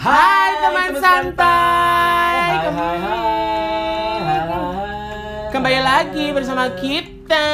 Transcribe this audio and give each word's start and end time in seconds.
Hai 0.00 0.56
teman 0.58 0.90
santai. 0.96 2.40
Hai 2.40 2.72
hai 2.72 2.96
hai. 2.96 4.18
hai. 4.18 4.48
Kembali 5.50 5.76
lagi 5.78 6.26
bersama 6.30 6.72
kita 6.72 7.46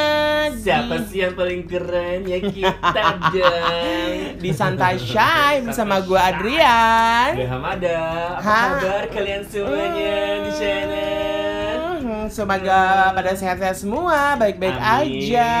Siapa 0.55 0.95
di, 0.95 1.05
sih 1.05 1.19
yang 1.19 1.35
paling 1.35 1.67
keren 1.67 2.23
ya 2.23 2.39
kita 2.39 3.03
dong. 3.29 4.39
di 4.39 4.49
Santai 4.49 4.95
Shy 4.95 5.59
bersama 5.61 5.99
gue. 5.99 6.15
Adrian. 6.15 7.35
Gue 7.35 7.45
Hamada. 7.45 7.99
Apa 8.33 8.41
Ha. 8.41 8.59
kabar 8.73 9.03
kalian 9.11 9.43
semuanya 9.43 10.15
di 10.39 10.51
sana? 10.53 11.03
Hmm, 11.99 12.25
Semoga 12.27 12.81
pada 13.11 13.31
sehat-sehat 13.33 13.75
semua, 13.75 14.35
baik-baik 14.35 14.77
aja. 14.77 15.51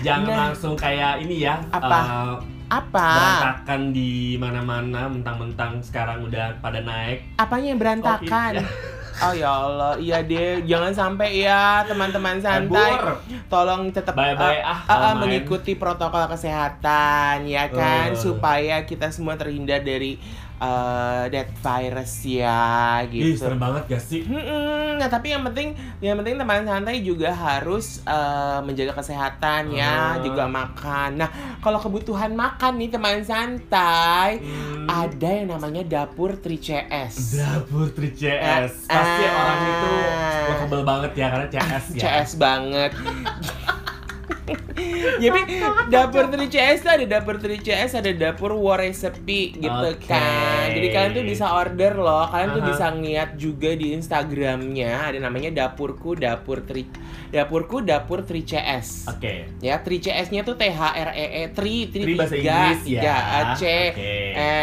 Jangan 0.00 0.24
Nah, 0.26 0.38
langsung 0.48 0.72
kayak 0.72 1.20
ini 1.20 1.44
ya. 1.44 1.60
Apa? 1.68 1.98
eh, 2.00 2.53
apa? 2.82 3.08
berantakan 3.14 3.80
di 3.90 4.34
mana-mana, 4.34 5.06
mentang-mentang 5.06 5.78
sekarang 5.78 6.26
udah 6.26 6.58
pada 6.58 6.82
naik. 6.82 7.22
Apanya 7.36 7.66
yang 7.70 7.80
berantakan? 7.80 8.52
Covid. 8.58 9.02
Oh 9.14 9.30
ya 9.30 9.46
Allah, 9.46 9.94
iya 10.02 10.26
deh, 10.26 10.66
jangan 10.66 10.90
sampai 10.90 11.46
ya 11.46 11.86
teman-teman 11.86 12.42
santai. 12.42 12.98
Kabur. 12.98 13.22
Tolong 13.46 13.86
tetap 13.94 14.18
eh, 14.18 14.34
ah, 14.34 14.50
eh, 14.50 14.58
eh, 14.58 14.82
main. 14.90 15.14
mengikuti 15.22 15.78
protokol 15.78 16.26
kesehatan 16.26 17.46
ya 17.46 17.70
kan 17.70 18.10
Eh. 18.10 18.18
supaya 18.18 18.82
kita 18.82 19.14
semua 19.14 19.38
terhindar 19.38 19.86
dari 19.86 20.18
eh, 20.56 21.24
dead 21.28 21.50
virus 21.56 22.12
ya 22.24 22.62
Ih, 23.02 23.32
gitu. 23.32 23.40
serem 23.40 23.56
banget 23.56 23.82
gak 23.88 24.00
sih? 24.00 24.22
Mm-mm. 24.22 24.96
Nah 24.96 25.06
tapi 25.06 25.30
yang 25.30 25.42
penting, 25.42 25.72
yang 25.98 26.14
penting 26.16 26.34
teman 26.34 26.62
santai 26.62 27.00
juga 27.00 27.30
harus 27.30 28.00
eh, 28.00 28.58
menjaga 28.60 28.94
kesehatan 28.94 29.70
ya, 29.70 30.14
Eh. 30.14 30.22
juga 30.22 30.46
makan. 30.46 31.16
Nah 31.16 31.30
kalau 31.58 31.78
kebutuhan 31.78 32.32
makan 32.32 32.76
nih 32.76 32.90
teman 32.90 33.20
santai, 33.20 34.38
Hmm. 34.38 34.86
ada 34.86 35.28
yang 35.32 35.48
namanya 35.48 35.82
dapur 35.82 36.36
3CS. 36.36 37.34
Dapur 37.34 37.88
3CS 37.88 38.84
Eh, 38.84 38.90
Pasti 38.90 39.24
orang 39.24 39.58
itu 39.62 39.92
lovable 40.44 40.84
banget 40.84 41.12
ya 41.14 41.26
Karena 41.26 41.48
CS 41.48 41.84
ya 41.90 42.00
CS 42.00 42.30
banget. 42.36 42.92
Jadi 45.24 45.40
dapur 45.88 46.24
3CS 46.26 46.80
tuh 46.80 46.90
ada 46.92 47.04
dapur 47.08 47.34
3CS, 47.36 47.96
ada 47.96 48.10
dapur 48.12 48.52
war 48.54 48.76
recipe 48.76 49.54
gitu 49.54 49.88
Oke. 49.88 50.04
kan. 50.04 50.68
Jadi 50.68 50.86
kalian 50.90 51.10
tuh 51.12 51.24
bisa 51.24 51.44
order 51.50 51.92
loh. 51.94 52.28
Kalian 52.28 52.48
tuh 52.52 52.60
Aha. 52.60 52.68
bisa 52.68 52.84
ngeliat 52.90 53.28
juga 53.34 53.70
di 53.72 53.92
Instagramnya 53.92 55.06
ada 55.06 55.18
namanya 55.18 55.50
dapurku 55.50 56.14
dapur 56.14 56.60
3 56.60 56.84
dapurku 57.30 57.80
dapur 57.80 58.22
3CS. 58.22 59.10
Oke 59.10 59.46
Ya, 59.58 59.78
3CS-nya 59.78 60.42
tuh 60.42 60.54
T 60.54 60.62
H 60.66 60.80
R 60.94 61.10
E 61.12 61.26
E 61.40 61.42
3 61.50 61.90
Tri 61.90 62.12
bahasa 62.14 62.34
Inggris 62.36 62.80
ya. 62.86 63.00
3 63.50 63.56
C 63.56 63.62
Oke. 63.90 64.14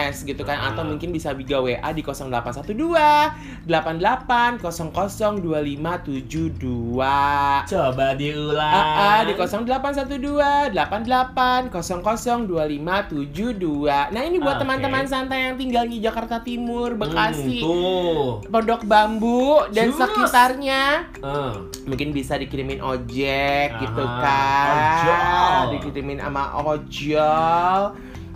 S 0.08 0.16
gitu 0.24 0.42
kan 0.42 0.58
atau 0.64 0.82
Ah. 0.82 0.88
mungkin 0.88 1.10
bisa 1.10 1.32
biga 1.32 1.58
WA 1.58 1.90
di 1.92 2.02
0812 2.02 3.66
88 3.66 4.62
00 4.62 5.42
2572. 5.42 7.66
Coba 7.68 8.06
diulang 8.14 8.72
AA 8.72 9.12
di 9.28 9.34
0812 9.72 10.76
88 10.76 11.72
00 11.72 12.44
2572. 12.44 14.12
Nah, 14.12 14.22
ini 14.22 14.38
buat 14.38 14.56
Oke. 14.56 14.62
teman-teman 14.62 15.06
santai 15.06 15.48
yang 15.48 15.56
tinggal 15.56 15.86
di 15.86 15.98
Jakarta 15.98 16.40
Timur, 16.40 16.94
Bekasi, 16.94 17.60
Hmm, 17.60 17.64
Tuh 17.64 18.44
Pondok 18.46 18.84
Bambu 18.84 19.64
dan 19.70 19.90
Jus. 19.90 19.98
sekitarnya. 19.98 20.84
Eh, 21.16 21.54
Mungkin 21.82 22.12
bisa 22.12 22.36
dikirimin 22.36 22.78
ojek 22.78 23.74
gitu 23.76 24.04
Aha, 24.04 24.20
kan. 24.20 24.70
ojol. 24.70 25.64
Dikirimin 25.74 26.20
sama 26.20 26.44
ojol. 26.60 27.82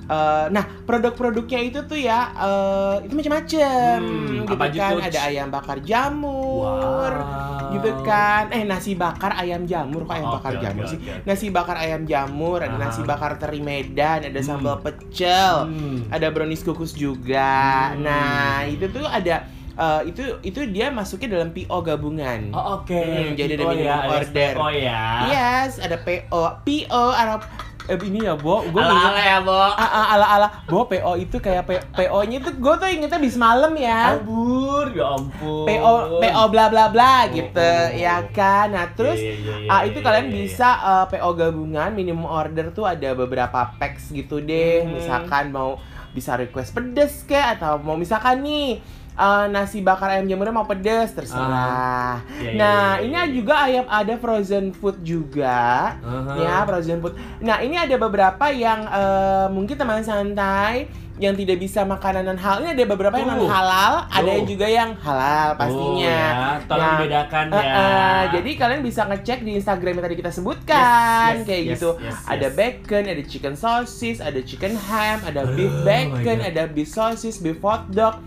Eh, 0.05 0.45
nah, 0.47 0.65
produk-produknya 0.83 1.59
itu 1.63 1.79
tuh 1.81 1.97
ya 1.97 2.29
eh, 2.31 2.95
itu 3.01 3.13
macam-macam 3.13 3.97
Hmm, 3.97 4.45
gitu 4.45 4.53
kan. 4.53 4.91
tuh? 4.93 5.01
Ada 5.01 5.19
ayam 5.25 5.47
bakar 5.49 5.77
jamur. 5.81 7.11
Wow. 7.11 7.73
Gitu 7.73 7.89
kan. 8.01 8.43
Eh, 8.49 8.61
nasi 8.63 8.93
bakar 8.93 9.33
ayam 9.33 9.65
jamur 9.65 10.05
kok 10.05 10.13
ayam 10.13 10.29
Oke, 10.29 10.35
bakar 10.37 10.51
oke, 10.51 10.61
jamur 10.61 10.83
oke, 10.83 10.91
sih? 10.91 10.99
oke. 10.99 11.25
Nasi 11.25 11.45
bakar 11.49 11.77
ayam 11.79 12.01
jamur, 12.03 12.59
ada 12.59 12.75
nasi 12.75 13.01
bakar 13.01 13.35
teri 13.35 13.59
Medan, 13.59 14.21
ada 14.23 14.31
Hmm. 14.35 14.45
sambal 14.47 14.77
pecel, 14.79 15.65
Hmm. 15.65 16.05
ada 16.07 16.29
brownies 16.29 16.61
kukus 16.61 16.93
juga. 16.93 17.89
Hmm. 17.91 18.05
Nah, 18.05 18.57
itu 18.65 18.85
tuh 18.87 19.03
ada 19.03 19.49
eh, 19.75 20.01
itu 20.05 20.23
itu 20.41 20.63
dia 20.69 20.87
masuknya 20.87 21.35
dalam 21.35 21.51
PO 21.51 21.77
gabungan. 21.81 22.47
Oh 22.49 22.79
oke 22.79 22.95
Hmm, 22.95 23.33
jadi 23.33 23.53
ada 23.55 23.63
Oh, 23.65 23.69
minimum 23.69 23.91
ya, 23.91 23.97
order. 24.07 24.53
Oh 24.55 24.71
ya 24.71 25.03
Yes, 25.27 25.71
ada 25.77 25.97
PO. 25.97 26.63
PO 26.63 27.03
Arab 27.11 27.43
eh, 27.85 27.97
ini 28.01 28.25
ya, 28.25 28.33
Bo. 28.33 28.65
Gue 28.65 28.81
Ala-ala 28.81 29.17
ya, 29.17 29.39
Bo 29.39 29.53
Ah, 29.53 29.81
ah, 29.81 30.05
ala 30.13 30.25
ala 30.27 30.47
Bo 30.65 30.85
PO 30.85 31.11
itu 31.15 31.37
kayak 31.37 31.63
P- 31.63 31.85
PO-nya 31.91 32.37
tuh 32.39 32.53
gue 32.55 32.73
tuh 32.75 32.87
ingetnya 32.87 33.17
bis 33.17 33.35
malam 33.35 33.73
ya. 33.73 34.17
Kabur, 34.17 34.89
ya 34.91 35.05
ampun 35.13 35.65
PO 35.65 35.93
PO 36.19 36.43
bla 36.49 36.65
bla 36.67 36.85
bla 36.89 37.13
Oh, 37.15 37.21
gitu 37.31 37.61
oh, 37.61 37.85
ya 37.93 38.19
oh. 38.19 38.29
kan. 38.29 38.69
Nah, 38.69 38.91
terus 38.91 39.17
Iya, 39.17 39.33
iya, 39.33 39.53
iya, 39.61 39.69
ah 39.69 39.79
iya, 39.81 39.87
itu 39.87 39.99
iya, 39.99 40.05
kalian 40.05 40.27
iya, 40.27 40.33
bisa 40.35 40.69
eh, 40.75 41.05
PO 41.09 41.29
gabungan 41.33 41.89
minimum 41.91 42.25
order 42.25 42.69
tuh 42.69 42.85
ada 42.85 43.13
beberapa 43.13 43.71
packs 43.77 44.09
gitu 44.09 44.39
deh. 44.39 44.83
Hmm. 44.83 44.95
Misalkan 44.95 45.49
mau 45.49 45.77
bisa 46.11 46.33
request 46.33 46.71
pedes 46.71 47.23
kayak 47.23 47.59
atau 47.59 47.75
mau 47.77 47.93
misalkan 47.93 48.39
nih 48.39 48.79
eh, 49.15 49.45
nasi 49.47 49.79
bakar 49.79 50.11
ayam 50.11 50.27
jamurnya 50.27 50.51
mau 50.51 50.67
pedes 50.67 51.11
terserah. 51.11 52.19
Iya, 52.37 52.51
iya, 52.51 52.51
Nah, 52.55 52.87
iya, 52.99 53.03
ini 53.03 53.15
iya. 53.15 53.23
juga 53.31 53.53
ayam 53.63 53.85
ada 53.87 54.13
frozen 54.15 54.71
food 54.71 54.99
juga. 55.01 55.95
Aha. 55.99 56.33
Ya, 56.37 56.55
frozen 56.63 56.99
food. 56.99 57.15
Nah, 57.39 57.59
ini 57.59 57.75
ada 57.75 57.95
beberapa 57.95 58.51
yang 58.51 58.83
eh, 58.85 59.47
mungkin 59.49 59.75
teman 59.75 60.03
santai 60.03 60.87
yang 61.15 61.31
tidak 61.31 61.63
bisa 61.63 61.87
makanan 61.87 62.35
hal. 62.35 62.59
Ini 62.59 62.75
ada 62.75 62.85
beberapa 62.91 63.15
yang 63.15 63.31
non 63.31 63.39
Uh. 63.39 63.47
halal, 63.47 64.03
ada 64.11 64.27
Uh. 64.27 64.35
yang 64.35 64.47
juga 64.51 64.67
yang 64.67 64.91
halal 64.99 65.55
pastinya. 65.55 65.95
Oh, 65.95 65.95
ya. 65.95 66.59
Tolong 66.67 66.83
Nah, 66.83 66.91
dibedakan 66.99 67.45
Eh, 67.47 67.55
ya 67.55 67.71
eh, 67.71 68.23
jadi 68.35 68.49
kalian 68.59 68.81
bisa 68.83 69.01
ngecek 69.07 69.39
di 69.47 69.51
Instagram 69.55 69.95
yang 69.95 70.05
tadi 70.11 70.17
kita 70.19 70.31
sebutkan 70.35 71.31
Yes, 71.31 71.39
yes, 71.39 71.47
kayak 71.47 71.61
yes, 71.63 71.71
gitu. 71.79 71.89
yes, 72.03 72.19
ada 72.27 72.47
yes. 72.51 72.55
bacon, 72.59 73.03
ada 73.07 73.23
chicken 73.23 73.55
sausage, 73.55 74.19
ada 74.19 74.39
chicken 74.43 74.75
ham, 74.75 75.23
ada 75.23 75.47
Oh 75.47 75.55
beef 75.55 75.71
bacon, 75.87 76.37
ada 76.43 76.67
beef 76.67 76.91
sausage, 76.91 77.39
beef 77.39 77.63
hot 77.63 77.87
dog. 77.95 78.19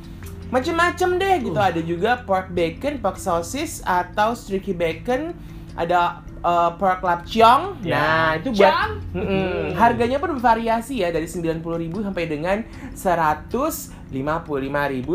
Macem-macem 0.49 1.11
deh 1.17 1.35
gitu. 1.43 1.55
Uh. 1.55 1.69
Ada 1.69 1.81
juga 1.81 2.11
pork 2.23 2.49
bacon, 2.51 2.99
pork 2.99 3.17
sausage 3.17 3.81
atau 3.83 4.33
streaky 4.33 4.73
bacon. 4.73 5.37
Ada 5.75 6.21
eh, 6.39 6.71
pork 6.75 7.01
lapchong. 7.01 7.83
Ya. 7.83 7.99
Nah, 7.99 8.29
itu 8.37 8.51
buat 8.51 8.67
Chong. 8.67 8.93
Mm-mm. 9.15 9.29
Hmm. 9.29 9.69
harganya 9.75 10.19
pun 10.19 10.35
bervariasi 10.35 11.01
ya 11.01 11.09
dari 11.09 11.25
90.000 11.25 11.63
sampai 12.03 12.25
dengan 12.27 12.59
155.000 12.93 14.11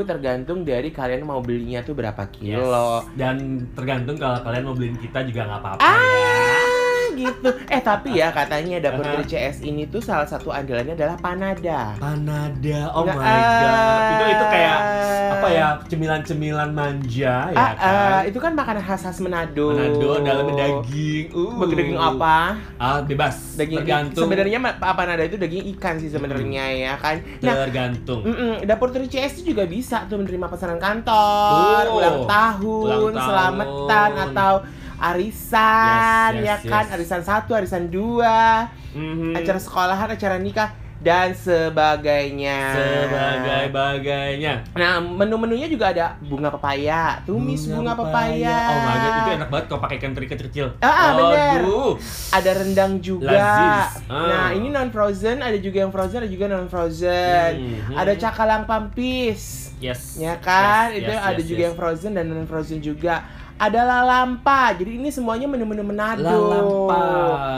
tergantung 0.03 0.61
dari 0.61 0.89
kalian 0.89 1.23
mau 1.23 1.39
belinya 1.39 1.81
tuh 1.81 1.93
berapa 1.93 2.25
Yes. 2.39 2.57
kilo. 2.57 3.03
Dan 3.13 3.67
tergantung 3.71 4.15
kalau 4.15 4.39
kalian 4.41 4.63
mau 4.63 4.73
beliin 4.73 4.95
kita 4.95 5.23
juga 5.23 5.45
nggak 5.45 5.59
apa-apa 5.59 5.79
Ah, 5.79 5.99
ya. 5.99 6.72
Gitu. 7.15 7.49
Eh 7.67 7.79
tapi 7.79 8.15
ya 8.15 8.29
katanya 8.29 8.77
dapur 8.79 9.03
Aha. 9.03 9.19
3CS 9.19 9.61
ini 9.61 9.85
tuh 9.85 9.99
salah 9.99 10.25
satu 10.25 10.49
andalannya 10.49 10.93
adalah 10.93 11.15
panada. 11.15 11.93
Panada, 11.95 12.79
oh 12.91 13.03
Nah, 13.03 13.15
my 13.15 13.23
god. 13.55 14.01
Itu 14.09 14.23
itu 14.29 14.45
kayak 14.47 14.77
eh, 14.79 15.31
apa 15.31 15.47
ya? 15.49 15.67
Cemilan-cemilan 15.85 16.69
manja 16.69 17.35
ya 17.47 17.55
Ah, 17.55 17.71
kan. 17.71 17.93
ah, 18.09 18.21
itu 18.23 18.37
kan 18.37 18.51
makanan 18.51 18.81
khas 18.81 19.01
khas 19.01 19.19
Manado. 19.19 19.71
Manado 19.71 20.09
dalamnya 20.19 20.53
daging. 20.59 21.25
Uh. 21.31 21.63
Daging 21.63 21.95
apa? 21.95 22.37
Ah, 22.75 22.99
bebas. 22.99 23.55
Daging 23.55 23.79
tergantung. 23.79 24.23
sebenarnya 24.23 24.57
ma- 24.57 24.75
apa 24.75 25.01
nada 25.03 25.21
itu 25.21 25.35
daging 25.35 25.63
ikan 25.73 25.95
sih 25.95 26.07
sebenarnya 26.07 26.65
ya 26.73 26.93
kan. 26.95 27.21
Nah, 27.39 27.55
tergantung. 27.63 28.21
Mm-mm, 28.23 28.63
dapur 28.63 28.89
3CS 28.89 29.11
itu 29.37 29.51
juga 29.51 29.63
bisa 29.65 30.05
tuh 30.05 30.17
menerima 30.17 30.47
pesanan 30.47 30.77
kantor, 30.77 31.83
Tuh. 31.83 31.95
ulang 31.95 32.19
tahun, 32.25 32.83
Ulang 32.83 33.01
tahun. 33.11 33.13
selamatan 33.19 34.11
atau 34.25 34.53
arisan, 34.99 36.41
Yes, 36.41 36.43
yes, 36.43 36.61
ya 36.65 36.69
kan, 36.69 36.83
yes. 36.87 36.93
arisan 36.95 37.21
satu, 37.21 37.51
arisan 37.53 37.89
dua, 37.89 38.69
Mhm. 38.93 39.33
acara 39.37 39.59
sekolahan, 39.59 40.09
acara 40.13 40.37
nikah 40.37 40.69
dan 41.03 41.35
sebagainya. 41.35 42.59
sebagai 42.71 43.65
bagainya. 43.75 44.63
Nah, 44.71 45.03
menu-menunya 45.03 45.67
juga 45.67 45.91
ada 45.91 46.15
bunga 46.23 46.47
pepaya, 46.47 47.19
tumis 47.27 47.67
bunga, 47.67 47.91
pepaya. 47.91 48.55
Oh 48.71 48.79
my 48.79 48.95
god, 48.95 49.13
itu 49.19 49.31
enak 49.35 49.49
banget 49.51 49.65
kalau 49.67 49.81
pakai 49.83 49.95
ikan 49.99 50.11
teri 50.15 50.27
kecil-kecil. 50.31 50.67
Ah, 50.79 50.87
ah, 50.87 51.09
bener. 51.19 51.59
Aduh. 51.59 51.93
Ada 52.31 52.51
rendang 52.55 53.03
juga. 53.03 53.35
Lazis. 53.35 54.07
Ah. 54.07 54.27
Nah, 54.31 54.47
ini 54.55 54.71
non 54.71 54.89
frozen, 54.95 55.43
ada 55.43 55.59
juga 55.59 55.83
yang 55.83 55.91
frozen, 55.91 56.23
ada 56.23 56.31
juga 56.31 56.45
non 56.47 56.71
frozen. 56.71 57.51
Mhm. 57.59 57.95
Ada 57.99 58.13
cakalang 58.15 58.63
pampis. 58.63 59.75
Yes. 59.83 60.15
Ya 60.15 60.39
kan? 60.39 60.95
Yes, 60.95 61.03
itu 61.03 61.11
yes, 61.11 61.19
ada 61.19 61.41
yes, 61.43 61.47
juga 61.51 61.59
yes. 61.59 61.67
yang 61.67 61.75
frozen 61.75 62.11
dan 62.15 62.25
non 62.31 62.47
frozen 62.47 62.79
juga. 62.79 63.27
Ada 63.63 63.79
lalampa. 63.87 64.75
Jadi 64.75 64.99
ini 64.99 65.07
semuanya 65.07 65.47
menu-menu 65.47 65.87
Manado. 65.87 66.19
Lalampa, 66.19 67.03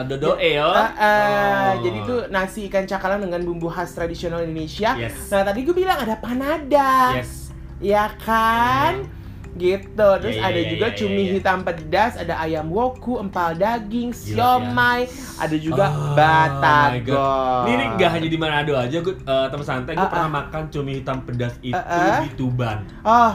dodo 0.06 0.38
e 0.38 0.54
yo. 0.54 0.70
Ah, 0.70 0.94
ah. 0.94 1.10
Oh. 1.10 1.72
Jadi 1.82 1.98
itu 2.06 2.16
nasi 2.30 2.70
ikan 2.70 2.86
cakalang 2.86 3.26
dengan 3.26 3.42
bumbu 3.42 3.66
khas 3.74 3.90
tradisional 3.98 4.46
Indonesia. 4.46 4.94
Yes. 4.94 5.34
Nah, 5.34 5.42
tadi 5.42 5.66
gue 5.66 5.74
bilang 5.74 5.98
ada 5.98 6.14
panada. 6.22 7.18
Yes. 7.18 7.50
Ya 7.82 8.14
kan? 8.22 9.10
gitu 9.56 10.10
terus 10.20 10.36
Iya, 10.36 10.52
ada 10.52 10.60
iya, 10.60 10.68
juga 10.68 10.88
iya, 10.92 10.98
cumi 11.00 11.22
iya. 11.24 11.32
hitam 11.40 11.64
pedas 11.64 12.20
ada 12.20 12.36
ayam 12.44 12.68
woku 12.68 13.24
empal 13.24 13.56
daging 13.56 14.12
siomay 14.12 15.08
ada 15.40 15.56
juga 15.56 15.88
Oh 15.96 16.12
batagor. 16.12 17.64
Ini 17.64 17.74
nih 17.80 17.88
gak 17.96 18.10
hanya 18.20 18.28
di 18.28 18.36
Manado 18.36 18.76
aja, 18.76 19.00
gue 19.00 19.16
eh, 19.16 19.48
teman 19.48 19.64
santai 19.64 19.96
gue 19.96 20.04
Ah, 20.04 20.12
pernah 20.12 20.44
makan 20.44 20.68
cumi 20.68 21.00
hitam 21.00 21.24
pedas 21.24 21.56
itu 21.64 21.72
Ah, 21.72 22.20
ah. 22.20 22.28
di 22.28 22.36
Tuban. 22.36 22.84
oh 23.08 23.32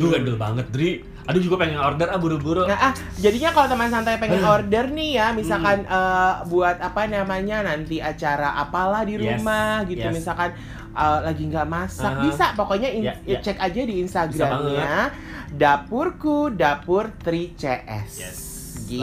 Duh 0.00 0.08
gandel 0.08 0.40
banget, 0.40 0.66
Dri. 0.72 1.04
Aduh 1.26 1.40
juga 1.40 1.56
pengen 1.58 1.76
order 1.76 2.06
ah 2.06 2.16
buru-buru. 2.16 2.62
Nah, 2.64 2.78
ah, 2.80 2.92
jadinya 3.16 3.50
kalau 3.50 3.66
teman 3.66 3.88
santai 3.88 4.16
pengen 4.16 4.40
order 4.40 4.86
nih 4.88 5.10
ya, 5.14 5.26
misalkan 5.30 5.82
Hmm. 5.82 5.92
eh, 5.92 6.34
buat 6.46 6.78
apa 6.78 7.06
namanya 7.06 7.62
nanti 7.62 7.98
acara 7.98 8.54
apalah 8.56 9.02
di 9.02 9.14
Yes, 9.14 9.22
rumah 9.34 9.82
gitu, 9.84 10.02
yes. 10.02 10.14
misalkan 10.14 10.50
eh, 10.92 11.18
lagi 11.22 11.42
nggak 11.44 11.66
masak, 11.66 12.08
Aha. 12.10 12.22
bisa 12.22 12.44
pokoknya 12.52 12.88
in- 12.88 13.04
Ya, 13.04 13.14
ya. 13.26 13.38
cek 13.38 13.58
aja 13.58 13.80
di 13.82 13.94
Instagramnya 14.00 15.12
dapurku 15.52 16.48
dapur 16.50 17.10
3CS. 17.18 18.10
Yes. 18.16 18.38
Gitu. 18.86 19.02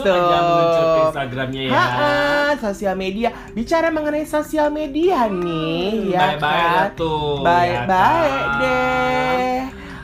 Langsung 0.00 0.08
aja 0.08 0.38
meluncur 0.40 0.82
ke 0.82 0.98
Instagramnya 1.04 1.62
ya. 1.62 1.70
Ha-ha, 1.70 2.12
sosial 2.56 2.94
media. 2.96 3.28
Bicara 3.52 3.88
mengenai 3.88 4.24
sosial 4.24 4.72
media 4.72 5.28
nih, 5.28 6.10
ya 6.10 6.32
Baik-baik 6.32 6.40
kan? 6.64 6.72
dah 6.72 6.88
tuh. 6.96 7.44
Baik-baik 7.44 8.32
ya 8.32 8.40
kan? 8.40 8.58
deh. 8.58 9.58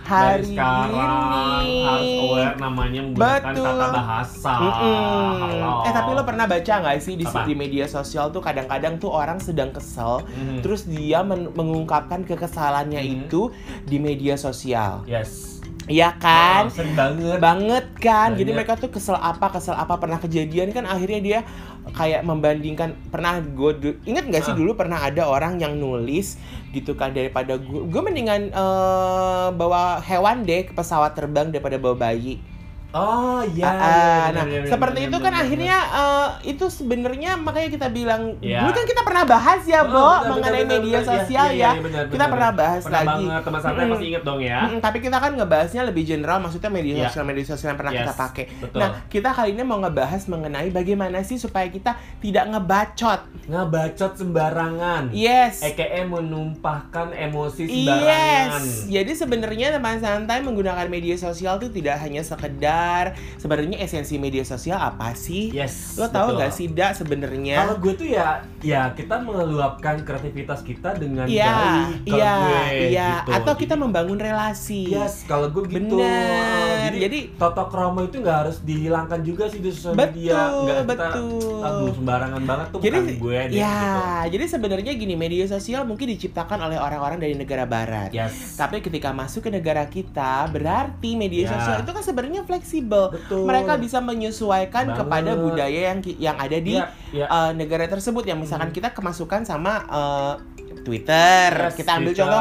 Dari 0.04 0.12
Hari 0.12 0.44
sekarang 0.52 0.92
ini 1.64 1.80
harus 1.80 2.12
aware 2.20 2.56
namanya 2.60 3.00
menggunakan 3.02 3.40
Betul. 3.50 3.64
tata 3.64 3.86
bahasa. 3.90 4.52
Mm-mm. 4.54 5.34
Halo. 5.40 5.72
Eh 5.80 5.92
tapi 5.92 6.10
lo 6.12 6.22
pernah 6.22 6.44
baca 6.44 6.72
nggak 6.76 6.96
sih 7.00 7.14
di, 7.14 7.24
Apa? 7.24 7.40
di 7.42 7.54
media 7.54 7.86
sosial 7.86 8.28
tuh 8.28 8.38
kadang-kadang 8.38 9.00
tuh 9.00 9.08
orang 9.08 9.40
sedang 9.40 9.72
kesel, 9.72 10.20
Mhm. 10.22 10.60
terus 10.60 10.84
dia 10.84 11.24
men- 11.24 11.48
mengungkapkan 11.50 12.20
kekesalannya 12.22 13.00
Mhm. 13.00 13.08
itu 13.24 13.48
di 13.80 13.96
media 13.96 14.36
sosial, 14.36 15.00
Yes. 15.04 15.53
Iya 15.84 16.16
kan? 16.16 16.68
Oh, 16.68 16.72
sering 16.72 16.96
banget. 16.96 17.36
Banget 17.36 17.86
kan, 18.00 18.32
jadi 18.32 18.50
Banyak. 18.50 18.56
mereka 18.56 18.80
tuh 18.80 18.88
kesel 18.88 19.20
apa 19.20 19.52
kesel 19.52 19.76
apa 19.76 20.00
pernah 20.00 20.16
kejadian 20.16 20.72
kan 20.72 20.88
akhirnya 20.88 21.20
dia 21.20 21.38
kayak 21.92 22.24
membandingkan 22.24 22.96
pernah 23.12 23.36
gue 23.44 24.00
inget 24.02 24.24
nggak 24.24 24.40
sih 24.40 24.52
Ah. 24.52 24.56
dulu 24.56 24.72
pernah 24.72 24.96
ada 24.96 25.28
orang 25.28 25.60
yang 25.60 25.76
nulis 25.76 26.40
gitu 26.72 26.96
kan 26.96 27.12
daripada 27.12 27.60
gue 27.60 27.84
gue 27.84 28.00
mendingan 28.00 28.48
eh, 28.48 29.48
bawa 29.52 30.00
hewan 30.00 30.48
deh 30.48 30.64
ke 30.64 30.72
pesawat 30.72 31.12
terbang 31.12 31.52
daripada 31.52 31.76
bawa 31.76 31.92
bayi 32.00 32.40
Oh 32.94 33.42
iya. 33.44 33.66
Ah, 33.66 33.74
iya, 33.74 33.74
ah, 33.74 34.22
benar, 34.24 34.30
nah 34.30 34.44
benar, 34.46 34.70
seperti 34.70 34.98
itu 35.04 35.16
kan 35.18 35.34
akhirnya 35.34 35.76
eh, 35.90 36.28
itu 36.46 36.64
sebenarnya 36.64 37.30
makanya 37.36 37.68
kita 37.68 37.88
bilang 37.90 38.38
Iya. 38.38 38.62
dulu 38.62 38.70
kan 38.72 38.84
kita 38.86 39.02
pernah 39.02 39.24
bahas 39.26 39.60
ya 39.64 39.80
Oh, 39.80 39.90
Bo 39.90 39.98
benar, 39.98 40.30
mengenai 40.30 40.62
benar, 40.62 40.72
media 40.72 40.98
benar, 40.98 41.10
sosial 41.10 41.46
iya, 41.48 41.58
ya, 41.58 41.70
iya, 41.74 41.82
benar, 41.82 42.02
kita 42.06 42.24
pernah 42.28 42.50
bahas 42.52 42.82
Pernah 42.82 43.02
lagi 43.02 43.24
banget 43.24 43.42
teman 43.42 43.60
santai 43.60 43.84
pasti 43.84 44.06
inget 44.06 44.22
dong 44.22 44.40
ya. 44.40 44.58
Mm-mm, 44.60 44.78
tapi 44.78 44.98
kita 45.00 45.16
kan 45.18 45.32
ngebahasnya 45.34 45.82
lebih 45.84 46.04
general 46.04 46.38
maksudnya 46.38 46.70
media 46.70 46.94
Iya. 46.94 47.04
sosial 47.04 47.24
media 47.24 47.44
sosial 47.44 47.68
yang 47.68 47.78
pernah 47.78 47.92
Yes, 47.92 48.00
kita 48.00 48.14
pakai 48.16 48.44
betul. 48.54 48.78
nah 48.78 48.88
kita 49.10 49.28
kali 49.28 49.48
ini 49.50 49.62
mau 49.62 49.78
ngebahas 49.80 50.22
mengenai 50.24 50.68
bagaimana 50.70 51.18
sih 51.20 51.36
supaya 51.36 51.66
kita 51.66 51.92
tidak 52.20 52.44
ngebacot 52.48 53.20
Ngebacot 53.44 54.12
sembarangan. 54.14 55.02
yes 55.10 55.66
EKE 55.66 56.06
menumpahkan 56.06 57.10
emosi 57.12 57.66
sembarangan. 57.66 58.62
Yes, 58.62 58.86
jadi 58.86 59.12
sebenarnya 59.12 59.66
teman 59.72 59.98
santai 59.98 60.38
menggunakan 60.40 60.86
media 60.86 61.18
sosial 61.18 61.58
tuh 61.58 61.68
tidak 61.68 61.98
hanya 61.98 62.22
sekedar 62.22 62.83
sebenarnya 63.36 63.78
esensi 63.78 64.16
media 64.16 64.42
sosial 64.42 64.78
apa 64.78 65.12
sih? 65.12 65.50
Yes. 65.50 65.94
Lo 65.94 66.06
tahu 66.06 66.32
betul. 66.32 66.38
nggak 66.38 66.52
sih, 66.52 66.66
Da, 66.68 66.88
sebenarnya? 66.90 67.56
Kalau 67.58 67.76
gue 67.78 67.92
tuh 67.94 68.08
ya, 68.08 68.28
ya 68.60 68.90
kita 68.90 69.18
meluapkan 69.18 70.00
kreativitas 70.00 70.60
kita 70.60 70.94
dengan 70.94 71.24
Iya, 71.24 71.50
baik. 71.50 71.96
Iya, 72.04 72.34
gue, 72.34 72.62
iya. 72.90 73.08
gitu. 73.20 73.30
Atau 73.32 73.54
kita 73.54 73.74
membangun 73.74 74.16
relasi. 74.16 74.88
Yes, 74.88 75.24
kalau 75.24 75.48
gue 75.48 75.64
gitu. 75.66 75.96
Bener. 75.96 76.84
Jadi, 76.84 76.98
Jadi- 77.00 77.22
toto 77.34 77.64
kromo 77.66 78.02
itu 78.02 78.18
nggak 78.18 78.38
harus 78.42 78.58
dihilangkan 78.60 79.20
juga 79.20 79.46
sih 79.46 79.58
di 79.58 79.70
sosial 79.70 79.94
Betul, 79.94 80.12
media. 80.14 80.38
Nggak 80.54 80.76
kita, 80.76 80.88
betul. 80.90 81.60
aduh 81.60 81.92
sembarangan 81.94 82.42
banget 82.44 82.66
tuh 82.68 82.78
Jadi, 82.80 82.96
bukan 82.96 83.16
gue 83.16 83.32
ya, 83.34 83.44
gitu. 83.48 84.30
jadi 84.30 84.44
sebenarnya 84.46 84.92
gini, 84.94 85.14
media 85.14 85.44
sosial 85.46 85.82
mungkin 85.84 86.06
diciptakan 86.08 86.58
oleh 86.60 86.76
orang-orang 86.76 87.18
dari 87.18 87.34
negara 87.34 87.64
barat. 87.64 88.10
Yes. 88.10 88.54
Tapi 88.54 88.80
ketika 88.80 89.10
masuk 89.10 89.44
ke 89.44 89.50
negara 89.50 89.84
kita, 89.86 90.48
berarti 90.48 91.14
media 91.14 91.44
Ya. 91.44 91.50
sosial 91.52 91.78
itu 91.80 91.90
kan 91.90 92.02
sebenarnya 92.02 92.42
fleksibel. 92.42 92.73
Betul. 92.80 93.44
Mereka 93.44 93.78
bisa 93.78 93.98
menyesuaikan 93.98 94.84
Banget. 94.88 94.98
kepada 94.98 95.30
budaya 95.34 95.80
yang 95.90 95.98
yang 96.18 96.36
ada 96.36 96.56
di 96.56 96.74
Iya, 96.74 96.86
iya. 97.12 97.26
uh, 97.26 97.52
negara 97.52 97.84
tersebut. 97.84 98.24
Yang 98.24 98.38
misalkan 98.42 98.70
kita 98.70 98.90
kemasukan 98.90 99.42
sama 99.42 99.72
uh, 99.86 100.34
Twitter. 100.80 101.50
Yes, 101.64 101.74
kita 101.74 101.90
ambil 101.94 102.10
Twitter. 102.10 102.26
contoh, 102.26 102.40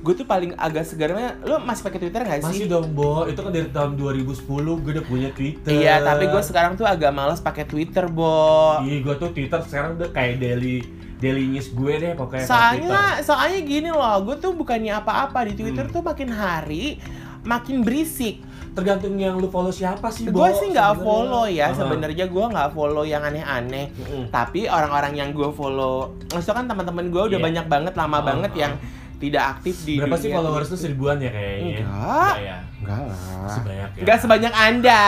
gue 0.00 0.14
tuh 0.14 0.26
paling 0.26 0.52
agak 0.54 0.84
segarnya, 0.84 1.36
lo 1.42 1.58
masih 1.58 1.82
pakai 1.82 1.98
Twitter 1.98 2.20
nggak 2.22 2.40
sih? 2.44 2.60
Masih 2.60 2.66
dong, 2.66 2.92
Bo. 2.92 3.24
Itu 3.24 3.40
kan 3.40 3.50
dari 3.50 3.68
tahun 3.68 3.92
2010 3.94 4.40
gue 4.78 4.92
udah 4.92 5.04
punya 5.04 5.28
Twitter. 5.30 5.70
Iya, 5.70 6.00
tapi 6.00 6.24
gue 6.26 6.42
sekarang 6.42 6.72
tuh 6.74 6.84
agak 6.84 7.10
males 7.10 7.40
pakai 7.40 7.64
Twitter, 7.64 8.06
Bo. 8.06 8.80
Iya, 8.80 9.00
gue 9.00 9.14
tuh 9.18 9.30
Twitter 9.32 9.60
sekarang 9.60 9.96
udah 9.96 10.08
kayak 10.10 10.38
daily 10.38 10.84
daily 11.14 11.46
news 11.46 11.72
gue 11.72 11.92
deh 11.94 12.12
pokoknya. 12.12 12.44
Soalnya, 12.44 13.02
soalnya 13.22 13.60
gini 13.60 13.88
loh, 13.88 14.16
gue 14.22 14.36
tuh 14.38 14.52
bukannya 14.52 14.92
apa-apa 14.94 15.48
di 15.48 15.54
Twitter 15.54 15.84
Hmm. 15.84 15.94
tuh 15.94 16.02
makin 16.02 16.28
hari 16.28 17.00
makin 17.42 17.80
berisik. 17.80 18.40
Tergantung 18.74 19.14
yang 19.14 19.38
lu 19.38 19.46
follow 19.46 19.70
siapa 19.70 20.10
sih. 20.10 20.26
Gue 20.26 20.50
sih 20.52 20.68
nggak 20.68 20.98
follow 20.98 21.46
ya, 21.46 21.68
Aha. 21.68 21.76
sebenarnya 21.76 22.26
gue 22.26 22.44
nggak 22.48 22.70
follow 22.70 23.02
yang 23.02 23.22
aneh-aneh. 23.22 23.86
Mm-mm. 23.88 24.24
Tapi 24.28 24.66
orang-orang 24.66 25.14
yang 25.14 25.30
gue 25.30 25.46
follow, 25.48 26.10
maksudnya 26.28 26.58
kan 26.58 26.66
teman-teman 26.66 27.06
gue 27.06 27.22
udah 27.24 27.38
Iya. 27.38 27.46
banyak 27.46 27.66
banget, 27.66 27.92
lama 27.94 28.16
Oh, 28.16 28.22
banget 28.24 28.52
yang 28.56 28.72
tidak 29.16 29.56
aktif 29.56 29.76
di 29.82 29.96
Berapa 29.96 30.18
sih 30.18 30.28
followers 30.28 30.66
Twitter. 30.66 30.82
seribuan 30.84 31.16
ya 31.16 31.30
kayaknya? 31.30 31.80
Enggak. 31.80 32.34
ya. 32.36 32.56
Enggak 32.76 33.00
lah. 33.06 33.18
Sebanyak 33.48 33.88
ya. 33.88 34.00
Enggak 34.02 34.18
sebanyak 34.18 34.52
Anda. 34.52 35.02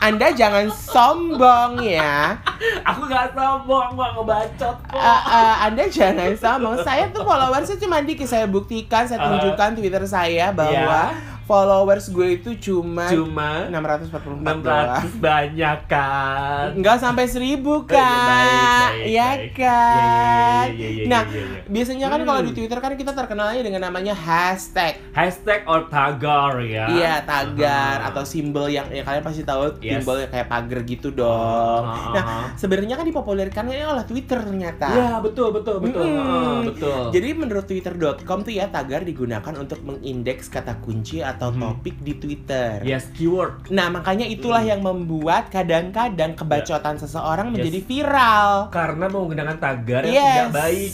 Anda 0.00 0.26
jangan 0.32 0.66
sombong 0.66 1.78
ya. 1.80 2.34
Aku 2.82 3.06
gak 3.06 3.30
sombong, 3.32 3.94
gak 3.94 4.10
ngebacot 4.12 4.76
kok. 4.84 4.98
Eh, 4.98 5.20
eh, 5.30 5.54
anda 5.62 5.84
jangan 5.88 6.30
sombong. 6.34 6.74
Saya 6.80 7.06
tuh 7.10 7.22
followersnya 7.22 7.78
cuma 7.78 7.98
dikit. 8.00 8.26
Saya 8.26 8.46
buktikan, 8.46 9.06
saya 9.06 9.18
Ah. 9.20 9.26
tunjukkan 9.28 9.78
Twitter 9.78 10.02
saya 10.02 10.50
bahwa 10.50 10.74
Iya. 11.06 11.41
Followers 11.52 12.08
gue 12.08 12.28
itu 12.32 12.50
cuma 12.62 13.04
Cuma 13.06 13.68
644 13.68 14.64
doang. 14.64 15.04
600 15.04 15.20
banyak 15.20 15.78
kan. 15.84 16.66
Enggak 16.72 16.96
sampai 16.98 17.24
1000 17.26 17.60
kan. 17.84 18.00
Baik, 18.00 18.24
baik, 18.24 19.04
Iya 19.04 19.28
baik. 19.28 19.50
kan. 19.52 20.64
Iya, 20.64 20.72
iya, 20.72 20.88
iya, 20.88 20.88
iya, 20.88 21.04
Nah, 21.04 21.22
iya, 21.26 21.42
iya. 21.42 21.60
biasanya 21.66 22.06
kan 22.08 22.20
kalau 22.22 22.40
Hmm. 22.40 22.48
di 22.48 22.52
Twitter 22.54 22.78
kan 22.78 22.92
kita 22.94 23.12
terkenalnya 23.12 23.60
dengan 23.60 23.82
namanya 23.82 24.14
hashtag. 24.14 24.96
Hashtag 25.10 25.66
or 25.66 25.84
tagar 25.86 26.56
ya. 26.62 26.88
Iya, 26.88 27.14
tagar 27.22 27.96
Aha. 27.98 28.08
atau 28.08 28.22
simbol 28.22 28.66
yang 28.66 28.88
ya 28.88 29.02
kalian 29.02 29.20
pasti 29.20 29.42
tahu 29.42 29.76
Yes. 29.78 30.00
simbol 30.00 30.22
kayak 30.22 30.48
pagar 30.48 30.80
gitu 30.82 31.08
dong. 31.10 31.84
Aha. 31.84 32.12
Nah, 32.12 32.24
sebenarnya 32.54 32.94
kan 32.94 33.04
dipopulerkannya 33.04 33.82
oleh 33.82 34.04
Twitter 34.04 34.38
ternyata. 34.38 34.88
Iya, 34.88 35.12
betul, 35.18 35.50
betul, 35.50 35.76
betul. 35.80 36.00
Mm-mm. 36.00 36.16
Heeh, 36.22 36.58
betul. 36.64 37.00
Jadi 37.10 37.28
menurut 37.34 37.64
twitter.com 37.66 38.38
tuh 38.40 38.52
ya 38.52 38.68
tagar 38.68 39.02
digunakan 39.02 39.54
untuk 39.54 39.82
mengindeks 39.82 40.46
kata 40.46 40.78
kunci 40.78 41.18
atau 41.18 41.41
Mhm. 41.48 41.60
topik 41.60 41.96
di 41.98 42.12
Twitter. 42.14 42.78
yes, 42.82 43.10
keyword. 43.10 43.66
Nah, 43.68 43.88
makanya 43.88 44.22
itulah 44.24 44.60
Mm. 44.60 44.68
yang 44.68 44.80
membuat 44.80 45.48
kadang-kadang 45.48 46.32
kebacotan 46.32 46.94
seseorang 46.96 47.48
Yes. 47.48 47.54
menjadi 47.56 47.80
viral. 47.82 48.70
Karena 48.70 49.06
menggunakan 49.06 49.56
tagar 49.56 50.02
yang 50.04 50.14
Yes. 50.14 50.30
tidak 50.38 50.54
baik. 50.54 50.92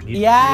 Gitu. 0.00 0.16
Iya, 0.20 0.44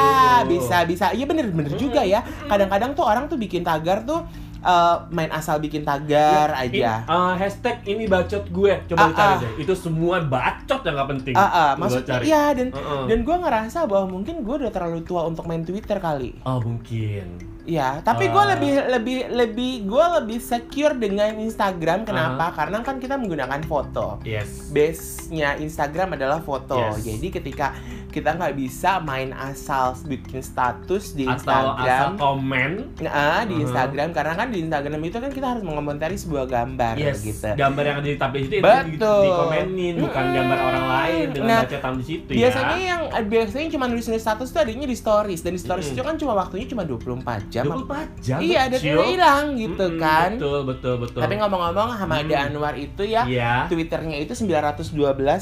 bisa 0.43 0.77
bisa. 0.83 1.05
Iya 1.11 1.25
bener 1.25 1.47
bener 1.47 1.71
Mm. 1.71 1.79
juga 1.79 2.01
ya. 2.01 2.19
Kadang-kadang 2.43 2.91
tuh 2.91 3.03
orang 3.03 3.27
tuh 3.27 3.35
bikin 3.35 3.61
tagar 3.61 4.01
tuh 4.03 4.25
eh, 4.57 4.97
main 5.11 5.29
asal 5.29 5.61
bikin 5.61 5.85
tagar 5.85 6.49
Ya, 6.49 6.57
aja. 6.57 6.73
in- 6.97 7.05
uh, 7.05 7.33
hashtag 7.35 7.85
ini 7.85 8.09
bacot 8.09 8.49
gue. 8.49 8.73
Coba 8.87 8.97
Ah, 8.97 9.05
lu 9.05 9.13
cari 9.13 9.29
ah. 9.29 9.37
deh. 9.37 9.51
Itu 9.61 9.73
semua 9.77 10.17
bacot 10.19 10.81
yang 10.81 10.97
gak 10.97 11.09
penting. 11.11 11.35
Ah, 11.35 11.45
ah, 11.45 11.69
Lu 11.71 11.85
maksudnya 11.85 12.17
cari. 12.17 12.23
iya 12.25 12.49
dan 12.49 12.67
Heeh. 12.73 13.03
dan 13.05 13.17
gue 13.21 13.35
ngerasa 13.37 13.85
bahwa 13.85 14.05
mungkin 14.11 14.41
gue 14.41 14.55
udah 14.57 14.73
terlalu 14.73 15.05
tua 15.05 15.21
untuk 15.23 15.45
main 15.45 15.61
Twitter 15.61 16.01
kali. 16.01 16.33
Oh, 16.41 16.57
mungkin. 16.57 17.37
Ya, 17.65 17.97
tapi 17.99 18.29
gue 18.29 18.37
Ah. 18.37 18.53
lebih 18.53 18.73
lebih 18.77 19.17
lebih 19.33 19.71
gue 19.89 20.05
lebih 20.21 20.37
secure 20.37 20.93
dengan 20.93 21.33
Instagram. 21.35 22.05
Kenapa? 22.05 22.53
Karena 22.53 22.85
kan 22.85 23.01
kita 23.01 23.17
menggunakan 23.17 23.57
foto. 23.65 24.21
Yes. 24.21 24.69
Base-nya 24.69 25.57
Instagram 25.57 26.13
adalah 26.13 26.45
foto. 26.45 26.77
Yes. 26.77 27.01
Jadi 27.01 27.27
ketika 27.33 27.73
kita 28.15 28.31
nggak 28.31 28.55
bisa 28.55 28.97
main 28.99 29.29
asal 29.29 29.91
bikin 30.01 30.39
status 30.39 31.11
di 31.11 31.27
Atau 31.27 31.43
asal 31.43 31.75
Instagram, 31.75 32.11
komen. 32.15 32.71
nah 32.97 33.43
di 33.43 33.53
Mhm. 33.53 33.63
Instagram 33.65 34.09
karena 34.09 34.33
kan 34.33 34.47
di 34.47 34.57
Instagram 34.61 35.01
itu 35.01 35.17
kan 35.17 35.29
kita 35.29 35.47
harus 35.49 35.61
mengomentari 35.61 36.15
sebuah 36.15 36.45
gambar 36.45 36.95
Yes. 36.95 37.19
gitu. 37.21 37.51
Gambar 37.51 37.83
yang 37.83 37.97
ada 37.97 38.07
di 38.07 38.15
tablet 38.15 38.47
itu 38.47 38.55
Betul. 38.57 38.87
itu 38.87 38.95
di, 38.95 39.27
dikomenin, 39.27 39.95
bukan 39.99 40.23
Mm-mm. 40.23 40.35
gambar 40.37 40.59
orang 40.61 40.85
lain 40.87 41.25
dengan 41.29 41.47
Nah, 41.47 41.59
bacotan 41.61 41.93
di 41.93 42.05
situ 42.05 42.29
Biasanya 42.31 42.77
ya. 42.77 42.87
yang 42.87 43.01
biasanya 43.25 43.67
cuma 43.69 43.85
nulis-nulis 43.85 44.21
status 44.21 44.47
tuh 44.47 44.59
adanya 44.61 44.85
di 44.85 44.95
stories 44.95 45.41
dan 45.41 45.51
di 45.51 45.59
stories 45.59 45.85
Mm-mm. 45.85 45.97
itu 45.97 46.07
kan 46.07 46.15
cuma 46.15 46.33
waktunya 46.33 46.65
cuma 46.65 46.83
24 46.83 47.41
jam. 47.49 47.63
24 47.65 48.07
jam. 48.21 48.39
Iya, 48.39 48.61
kecil. 48.69 48.95
udah 48.95 49.05
hilang 49.05 49.45
gitu 49.53 49.85
Mm-mm, 49.85 49.99
kan. 49.99 50.29
Betul, 50.33 50.59
betul, 50.63 50.95
betul. 50.97 51.19
Tapi 51.19 51.33
ngomong-ngomong 51.35 51.89
Hamada 51.91 52.37
Hmm. 52.37 52.47
Anwar 52.47 52.75
itu 52.75 53.03
ya 53.03 53.23
Iya. 53.25 53.67
Twitternya 53.67 54.17
itu 54.17 54.33
912 54.33 54.93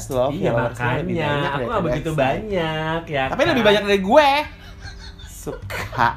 loh 0.08 0.30
Iya 0.30 0.50
makanya, 0.50 1.04
banyak 1.04 1.04
aku 1.04 1.28
nggak 1.36 1.54
daripada 1.60 1.84
begitu 1.84 2.10
saya. 2.10 2.63
Banyak 2.64 3.02
ya. 3.06 3.24
Tapi 3.28 3.40
kan? 3.40 3.48
lebih 3.52 3.64
banyak 3.64 3.82
dari 3.84 4.00
gue. 4.00 4.28
Suka. 5.24 6.08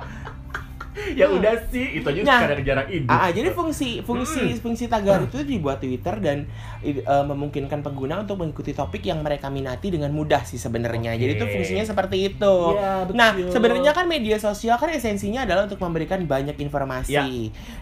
ya 1.13 1.29
udah 1.29 1.53
sih, 1.69 2.01
itu 2.01 2.07
aja 2.09 2.21
Nah. 2.25 2.39
sekarang 2.41 2.65
jarak 2.65 2.87
hidup. 2.89 3.05
Ah, 3.07 3.21
ah, 3.21 3.29
jadi 3.29 3.53
fungsi 3.53 4.01
fungsi 4.01 4.57
fungsi 4.57 4.89
tagar 4.89 5.21
itu 5.21 5.45
dibuat 5.45 5.77
Twitter 5.77 6.17
dan 6.17 6.49
eh, 6.81 7.05
memungkinkan 7.05 7.85
pengguna 7.85 8.25
untuk 8.25 8.41
mengikuti 8.41 8.73
topik 8.73 9.05
yang 9.05 9.21
mereka 9.21 9.45
minati 9.47 9.93
dengan 9.93 10.09
mudah 10.09 10.41
sih 10.41 10.57
sebenarnya. 10.57 11.13
Jadi 11.13 11.37
itu 11.37 11.45
fungsinya 11.45 11.85
seperti 11.85 12.33
itu. 12.33 12.55
Betul. 12.73 13.13
Nah, 13.13 13.29
sebenarnya 13.29 13.93
kan 13.93 14.09
media 14.09 14.41
sosial 14.41 14.81
kan 14.81 14.89
esensinya 14.89 15.45
adalah 15.45 15.69
untuk 15.69 15.77
memberikan 15.77 16.17
banyak 16.25 16.57
informasi. 16.57 17.13
Ya. 17.13 17.29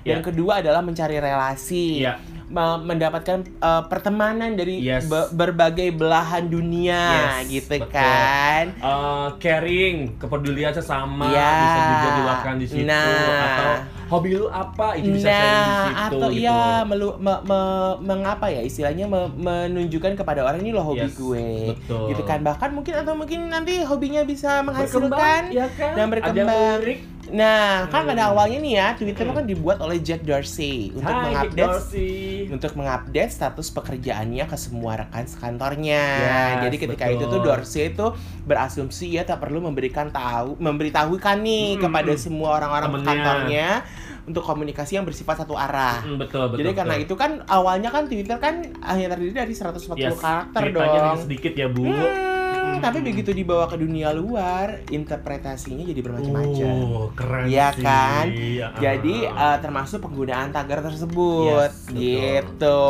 Yang 0.04 0.20
Ya. 0.20 0.26
kedua 0.28 0.52
adalah 0.60 0.84
mencari 0.84 1.16
relasi. 1.16 2.04
Iya. 2.04 2.20
Me- 2.56 2.80
mendapatkan 2.86 3.44
eh, 3.44 3.84
pertemanan 3.86 4.56
dari 4.56 4.80
Yes. 4.80 5.06
be- 5.06 5.28
berbagai 5.30 5.92
belahan 5.92 6.48
dunia 6.48 7.04
Yes, 7.44 7.52
gitu 7.52 7.76
betul. 7.78 7.92
kan. 7.92 8.64
Eh, 8.74 9.28
caring, 9.38 10.16
kepedulian 10.16 10.72
sesama 10.72 11.28
Ya. 11.28 11.52
bisa 11.60 11.80
juga 11.86 12.10
dilakukan 12.16 12.56
di 12.56 12.66
situ 12.66 12.88
Nah. 12.88 13.04
atau 13.44 13.72
hobi 14.08 14.30
lu 14.34 14.48
apa 14.48 14.96
itu 14.96 15.10
bisa 15.12 15.28
sharing 15.28 15.52
di 15.60 15.68
nah, 15.68 15.84
situ 15.84 16.16
atau 16.16 16.30
gitu. 16.30 16.40
iya 16.40 16.60
melu, 16.82 17.10
me- 17.18 17.44
me- 17.44 17.98
mengapa 18.00 18.46
ya 18.48 18.62
istilahnya 18.62 19.04
me- 19.06 19.34
menunjukkan 19.36 20.16
kepada 20.16 20.40
orang 20.42 20.62
ini 20.62 20.72
loh 20.72 20.86
hobi 20.86 21.04
Yes, 21.04 21.18
gue. 21.18 21.76
betul. 21.76 22.08
Gitu 22.08 22.24
kan 22.24 22.40
bahkan 22.40 22.72
mungkin 22.72 22.94
atau 22.96 23.14
mungkin 23.14 23.50
nanti 23.50 23.82
hobinya 23.82 24.24
bisa 24.24 24.62
berkembang 24.62 25.12
menghasilkan. 25.12 25.42
ya 25.52 25.68
kan? 25.70 25.94
dan 25.94 26.06
Ada 26.06 26.12
berkembang. 26.14 26.80
yang. 26.80 27.00
Nah, 27.36 27.86
kan 27.86 28.02
Hmm. 28.02 28.10
pada 28.10 28.32
awalnya 28.32 28.58
nih 28.58 28.74
ya 28.74 28.88
Twitter 28.96 29.28
kan 29.28 29.44
dibuat 29.44 29.78
oleh 29.78 30.00
Jack 30.00 30.24
Dorsey 30.24 30.90
untuk 30.90 31.04
Hai, 31.06 31.24
mengupdate 31.26 31.68
Dorsey. 31.68 32.48
untuk 32.48 32.72
mengupdate 32.74 33.28
status 33.30 33.68
pekerjaannya 33.70 34.46
ke 34.46 34.56
semua 34.56 34.96
rekan 34.98 35.26
sekantornya. 35.26 36.04
Yes, 36.16 36.64
Jadi 36.64 36.76
ketika 36.80 37.06
betul. 37.06 37.16
itu 37.18 37.26
tuh 37.28 37.42
Dorsey 37.42 37.84
itu 37.90 38.06
berasumsi 38.42 39.12
ya 39.12 39.22
tak 39.22 39.42
perlu 39.42 39.60
memberikan 39.60 40.08
tahu 40.10 40.56
memberitahukan 40.58 41.38
nih 41.38 41.76
Mm, 41.76 41.82
kepada 41.82 42.12
mm. 42.14 42.22
semua 42.22 42.50
orang-orang 42.56 43.04
kantornya 43.04 43.84
untuk 44.24 44.42
komunikasi 44.42 44.96
yang 44.96 45.04
bersifat 45.04 45.36
satu 45.40 45.54
arah. 45.54 46.02
Mm, 46.02 46.18
betul 46.18 46.48
betul. 46.48 46.58
Jadi 46.58 46.72
karena 46.74 46.96
betul. 46.96 47.06
itu 47.06 47.16
kan 47.16 47.32
awalnya 47.46 47.90
kan 47.90 48.08
Twitter 48.08 48.38
kan 48.38 48.56
hanya 48.82 49.12
terdiri 49.12 49.34
dari 49.36 49.54
140 49.54 50.00
Yes, 50.00 50.18
karakter 50.18 50.62
dong. 50.72 51.18
sedikit 51.20 51.54
ya 51.54 51.68
bu. 51.68 51.84
Hmm, 51.84 52.00
Mm. 52.00 52.35
Tapi 52.86 53.00
begitu 53.02 53.32
dibawa 53.32 53.66
ke 53.66 53.76
dunia 53.76 54.10
luar, 54.12 54.86
interpretasinya 54.88 55.84
jadi 55.84 56.00
bermacam-macam. 56.00 56.76
Oh, 56.86 57.08
keren 57.12 57.46
Iya 57.46 57.68
sih. 57.72 57.82
kan? 57.82 58.26
Ah. 58.62 58.78
Jadi 58.78 59.16
eh, 59.26 59.58
termasuk 59.60 60.00
penggunaan 60.00 60.50
tagar 60.50 60.80
tersebut 60.82 61.66
Yes, 61.66 61.90
gitu. 61.90 62.82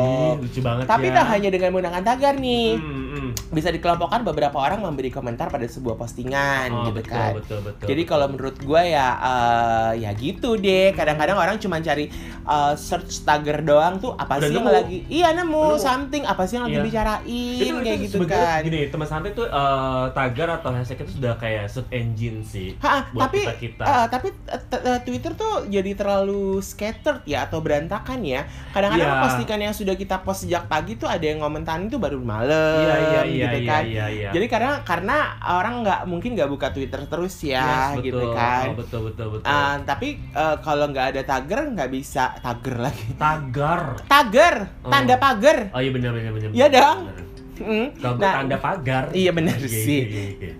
Ih, 0.00 0.32
lucu 0.40 0.60
banget 0.60 0.84
Tapi 0.84 1.06
ya. 1.06 1.14
tak 1.14 1.26
hanya 1.30 1.48
dengan 1.48 1.68
menggunakan 1.70 2.02
tagar 2.02 2.34
nih. 2.36 2.70
Hmm, 2.74 3.06
hmm. 3.10 3.30
Bisa 3.50 3.68
dikelompokkan 3.68 4.24
beberapa 4.24 4.56
orang 4.56 4.80
memberi 4.80 5.08
komentar 5.08 5.46
pada 5.46 5.64
sebuah 5.64 5.94
postingan 5.94 6.68
Oh, 6.70 6.78
gitu 6.84 7.00
betul, 7.00 7.12
kan. 7.12 7.32
betul 7.34 7.58
betul. 7.60 7.86
Jadi 7.86 8.02
kalau 8.04 8.26
menurut 8.28 8.56
gue 8.56 8.82
ya 8.84 9.08
eh, 9.14 9.92
ya 10.00 10.10
gitu 10.12 10.56
deh. 10.56 10.90
Kadang-kadang 10.92 11.36
orang 11.36 11.56
cuma 11.56 11.78
cari 11.78 12.08
eh, 12.42 12.72
search 12.74 13.22
tagar 13.22 13.60
doang 13.60 13.98
tuh 13.98 14.14
apa 14.14 14.36
Udah 14.36 14.48
sih 14.48 14.54
yang 14.54 14.64
nemu. 14.64 14.74
lagi 14.74 14.98
iya 15.06 15.28
nemu, 15.32 15.52
Nemu. 15.70 15.78
something 15.78 16.22
apa 16.24 16.42
sih 16.44 16.54
yang 16.54 16.64
lagi 16.64 16.72
Iya. 16.74 16.84
bicarain 16.84 17.22
itu, 17.56 17.74
kayak 17.76 17.98
itu 18.00 18.06
gitu 18.10 18.26
kan. 18.26 18.60
Gini, 18.60 18.80
teman 18.88 19.06
santai 19.06 19.32
tuh 19.34 19.44
eh, 19.44 20.04
tagar 20.10 20.48
atau 20.54 20.70
hashtag 20.70 21.02
itu 21.02 21.18
sudah 21.18 21.34
kayak 21.34 21.66
search 21.66 21.90
engine 21.90 22.40
sih. 22.40 22.78
Ha, 22.78 23.10
buat 23.10 23.26
tapi 23.26 23.42
kita-kita. 23.42 23.82
eh, 23.82 24.06
tapi 24.08 24.28
eh, 24.30 24.60
t- 24.64 24.82
eh, 24.84 25.00
Twitter 25.00 25.32
tuh 25.34 25.54
jadi 25.66 25.90
terlalu 25.92 26.58
scattered 26.58 27.22
ya 27.24 27.44
atau 27.44 27.58
berantakan 27.58 28.22
ya. 28.22 28.42
Kadang-kadang 28.70 29.10
Iya. 29.10 29.20
postingan 29.20 29.60
yang 29.60 29.72
sudah 29.72 29.94
kita 29.94 30.20
post 30.20 30.44
sejak 30.44 30.64
pagi 30.64 30.94
tuh 30.94 31.06
ada 31.06 31.20
yang 31.20 31.38
ngomentarin 31.38 31.86
tuh 31.86 31.96
baru 31.96 32.16
malam 32.16 32.80
Iya 32.80 32.96
iya 32.96 33.20
iya 33.22 33.44
gitu 33.44 33.58
iya 33.58 33.70
kan. 33.70 33.82
iya 33.84 34.06
iya. 34.08 34.28
Jadi 34.30 34.46
karena 34.46 34.72
karena 34.82 35.16
orang 35.40 35.82
nggak 35.82 36.00
mungkin 36.04 36.30
nggak 36.32 36.48
buka 36.48 36.70
Twitter 36.70 37.02
terus 37.04 37.34
ya 37.40 37.92
Yes, 37.92 38.04
gitu 38.04 38.18
betul. 38.20 38.32
kan. 38.32 38.64
Oh, 38.64 38.76
betul 38.76 39.00
betul 39.04 39.26
betul. 39.32 39.46
Ah, 39.46 39.76
tapi 39.80 40.08
eh, 40.20 40.56
kalau 40.60 40.86
nggak 40.86 41.06
ada 41.10 41.22
tagar 41.24 41.66
nggak 41.66 41.90
bisa 41.90 42.36
tagar 42.38 42.76
lagi. 42.80 43.08
tagar. 43.16 43.98
Tagar, 44.04 44.54
Oh. 44.80 44.90
tanda 44.90 45.16
pagar. 45.16 45.70
Oh 45.70 45.78
iya 45.78 45.90
benar 45.90 46.10
benar 46.10 46.30
benar. 46.30 46.50
Iya 46.50 46.66
dong. 46.68 46.98
benar. 47.06 47.33
Mm. 47.56 47.86
Kalau 47.94 48.16
Nah, 48.16 48.32
tanda 48.34 48.56
pagar. 48.56 49.04
Iya 49.10 49.30
benar 49.30 49.54
Iya, 49.56 49.68
sih. 49.68 50.00
iya, 50.02 50.24
iya. 50.36 50.54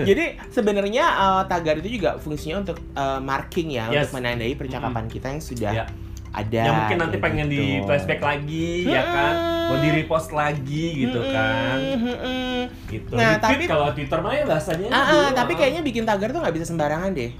Jadi 0.08 0.24
sebenarnya 0.48 1.04
eh, 1.04 1.42
tagar 1.46 1.76
itu 1.76 1.88
juga 1.94 2.16
fungsinya 2.16 2.60
untuk 2.60 2.78
eh, 2.80 3.20
marking 3.20 3.68
ya, 3.70 3.86
Yes. 3.88 4.08
untuk 4.08 4.18
menandai 4.18 4.52
percakapan 4.54 5.04
kita 5.06 5.26
yang 5.28 5.40
sudah 5.40 5.72
Ya. 5.72 5.84
ada. 6.30 6.62
Ya 6.62 6.72
mungkin 6.72 6.96
nanti 6.98 7.16
kayak 7.16 7.24
pengen 7.24 7.46
gitu. 7.46 7.54
di 7.56 7.64
flashback 7.82 8.20
lagi 8.20 8.68
ya 8.84 9.02
kan. 9.04 9.34
Mau 9.66 9.78
di 9.78 9.90
repost 9.92 10.30
lagi 10.32 10.86
gitu 11.00 11.20
Mm-mm, 11.20 11.30
kan. 11.30 11.78
mm-mm. 11.78 12.58
Gitu. 12.86 13.12
Nah, 13.12 13.34
Retweet 13.34 13.42
tapi- 13.44 13.68
kalau 13.68 13.86
Twitter 13.92 14.18
mah 14.18 14.32
ya 14.32 14.44
bahasanya 14.44 14.88
Ah, 14.88 14.96
ah, 14.96 15.06
dulu, 15.06 15.36
tapi 15.36 15.52
kayaknya 15.54 15.80
bikin 15.80 16.02
tagar 16.02 16.28
tuh 16.28 16.40
nggak 16.40 16.50
bisa 16.52 16.66
sembarangan 16.66 17.10
deh. 17.12 17.30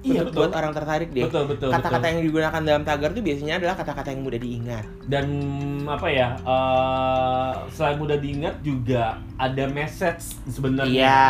Iya, 0.00 0.22
betul. 0.22 0.38
buat 0.40 0.52
orang 0.52 0.72
tertarik 0.72 1.08
deh. 1.10 1.24
betul 1.24 1.44
betul 1.46 1.68
Kata-kata 1.68 1.98
betul. 1.98 2.10
yang 2.12 2.20
digunakan 2.22 2.60
dalam 2.62 2.82
tagar 2.82 3.10
tuh 3.10 3.20
biasanya 3.20 3.54
adalah 3.56 3.74
kata-kata 3.74 4.08
yang 4.08 4.22
mudah 4.22 4.38
diingat. 4.38 4.84
dan 5.04 5.26
apa 5.84 6.06
ya 6.06 6.28
eh 6.38 7.50
selain 7.68 7.96
mudah 7.96 8.16
diingat 8.16 8.54
juga 8.60 9.04
ada 9.34 9.64
message 9.66 10.22
sebenarnya 10.46 10.94
Iya. 11.00 11.26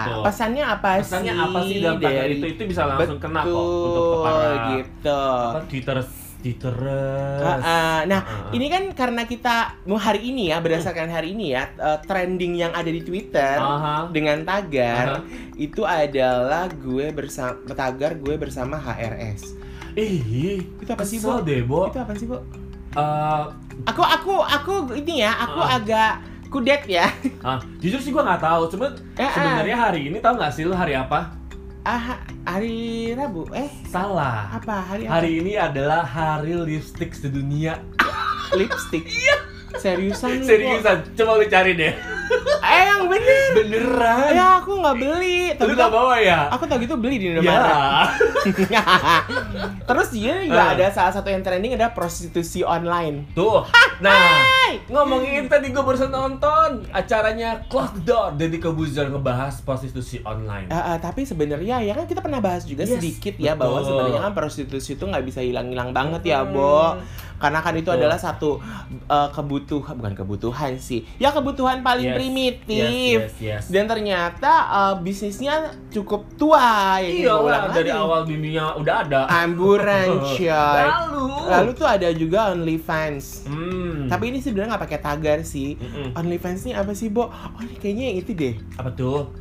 Gitu. 0.00 0.14
Pesannya 0.22 0.64
apa 0.64 0.88
sih? 0.96 1.02
pesannya 1.04 1.34
apa 1.34 1.58
sih 1.62 1.76
dalam 1.78 1.98
tagar 1.98 2.24
dari- 2.24 2.36
itu 2.36 2.46
itu 2.48 2.62
bisa 2.66 2.82
langsung 2.84 3.18
kena 3.18 3.40
kok 3.40 3.46
Betul, 3.46 3.84
untuk 3.84 4.02
ke 4.02 4.16
para 4.20 4.48
gitu. 4.72 5.20
apa, 5.20 5.60
Twitter 5.66 5.96
Twitter 6.40 6.72
Ah, 6.72 7.54
ah. 7.54 8.00
Nah, 8.02 8.20
Ah, 8.20 8.48
ah. 8.48 8.50
ini 8.50 8.66
kan 8.66 8.88
karena 8.90 9.22
kita 9.22 9.54
mau 9.84 9.94
hari 9.94 10.26
ini 10.26 10.48
ya 10.48 10.58
berdasarkan 10.58 11.06
hari 11.06 11.32
ini 11.32 11.52
ya 11.52 11.68
eh, 11.70 11.98
trending 12.02 12.56
yang 12.56 12.72
ada 12.72 12.88
di 12.88 13.00
Twitter 13.00 13.56
Aha. 13.56 14.08
dengan 14.08 14.42
tagar 14.42 15.20
Aha. 15.20 15.24
itu 15.54 15.82
adalah 15.82 16.66
gue 16.70 17.08
bersama 17.10 17.60
tagar 17.70 18.16
gue 18.16 18.34
bersama 18.34 18.74
HRS. 18.74 19.60
Ih, 19.92 20.62
Itu 20.76 20.88
apa 20.88 21.02
sih, 21.02 21.18
Bo? 21.18 21.38
deh, 21.40 21.60
Bo. 21.60 21.86
Itu 21.86 21.98
apa 21.98 22.14
sih, 22.14 22.24
Bu? 22.24 22.38
Eh, 22.90 23.44
Aku 23.82 24.00
aku 24.00 24.34
aku 24.36 24.72
ini 24.94 25.20
ya, 25.20 25.32
aku 25.38 25.58
Ah. 25.58 25.76
agak 25.76 26.12
kudet 26.46 26.82
ya. 26.86 27.06
ah, 27.40 27.56
jujur 27.78 27.96
sih 27.96 28.10
gua 28.10 28.22
nggak 28.24 28.42
tahu, 28.42 28.62
cuma 28.68 28.86
Eh, 29.14 29.24
sebenarnya 29.26 29.76
hari 29.78 30.06
ini 30.06 30.18
tahu 30.18 30.34
nggak 30.34 30.50
sih 30.50 30.62
lu 30.62 30.72
hari 30.72 30.92
apa? 30.92 31.30
Ah, 31.80 32.20
hari 32.44 33.08
Rabu. 33.16 33.48
Eh, 33.50 33.72
Salah. 33.88 34.52
apa? 34.52 34.84
Hari 34.84 35.08
apa? 35.08 35.16
Hari 35.16 35.30
ini 35.40 35.56
adalah 35.56 36.04
hari 36.04 36.52
lipstick 36.52 37.16
sedunia. 37.16 37.80
lipstick. 38.58 39.08
Seriusan 39.70 40.28
lu, 40.34 40.44
Bo? 40.44 40.48
Seriusan, 40.50 40.96
coba 41.16 41.30
lu 41.40 41.46
cari 41.46 41.72
deh. 41.72 41.94
Eh, 42.60 42.82
yang 42.84 43.08
bener. 43.08 43.50
Beneran. 43.56 44.28
Ya, 44.30 44.60
aku 44.60 44.76
nggak 44.76 44.96
beli. 44.98 45.40
Lu 45.50 45.56
Tapi 45.56 45.72
nggak 45.72 45.90
bawa 45.90 46.14
ya? 46.20 46.52
aku 46.52 46.68
tau 46.68 46.76
gitu 46.76 46.94
beli 46.94 47.16
di 47.16 47.26
Ya. 47.26 47.40
Indomaret. 47.40 48.08
Terus 49.88 50.08
dia 50.12 50.34
juga 50.44 50.60
Ah. 50.60 50.74
ada 50.74 50.86
salah 50.90 51.12
satu 51.12 51.26
yang 51.26 51.40
trending 51.40 51.74
ada 51.74 51.90
prostitusi 51.90 52.60
online. 52.60 53.30
Tuh. 53.32 53.64
Nah, 53.98 54.44
ngomongin 54.88 55.50
tadi 55.50 55.74
gue 55.74 55.82
barusan 55.82 56.08
nonton 56.08 56.86
acaranya 56.94 57.66
Close 57.66 58.00
the 58.00 58.02
Door 58.08 58.40
Deddy 58.40 58.58
Kobuzer 58.62 59.10
ngebahas 59.10 59.60
prostitusi 59.60 60.22
online. 60.24 60.70
Ah, 60.72 60.94
ah, 60.94 60.96
tapi 60.96 61.28
sebenarnya 61.28 61.84
ya 61.84 61.92
kan 61.92 62.08
kita 62.08 62.24
pernah 62.24 62.40
bahas 62.40 62.64
juga 62.64 62.88
Yes, 62.88 62.96
sedikit 62.96 63.36
ya 63.36 63.58
bahwa 63.58 63.84
sebenarnya 63.84 64.20
kan 64.24 64.32
prostitusi 64.32 64.96
itu 64.96 65.04
nggak 65.04 65.24
bisa 65.26 65.40
hilang-hilang 65.44 65.90
banget 65.92 66.22
ya, 66.24 66.46
Bo. 66.46 66.96
Karena 67.40 67.58
kan 67.58 67.72
itu 67.72 67.88
adalah 67.88 68.14
satu 68.14 68.60
eh, 69.02 69.28
kebutuhan 69.32 69.96
bukan 69.96 70.12
kebutuhan 70.14 70.76
sih. 70.76 71.08
Ya 71.16 71.32
kebutuhan 71.32 71.80
paling 71.80 72.06
Yes, 72.06 72.14
primitif. 72.14 73.18
Yes, 73.18 73.32
yes, 73.32 73.32
yes. 73.40 73.64
Dan 73.66 73.88
ternyata 73.88 74.52
eh, 74.68 74.94
bisnisnya 75.00 75.54
cukup 75.88 76.28
tua 76.36 77.00
ya 77.00 77.08
Iya 77.08 77.34
lah, 77.34 77.62
dari 77.70 77.88
lagi. 77.88 77.96
awal 77.96 78.20
dunia 78.22 78.76
udah 78.76 78.94
ada. 79.02 79.20
Amburan 79.26 80.20
coy. 80.36 80.44
Lalu. 80.46 81.24
Lalu 81.48 81.70
tuh 81.72 81.88
ada 81.88 82.08
juga 82.12 82.52
OnlyFans. 82.52 83.48
Hmm. 83.48 84.04
Tapi 84.06 84.24
ini 84.28 84.38
sebenarnya 84.38 84.76
nggak 84.76 84.84
pakai 84.84 85.00
tagar 85.00 85.38
sih. 85.40 85.74
Mm-mm. 85.74 86.12
OnlyFans 86.12 86.60
ini 86.62 86.72
apa 86.74 86.92
sih, 86.92 87.08
Bo? 87.08 87.24
Oh, 87.24 87.32
kayaknya 87.80 88.12
yang 88.12 88.18
itu 88.18 88.32
deh. 88.32 88.54
apa 88.74 88.90
tuh? 88.90 89.32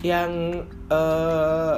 Yang 0.00 0.64
eh 0.88 1.74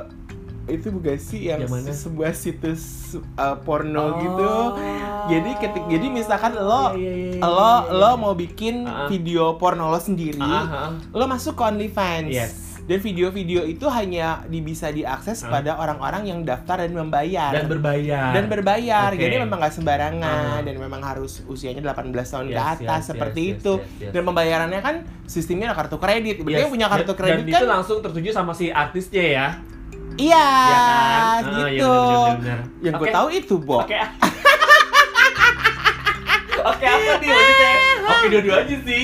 itu 0.64 0.88
bukan 0.88 1.16
sih 1.16 1.40
yang, 1.44 1.60
Yang 1.60 1.72
mana? 1.72 1.90
sebuah 1.90 2.32
situs 2.32 2.82
eh, 3.14 3.56
porno 3.60 3.98
Oh. 4.04 4.10
gitu. 4.16 4.52
Jadi 5.28 5.50
ketik 5.56 5.84
jadi 5.88 6.06
misalkan 6.08 6.52
lo 6.54 6.92
Iya, 6.92 7.12
iya, 7.12 7.30
iya, 7.32 7.40
lo 7.40 7.50
iya, 7.52 7.78
iya. 7.84 7.92
lo 7.92 8.10
mau 8.16 8.32
bikin 8.32 8.84
Ah. 8.84 9.06
video 9.06 9.54
porno 9.54 9.86
lo 9.86 9.98
sendiri, 9.98 10.38
Ah, 10.38 10.46
ah, 10.46 10.64
ah. 10.84 10.90
lo 11.08 11.24
masuk 11.24 11.54
ke 11.54 11.62
OnlyFans. 11.64 12.28
Yes. 12.28 12.52
Dan 12.82 12.98
video-video 12.98 13.62
itu 13.62 13.86
hanya 13.86 14.42
bisa 14.44 14.90
diakses 14.90 15.40
Ah. 15.40 15.50
pada 15.52 15.74
orang-orang 15.76 16.26
yang 16.26 16.38
daftar 16.42 16.82
dan 16.82 16.90
membayar. 16.92 17.54
Dan 17.54 17.66
berbayar. 17.68 18.34
dan 18.34 18.44
berbayar. 18.48 19.08
Oke. 19.08 19.22
Jadi 19.22 19.34
memang 19.38 19.54
nggak 19.56 19.70
sembarangan 19.72 20.42
Ah. 20.52 20.60
dan 20.60 20.74
memang 20.76 20.98
harus 21.00 21.42
usianya 21.44 21.78
18 21.80 22.02
tahun 22.28 22.46
ke 22.48 22.58
Yes, 22.58 22.70
atas 22.76 23.00
yes, 23.00 23.08
seperti 23.08 23.40
yes, 23.40 23.52
itu. 23.56 23.72
yes, 23.72 23.86
yes, 23.88 24.00
yes. 24.00 24.12
Dan 24.12 24.22
pembayarannya 24.24 24.80
kan 24.80 24.94
sistemnya 25.24 25.70
ada 25.70 25.78
kartu 25.78 25.96
kredit. 25.96 26.38
Berarti 26.38 26.50
Yes. 26.52 26.62
yang 26.64 26.74
punya 26.74 26.88
kartu 26.88 27.06
Dan- 27.06 27.16
kredit 27.16 27.44
dan 27.44 27.50
kan 27.50 27.60
itu 27.60 27.66
langsung 27.70 27.98
tertuju 28.00 28.28
sama 28.30 28.52
si 28.52 28.66
artisnya 28.68 29.24
ya. 29.24 29.46
Iya, 30.16 30.46
Iya 30.46 30.78
kan? 30.78 31.42
Ah, 31.42 31.68
gitu. 31.68 31.68
iya 31.68 31.86
benar, 31.86 32.36
benar, 32.36 32.38
benar. 32.38 32.58
Yang 32.82 32.94
gue 32.98 33.08
Oke. 33.08 33.14
tahu 33.14 33.28
itu, 33.30 33.54
Bo. 33.58 33.76
Oke. 33.80 33.98
Oke 36.62 36.86
apa 36.86 37.12
nih 37.18 37.26
maksudnya? 37.26 37.74
Oke 38.12 38.26
dua-dua 38.30 38.56
aja 38.62 38.76
sih. 38.86 39.02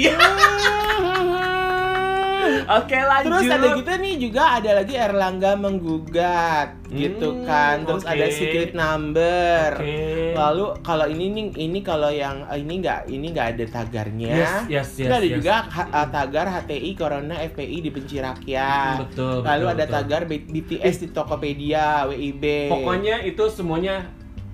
Oke 2.78 2.98
lanjut. 2.98 3.28
Terus 3.30 3.44
ada 3.48 3.68
gitu 3.74 3.92
nih 3.94 4.14
juga 4.18 4.42
ada 4.54 4.70
lagi 4.74 4.94
Erlangga 4.94 5.52
menggugat 5.54 6.68
gitu 6.88 7.28
Hmm, 7.30 7.44
kan. 7.44 7.76
Terus 7.84 8.02
oke. 8.02 8.10
ada 8.10 8.26
secret 8.28 8.72
number. 8.72 9.68
Oke. 9.76 10.32
Lalu 10.32 10.64
kalau 10.80 11.06
ini 11.06 11.24
nih 11.28 11.46
ini 11.58 11.78
kalau 11.80 12.08
yang 12.08 12.44
eh, 12.46 12.58
ini 12.58 12.74
nggak 12.78 13.00
ini 13.06 13.26
nggak 13.28 13.48
ada 13.54 13.64
tagarnya. 13.70 14.30
Yes, 14.30 14.52
yes, 14.66 14.88
Terus 14.94 15.06
yes, 15.06 15.12
ada 15.14 15.26
yes. 15.26 15.36
juga 15.36 15.54
ha- 15.66 15.90
eh, 15.90 16.08
tagar 16.08 16.46
HTI 16.50 16.90
Corona 16.94 17.34
FPI 17.44 17.76
dibenci 17.82 18.16
rakyat. 18.18 18.96
Betul. 19.04 19.40
Lalu 19.40 19.64
betul, 19.64 19.74
ada 19.74 19.84
betul. 19.84 19.94
tagar 19.94 20.20
BTS 20.24 20.96
di 20.98 21.08
Tokopedia, 21.08 21.86
WIB. 22.06 22.44
Pokoknya 22.68 23.20
itu 23.22 23.44
semuanya 23.48 24.08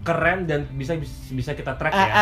keren 0.04 0.44
dan 0.44 0.68
bisa 0.70 0.94
bisa 1.26 1.50
kita 1.50 1.74
track 1.74 1.90
ya. 1.90 1.98
ah, 1.98 2.06
Tapi 2.06 2.14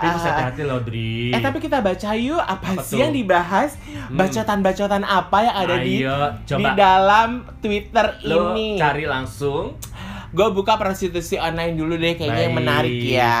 ah, 0.00 0.10
harus 0.10 0.22
ah, 0.22 0.26
hati-hati 0.26 0.62
loh, 0.62 0.80
Dri. 0.80 1.28
Eh 1.28 1.38
tapi 1.38 1.58
kita 1.58 1.78
baca 1.78 2.10
yuk 2.12 2.40
apa, 2.40 2.56
Apa 2.72 2.80
sih 2.80 2.96
tuh? 2.96 2.98
yang 2.98 3.12
dibahas 3.12 3.76
Hmm. 4.06 4.16
bacotan-bacotan 4.16 5.02
apa 5.02 5.38
yang 5.40 5.56
ada 5.58 5.74
di 5.76 5.94
Ayo, 6.00 6.16
di 6.32 6.44
coba 6.46 6.68
dalam 6.72 7.28
Twitter 7.58 8.06
lo 8.22 8.52
ini. 8.52 8.74
cari 8.76 9.04
langsung. 9.04 9.74
Gue 10.28 10.48
buka 10.50 10.74
prostitusi 10.74 11.36
online 11.36 11.74
dulu 11.74 11.94
deh 11.94 12.12
kayaknya 12.12 12.42
yang 12.44 12.52
Baik, 12.52 12.60
menarik 12.60 12.96
ya. 12.98 13.38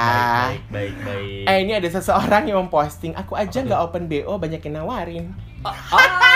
Baik, 0.48 0.64
baik, 0.68 0.94
baik. 1.02 1.44
Eh 1.44 1.56
ini 1.60 1.72
ada 1.72 1.88
seseorang 1.88 2.46
yang 2.46 2.58
memposting 2.58 3.12
aku 3.12 3.34
aja 3.34 3.58
nggak 3.58 3.80
open 3.80 4.04
BO 4.06 4.36
banyak 4.36 4.60
yang 4.60 4.74
nawarin. 4.80 5.26
Ah, 5.62 6.35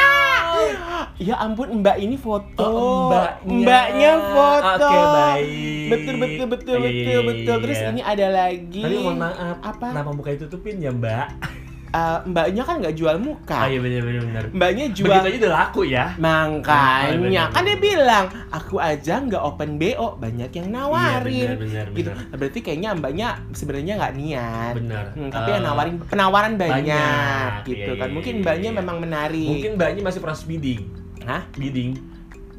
Ya 1.28 1.36
ampun 1.36 1.84
Mbak 1.84 1.96
ini 2.00 2.16
foto. 2.16 2.64
Oh, 2.64 3.12
mbaknya. 3.12 3.60
Mbaknya 3.60 4.12
foto. 4.32 4.88
Oke, 4.88 4.98
baik. 5.12 5.88
Betul 5.92 6.14
betul 6.16 6.46
betul 6.48 6.76
Iya, 6.80 6.80
iya, 6.80 6.88
betul 6.88 7.12
iya, 7.12 7.20
betul. 7.28 7.56
Terus 7.60 7.80
ini 7.92 8.00
ada 8.00 8.26
lagi. 8.32 8.82
Tapi 8.84 8.96
mohon 9.04 9.18
maaf, 9.20 9.56
Apa? 9.60 9.86
Kenapa 9.92 10.10
muka 10.16 10.30
ditutupin 10.32 10.80
ya, 10.80 10.90
Mbak? 10.90 11.28
Eh, 11.90 12.18
mbaknya 12.22 12.62
kan 12.62 12.78
nggak 12.78 12.94
jual 12.94 13.18
muka. 13.18 13.56
Ah, 13.56 13.68
iya 13.68 13.82
benar 13.82 14.06
benar 14.06 14.22
benar. 14.22 14.44
Mbaknya 14.54 14.84
jual 14.94 15.10
Begitu 15.10 15.26
aja 15.26 15.38
udah 15.42 15.52
laku 15.58 15.80
ya. 15.90 16.04
Makanya 16.22 16.70
Ah, 16.70 17.18
bener, 17.18 17.46
kan 17.50 17.62
dia 17.66 17.78
bilang 17.82 18.24
aku 18.54 18.76
aja 18.78 19.14
nggak 19.18 19.42
open 19.42 19.70
BO 19.74 20.14
banyak 20.14 20.50
yang 20.54 20.68
nawarin. 20.70 21.34
Iya, 21.34 21.58
benar, 21.58 21.86
gitu. 21.90 22.10
benar. 22.14 22.38
Berarti 22.38 22.58
kayaknya 22.62 22.90
mbaknya 22.94 23.28
sebenarnya 23.50 23.92
nggak 23.98 24.14
niat. 24.14 24.74
Benar. 24.78 25.04
Hmm, 25.18 25.28
tapi 25.34 25.48
Eh, 25.50 25.54
yang 25.58 25.64
nawarin 25.66 25.94
penawaran 26.06 26.54
banyak, 26.54 26.78
banyak. 26.78 27.50
gitu 27.66 27.90
Iya, 27.90 27.98
kan. 27.98 28.06
iya, 28.06 28.14
Mungkin 28.14 28.34
iya, 28.38 28.42
mbaknya 28.46 28.70
iya. 28.70 28.78
memang 28.78 28.96
menarik. 29.02 29.48
Mungkin 29.50 29.70
mbaknya 29.74 30.02
masih 30.06 30.20
proses 30.22 30.46
bidding. 30.46 30.86
Hah? 31.26 31.42
Bidding. 31.58 31.98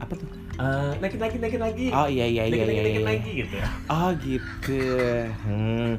Apa 0.04 0.20
tuh? 0.20 0.28
Eh, 0.62 0.92
naikin 1.00 1.18
lagi, 1.24 1.36
naikin 1.40 1.62
lagi. 1.64 1.86
Oh 1.90 2.06
iya 2.06 2.28
iya 2.28 2.44
iya 2.46 2.54
naikin, 2.54 2.68
iya. 2.68 2.68
naikin, 2.68 2.84
naikin 2.84 3.00
iya. 3.00 3.08
lagi 3.08 3.30
gitu. 3.34 3.56
Oh 3.88 4.10
gitu. 4.20 4.82
Hmm. 5.48 5.92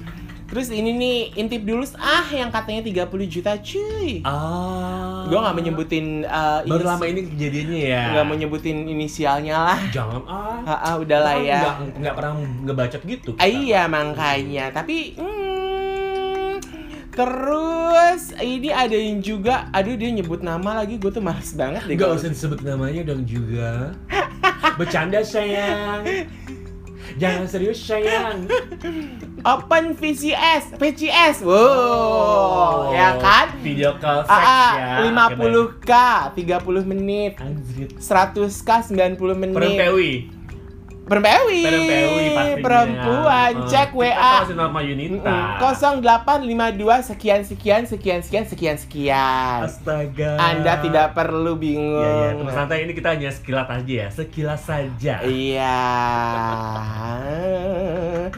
Terus 0.52 0.68
ini 0.68 0.92
nih 0.92 1.16
intip 1.40 1.64
dulu 1.64 1.80
ah 1.96 2.28
yang 2.28 2.52
katanya 2.52 2.84
30 2.84 3.08
juta 3.24 3.56
cuy. 3.56 4.20
Ah. 4.20 5.24
Gue 5.24 5.40
nggak 5.40 5.56
menyebutin 5.56 6.28
uh, 6.28 6.60
Baru 6.68 6.84
inis- 6.84 6.90
lama 6.92 7.04
ini 7.08 7.20
kejadiannya 7.24 7.80
ya. 7.80 8.02
nggak 8.12 8.24
mau 8.28 8.36
nyebutin 8.36 8.84
inisialnya 8.84 9.56
lah. 9.56 9.80
Jangan 9.88 10.20
ah. 10.28 10.60
Ah, 10.68 10.72
ah, 10.76 10.94
udahlah 11.00 11.40
ya. 11.40 11.56
Nggak, 11.56 11.76
nggak 12.04 12.14
pernah 12.20 12.32
ngebacot 12.68 13.02
gitu. 13.08 13.30
Ah, 13.40 13.48
iya 13.48 13.88
makanya 13.88 14.68
tapi 14.76 15.16
hmm, 15.16 16.60
terus 17.16 18.36
ini 18.36 18.68
ada 18.68 18.92
yang 18.92 19.24
juga 19.24 19.72
aduh 19.72 19.96
dia 19.96 20.12
nyebut 20.12 20.44
nama 20.44 20.84
lagi 20.84 21.00
gue 21.00 21.08
tuh 21.08 21.24
males 21.24 21.48
banget 21.56 21.88
deh 21.88 21.96
Gak 21.96 22.12
usah 22.12 22.28
disebut 22.28 22.60
namanya 22.60 23.08
dong 23.08 23.24
juga. 23.24 23.96
Bercanda 24.76 25.24
sayang. 25.24 26.28
Jangan 27.18 27.44
serius 27.48 27.78
sayang. 27.82 28.48
Open 29.42 29.98
VCS 29.98 30.78
VCS 30.78 31.42
wow 31.42 32.94
ya 32.94 33.18
kan 33.18 33.50
Video 33.58 33.98
call 33.98 34.22
sex 34.22 34.30
ah, 34.30 35.02
ya. 35.02 35.10
ah, 35.10 35.28
50k 35.34 35.90
30 36.62 36.86
menit 36.86 37.32
Anjir. 37.42 37.90
100k 37.98 38.94
90 38.94 39.18
menit 39.34 39.50
Perempewi. 39.50 39.50
Perempewi 39.58 40.41
Pastinya. 42.32 42.62
perempuan 42.62 43.52
Eh, 43.52 43.66
cek 43.66 43.90
kita 43.90 43.98
WA 43.98 44.54
nama 44.54 44.78
Yunita. 44.80 45.36
Mm-mm. 45.58 45.58
0852 45.58 47.10
sekian 47.10 47.40
sekian 47.42 47.82
sekian 47.84 48.20
sekian 48.22 48.44
sekian 48.46 48.76
sekian 48.78 49.60
Astaga. 49.66 50.38
Anda 50.38 50.78
tidak 50.78 51.18
perlu 51.18 51.58
bingung. 51.58 51.98
Iya, 51.98 52.32
iya. 52.32 52.38
Teman 52.38 52.54
santai 52.54 52.86
ini 52.86 52.94
kita 52.94 53.18
hanya 53.18 53.34
sekilas 53.34 53.66
aja 53.66 53.94
ya. 54.06 54.08
Sekilas 54.14 54.62
saja. 54.62 55.14
Iya. 55.26 55.78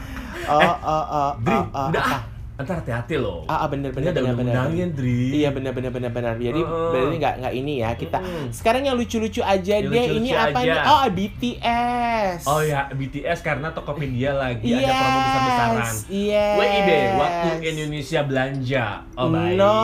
Oh, 0.45 0.61
Eh, 0.61 0.77
oh, 0.85 1.05
oh, 1.09 1.31
Dri, 1.41 1.57
oh, 1.57 1.65
oh, 1.73 1.89
udah 1.89 2.03
apa? 2.05 2.17
ah. 2.21 2.34
Ntar 2.55 2.79
hati-hati 2.79 3.19
loh. 3.19 3.43
Ah, 3.45 3.67
ah, 3.67 3.69
bener 3.69 3.91
Ini 3.91 3.97
bener 3.99 4.09
ada 4.09 4.21
bener 4.23 4.31
bener. 4.33 4.55
undang-undangnya, 4.55 4.87
Dri. 4.95 5.27
Iya 5.35 5.51
bener 5.51 5.75
bener 5.75 5.91
bener 5.91 6.07
bener. 6.09 6.35
Jadi 6.39 6.63
Heeh. 6.63 6.91
berarti 6.95 7.17
nggak 7.19 7.35
nggak 7.43 7.55
ini 7.57 7.73
ya 7.83 7.91
kita. 7.93 8.19
Sekarang 8.55 8.83
yang 8.85 8.95
lucu-lucu 8.95 9.43
aja 9.43 9.75
Yang 9.75 9.91
deh. 9.91 10.07
lucu-lucu 10.07 10.23
Ini 10.23 10.31
apa 10.39 10.59
aja. 10.61 10.71
nih? 10.71 10.83
Oh 10.87 11.05
BTS. 11.11 12.39
Oh 12.47 12.63
ya, 12.63 12.87
BTS 12.89 13.39
karena 13.43 13.69
Tokopedia 13.69 14.31
lagi 14.33 14.71
Yes. 14.71 14.87
ada 14.87 14.95
promo 14.95 15.19
besar-besaran. 15.19 15.95
Yes. 16.09 16.55
WIB, 16.55 16.91
waktu 17.17 17.49
Indonesia 17.67 18.21
belanja. 18.23 18.85
Oh 19.15 19.27
baik. 19.29 19.57
No, 19.57 19.75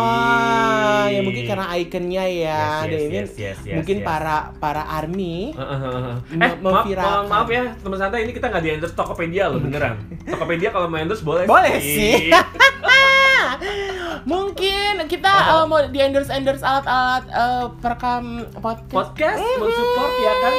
ya 1.09 1.21
mungkin 1.21 1.45
karena 1.45 1.65
ikonnya 1.77 2.25
ya. 2.25 2.63
Yes, 2.81 2.87
yes, 2.87 3.03
yes, 3.03 3.31
yes, 3.35 3.59
yes, 3.67 3.77
mungkin 3.77 3.97
yes. 3.99 4.07
para 4.07 4.37
para 4.57 4.83
army. 4.87 5.51
Mem- 6.31 6.39
eh 6.39 6.53
maaf, 6.63 6.87
maaf 7.27 7.49
ya 7.49 7.75
teman 7.75 7.99
santai 7.99 8.23
ini 8.23 8.31
kita 8.31 8.47
nggak 8.47 8.63
di 8.63 8.71
endorse 8.73 8.95
Tokopedia 8.95 9.51
loh 9.51 9.59
beneran. 9.59 9.99
Tokopedia 10.31 10.71
kalau 10.71 10.87
mau 10.87 10.97
endorse 10.97 11.27
boleh. 11.27 11.51
Boleh 11.51 11.75
sih. 11.77 12.31
Mungkin 14.23 15.07
kita 15.07 15.33
uh, 15.55 15.65
mau 15.65 15.81
di 15.83 15.99
endorse 15.99 16.29
endorse 16.29 16.61
alat-alat 16.61 17.25
uh, 17.29 17.67
perekam 17.77 18.25
podcast. 18.55 18.93
Podcast 18.93 19.41
mensupport 19.57 20.13
ya 20.17 20.35
kan. 20.37 20.55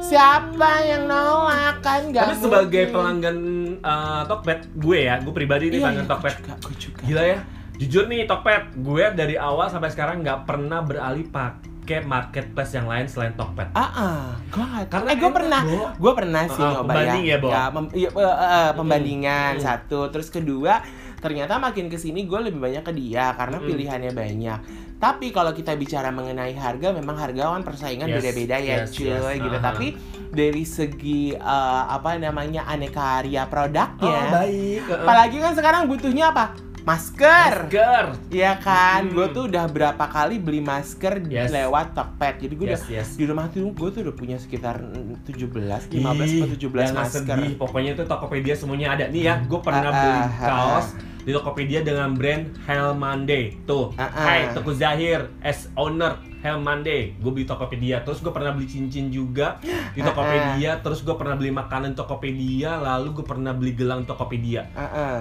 Siapa 0.00 0.70
yang 0.82 1.02
nolak 1.04 1.80
kan? 1.80 2.00
Gak 2.08 2.24
Tapi 2.26 2.34
sebagai 2.38 2.82
mungkin. 2.82 2.94
pelanggan 2.94 3.38
eh, 3.78 4.22
Tokped, 4.26 4.60
gue 4.74 4.98
ya, 5.02 5.16
gue 5.18 5.32
pribadi 5.32 5.64
nih 5.66 5.72
Iya, 5.72 5.82
pelanggan 5.82 6.04
iya, 6.04 6.12
Tokped. 6.12 6.34
gue 6.34 6.42
juga, 6.42 6.54
gue 6.60 6.74
juga. 6.78 7.00
Gila 7.02 7.22
ya, 7.24 7.38
jujur 7.74 8.04
nih 8.06 8.20
Tokped, 8.24 8.64
gue 8.76 9.04
dari 9.12 9.34
awal 9.34 9.66
sampai 9.66 9.88
sekarang 9.88 10.20
nggak 10.20 10.44
pernah 10.44 10.80
beralih 10.80 11.24
pakai 11.26 12.04
marketplace 12.04 12.72
yang 12.74 12.84
lain 12.84 13.06
selain 13.06 13.32
Tokped. 13.32 13.72
Ah, 13.72 14.36
gua 14.46 14.64
nggak- 14.66 14.88
Karena 14.90 15.08
eh 15.08 15.16
gue 15.16 15.30
pernah, 15.32 15.60
gue 15.94 16.12
pernah 16.14 16.42
sih 16.46 16.60
Ah, 16.60 16.70
nyoba 16.70 16.84
pembanding 16.84 17.24
ya, 17.24 17.36
Bo? 17.38 17.48
mem- 17.48 17.92
iya, 17.94 18.08
eh, 18.10 18.36
eh, 18.36 18.70
pembandingan 18.74 19.52
Mm. 19.54 19.62
satu, 19.62 20.00
terus 20.10 20.28
kedua 20.28 20.84
ternyata 21.24 21.56
makin 21.56 21.88
ke 21.88 21.96
sini 21.96 22.22
gue 22.22 22.36
lebih 22.42 22.60
banyak 22.60 22.84
ke 22.84 22.92
dia 22.92 23.32
karena 23.32 23.56
Mm. 23.56 23.64
pilihannya 23.64 24.12
banyak. 24.12 24.60
Tapi 24.94 25.26
kalau 25.30 25.50
kita 25.50 25.72
bicara 25.74 26.08
mengenai 26.08 26.52
harga, 26.54 26.88
memang 26.90 27.16
hargawan 27.16 27.60
persaingan 27.60 28.06
Yes, 28.06 28.20
beda-beda 28.20 28.56
ya, 28.56 28.76
yes, 28.78 28.92
cuy, 28.92 29.08
yes, 29.08 29.24
gitu. 29.34 29.48
aha. 29.50 29.64
Tapi 29.66 29.86
dari 30.30 30.64
segi 30.64 31.32
eh, 31.32 31.82
apa 31.86 32.16
namanya 32.16 32.64
aneka 32.64 33.00
karya 33.18 33.44
produknya, 33.44 34.20
Oh, 34.22 34.30
baik. 34.30 34.82
eh, 34.82 34.96
apalagi 34.98 35.36
kan 35.38 35.52
sekarang 35.52 35.82
butuhnya 35.86 36.28
apa? 36.28 36.52
Masker. 36.84 37.64
Masker. 37.64 38.04
Iya 38.28 38.60
kan, 38.60 39.02
Hmm. 39.02 39.12
gue 39.14 39.26
tuh 39.30 39.42
udah 39.46 39.64
berapa 39.66 40.04
kali 40.06 40.36
beli 40.36 40.60
masker 40.60 41.16
Yes. 41.26 41.48
lewat 41.48 41.92
Tokped. 41.92 42.34
Jadi 42.38 42.54
gue 42.54 42.66
udah 42.66 42.76
Yes, 42.78 42.84
yes. 42.86 43.08
di 43.16 43.24
rumah 43.24 43.48
tuh 43.48 43.72
gue 43.72 43.88
tuh 43.88 44.00
udah 44.04 44.14
punya 44.14 44.36
sekitar 44.36 44.80
mm, 44.80 45.24
17, 45.24 45.88
15 45.90 46.28
Ih, 46.30 46.44
atau 46.44 46.48
17 46.54 46.84
jangan 46.86 46.96
masker. 47.02 47.24
sedih. 47.34 47.52
Pokoknya 47.56 47.90
itu 47.92 48.04
Tokopedia 48.04 48.52
semuanya 48.54 48.92
ada. 48.92 49.04
Nih 49.06 49.22
ya, 49.22 49.40
gue 49.42 49.58
pernah 49.58 49.80
Ah, 49.82 49.92
beli 49.92 50.12
ah, 50.12 50.20
ah, 50.20 50.30
kaos 50.46 50.88
di 51.24 51.32
Tokopedia 51.32 51.80
dengan 51.80 52.12
brand 52.12 52.52
Hell 52.68 52.92
Monday. 52.92 53.56
Tuh, 53.64 53.96
ah. 53.96 54.12
Hai 54.12 54.52
Teguh 54.52 54.76
Zahir, 54.76 55.32
as 55.40 55.72
owner 55.74 56.20
Hell 56.44 56.60
Monday. 56.60 57.16
Gue 57.16 57.32
beli 57.32 57.48
Tokopedia. 57.48 58.04
Terus 58.04 58.20
gue 58.20 58.28
pernah 58.28 58.52
beli 58.52 58.68
cincin 58.68 59.08
juga 59.08 59.56
di 59.96 60.04
Ah, 60.04 60.12
Tokopedia. 60.12 60.84
Terus 60.84 61.00
gue 61.00 61.16
pernah 61.16 61.32
beli 61.34 61.48
makanan 61.48 61.96
Tokopedia. 61.96 62.76
Lalu 62.76 63.16
gue 63.16 63.24
pernah 63.24 63.56
beli 63.56 63.72
gelang 63.72 64.04
Tokopedia. 64.04 64.68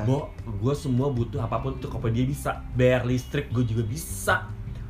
Bo, 0.03 0.27
gue 0.43 0.75
semua 0.75 1.07
butuh 1.07 1.39
apa 1.39 1.63
pun 1.63 1.79
Tokopedia 1.79 2.27
bisa. 2.27 2.59
Bayar 2.75 3.07
listrik 3.07 3.47
gue 3.55 3.63
juga 3.63 3.87
bisa. 3.87 4.35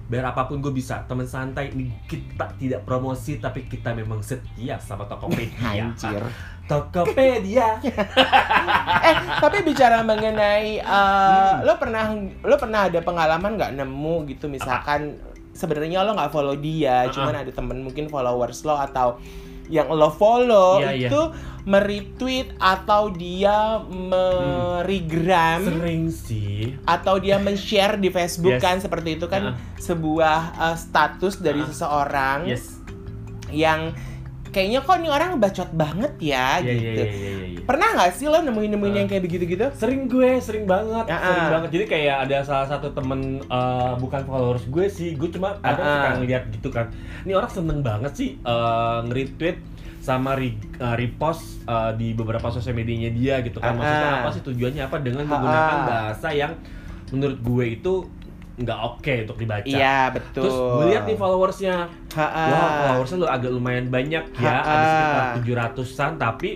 Bayar 0.10 0.34
apa 0.34 0.50
pun 0.50 0.58
gue 0.58 0.74
bisa. 0.74 1.06
Teman 1.06 1.30
santai 1.30 1.70
ini 1.70 1.94
kita 2.10 2.58
tidak 2.58 2.82
promosi 2.82 3.38
tapi 3.38 3.70
kita 3.70 3.94
memang 3.94 4.26
setia 4.26 4.82
sama 4.82 5.06
Tokopedia. 5.06 5.94
Anjir. 5.94 6.26
Tokopedia. 6.64 7.78
eh, 9.04 9.16
tapi 9.38 9.58
bicara 9.62 10.00
mengenai 10.00 10.80
uh, 10.80 10.92
Hmm. 11.54 11.60
lo 11.62 11.74
pernah 11.76 12.06
lo 12.40 12.56
pernah 12.56 12.88
ada 12.88 13.00
pengalaman 13.00 13.56
nggak 13.56 13.74
nemu 13.76 14.16
gitu 14.28 14.48
misalkan 14.48 15.20
sebenarnya 15.52 16.02
lo 16.02 16.14
nggak 16.14 16.30
follow 16.30 16.56
dia, 16.56 17.04
Ah, 17.04 17.12
cuman 17.12 17.36
ada 17.38 17.52
temen 17.52 17.82
mungkin 17.82 18.08
followers 18.08 18.64
lo 18.64 18.74
atau 18.74 19.20
yang 19.66 19.88
lo 19.88 20.10
follow 20.10 20.80
Iya, 20.80 20.92
iya. 20.94 21.08
itu 21.08 21.22
meretweet 21.64 22.52
atau 22.58 23.08
dia 23.10 23.80
meregram 23.88 25.64
Sering 25.64 26.04
sih. 26.10 26.76
atau 26.84 27.16
dia 27.18 27.38
men-share 27.38 27.96
di 27.96 28.10
Facebook 28.10 28.54
Yes. 28.54 28.62
kan 28.62 28.76
seperti 28.78 29.16
itu 29.16 29.26
kan 29.26 29.44
Ah. 29.50 29.56
sebuah 29.78 30.40
uh, 30.58 30.76
status 30.76 31.40
dari 31.40 31.60
Ah. 31.60 31.68
seseorang 31.68 32.40
Yes. 32.46 32.80
yang 33.50 33.94
kayaknya 34.54 34.80
kok 34.80 34.96
nih 34.96 35.10
orang 35.10 35.30
bacot 35.36 35.70
banget 35.74 36.14
ya 36.22 36.62
Iya, 36.62 36.70
iya, 36.70 36.74
gitu. 36.78 37.02
iya, 37.02 37.12
iya, 37.12 37.32
iya. 37.50 37.60
Pernah 37.64 37.88
nggak 37.92 38.12
sih 38.14 38.26
lo 38.26 38.40
nemuin-nemuin 38.40 38.94
Ah. 38.94 38.98
yang 39.00 39.08
kayak 39.08 39.24
begitu-gitu? 39.24 39.66
Sering 39.74 40.06
gue, 40.06 40.38
sering 40.38 40.64
banget, 40.64 41.06
Ya, 41.06 41.18
sering 41.18 41.44
ah. 41.44 41.52
banget. 41.52 41.70
Jadi 41.72 41.86
kayak 41.90 42.16
ada 42.22 42.38
salah 42.42 42.68
satu 42.68 42.92
temen 42.92 43.20
eh, 43.42 43.94
bukan 43.98 44.22
followers 44.22 44.64
gue 44.66 44.86
sih, 44.88 45.10
gue 45.14 45.30
cuma 45.30 45.58
Ah, 45.58 45.74
kadang 45.74 45.84
ah. 45.84 45.94
suka 45.98 46.10
ngeliat 46.20 46.44
gitu 46.52 46.70
kan. 46.70 46.86
Ini 47.22 47.34
orang 47.34 47.50
seneng 47.50 47.80
banget 47.82 48.14
sih 48.14 48.30
eh, 48.38 48.98
nge-retweet 49.04 49.58
sama 49.98 50.36
re- 50.36 50.54
eh, 50.60 50.96
repost 50.98 51.44
eh, 51.64 51.92
di 51.96 52.12
beberapa 52.12 52.48
sosial 52.48 52.74
medianya 52.74 53.10
dia 53.10 53.40
gitu 53.40 53.58
kan. 53.58 53.74
Maksudnya 53.74 54.12
apa 54.20 54.30
sih 54.30 54.44
tujuannya 54.44 54.84
apa 54.84 54.98
dengan 55.00 55.26
menggunakan 55.26 55.78
ah. 55.78 55.84
bahasa 55.84 56.30
yang 56.30 56.54
menurut 57.10 57.40
gue 57.40 57.66
itu 57.74 57.94
nggak 58.54 58.80
oke 58.80 59.14
untuk 59.26 59.38
dibaca. 59.38 59.66
Iya 59.66 60.14
betul. 60.14 60.46
Terus 60.46 60.54
gue 60.54 60.86
lihat 60.94 61.04
nih 61.04 61.18
followersnya, 61.18 61.76
Ha-ha. 62.14 62.46
Wah, 62.54 62.70
followersnya 62.86 63.18
lu 63.18 63.28
agak 63.28 63.50
lumayan 63.50 63.90
banyak 63.90 64.24
ya, 64.38 64.54
Ha-ha. 64.62 64.70
ada 64.70 64.86
sekitar 64.86 65.26
700-an 65.42 66.12
tapi 66.18 66.50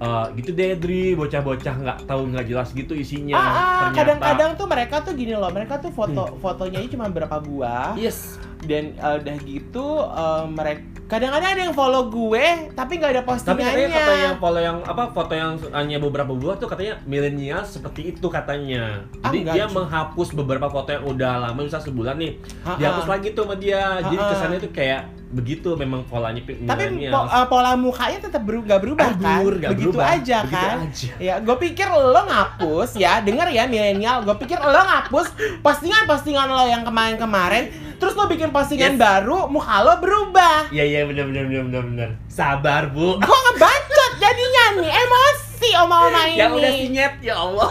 eh, 0.00 0.24
gitu 0.36 0.50
deh 0.52 0.76
Dri, 0.76 1.12
bocah-bocah 1.12 1.74
nggak 1.76 1.98
tahu 2.04 2.28
nggak 2.28 2.44
jelas 2.44 2.68
gitu 2.72 2.92
isinya. 2.92 3.36
Ah, 3.36 3.40
ah, 3.40 3.52
Ternyata 3.52 3.84
Hmm. 3.84 3.96
kadang-kadang 3.96 4.50
tuh 4.56 4.66
mereka 4.66 4.96
tuh 5.00 5.12
gini 5.12 5.32
loh, 5.32 5.48
mereka 5.48 5.76
tuh 5.76 5.92
foto 5.92 6.36
fotonya 6.40 6.80
aja 6.80 6.88
cuma 6.88 7.08
berapa 7.08 7.36
buah 7.36 7.96
yes. 7.96 8.36
dan 8.64 8.92
eh, 8.92 9.14
udah 9.20 9.36
gitu 9.40 9.86
eh, 10.04 10.44
mereka 10.46 10.84
kadang-kadang 11.10 11.50
ada 11.50 11.60
yang 11.60 11.74
follow 11.74 12.06
gue 12.06 12.44
tapi 12.70 12.92
nggak 12.94 13.10
ada 13.10 13.20
Tapi 13.20 13.28
postingannya. 13.28 13.66
katanya 13.66 13.98
foto 14.00 14.14
yang 14.16 14.36
follow 14.38 14.62
yang 14.62 14.78
apa 14.80 15.02
foto 15.10 15.32
yang 15.34 15.50
hanya 15.72 15.98
beberapa 15.98 16.32
buah 16.32 16.54
tuh 16.54 16.66
katanya 16.66 17.02
milenial 17.04 17.60
seperti 17.64 18.10
itu 18.10 18.26
katanya. 18.28 19.02
Ah, 19.18 19.26
Jadi 19.26 19.36
enggak, 19.40 19.54
dia 19.56 19.64
menghapus 19.66 20.28
beberapa 20.32 20.66
foto 20.66 20.88
yang 20.88 21.04
udah 21.04 21.32
lama 21.42 21.58
misal 21.58 21.80
sebulan 21.80 22.14
nih, 22.14 22.32
Ha-ha. 22.62 22.78
dihapus 22.78 23.06
lagi 23.08 23.28
tuh 23.30 23.42
sama 23.42 23.56
dia. 23.56 23.98
Jadi 24.00 24.16
Ha-ha. 24.16 24.30
kesannya 24.30 24.58
tuh 24.60 24.70
kayak 24.70 25.02
begitu 25.30 25.74
memang 25.74 26.02
polanya 26.04 26.38
pi- 26.40 26.58
Tapi 26.60 26.82
po- 27.06 27.26
eh, 27.28 27.46
pola 27.46 27.74
mukanya 27.74 28.18
tetap 28.20 28.42
beru- 28.42 28.62
nggak 28.62 28.80
berubah 28.80 29.10
kan? 29.12 29.42
Nggak 29.42 29.70
Begitu 29.72 29.90
berubah. 29.92 30.06
aja 30.12 30.38
Begitu 30.40 30.54
kan? 30.60 30.76
aja. 30.84 31.08
Ya, 31.18 31.34
gue 31.38 31.56
pikir 31.60 31.86
lo 31.88 32.22
ngapus 32.24 32.90
ya, 32.96 33.18
denger 33.20 33.46
ya 33.48 33.66
milenial. 33.66 34.22
Gue 34.22 34.34
pikir 34.36 34.58
lo 34.58 34.80
ngapus 34.80 35.26
postingan-postingan 35.60 36.46
lo 36.46 36.64
yang 36.64 36.82
kemarin-kemarin, 36.82 37.89
terus 38.00 38.14
lo 38.14 38.24
bikin 38.26 38.48
postingan 38.48 38.92
Yes. 38.92 38.98
baru, 38.98 39.46
muka 39.46 39.76
lo 39.78 39.94
berubah. 39.98 40.66
Iya 40.68 40.82
iya 40.82 41.00
benar 41.04 41.28
benar 41.28 41.44
benar 41.44 41.62
benar 41.62 41.82
benar. 41.84 42.10
Sabar 42.26 42.88
bu. 42.88 43.20
Gue 43.20 43.38
ngebacot 43.44 44.12
jadinya 44.16 44.64
nih, 44.78 44.90
emosi 44.90 45.38
oma-oma 45.78 46.20
ini. 46.24 46.36
Yang 46.36 46.52
udah 46.54 46.72
sinyet 46.74 47.14
ya 47.20 47.34
Allah. 47.36 47.70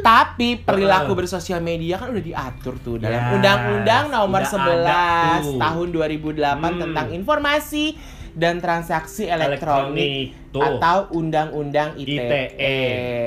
Tapi 0.00 0.48
perilaku 0.58 1.12
bersosial 1.14 1.60
media 1.60 1.96
kan 1.96 2.08
udah 2.08 2.20
diatur 2.22 2.74
tuh 2.78 2.96
dalam 2.96 3.18
Yes, 3.18 3.32
Undang-Undang 3.34 4.04
Nomor 4.08 4.40
udah 4.40 4.50
ada 4.50 5.00
11 5.36 5.44
tuh. 5.44 5.58
tahun 5.58 5.86
2008 5.90 6.38
Hmm. 6.70 6.80
tentang 6.80 7.06
informasi 7.10 7.84
dan 8.38 8.62
transaksi 8.62 9.26
elektronik, 9.26 10.30
tuh. 10.48 10.62
atau 10.62 11.10
Undang-Undang 11.10 11.98
ITE, 11.98 12.14
ITE 12.14 12.78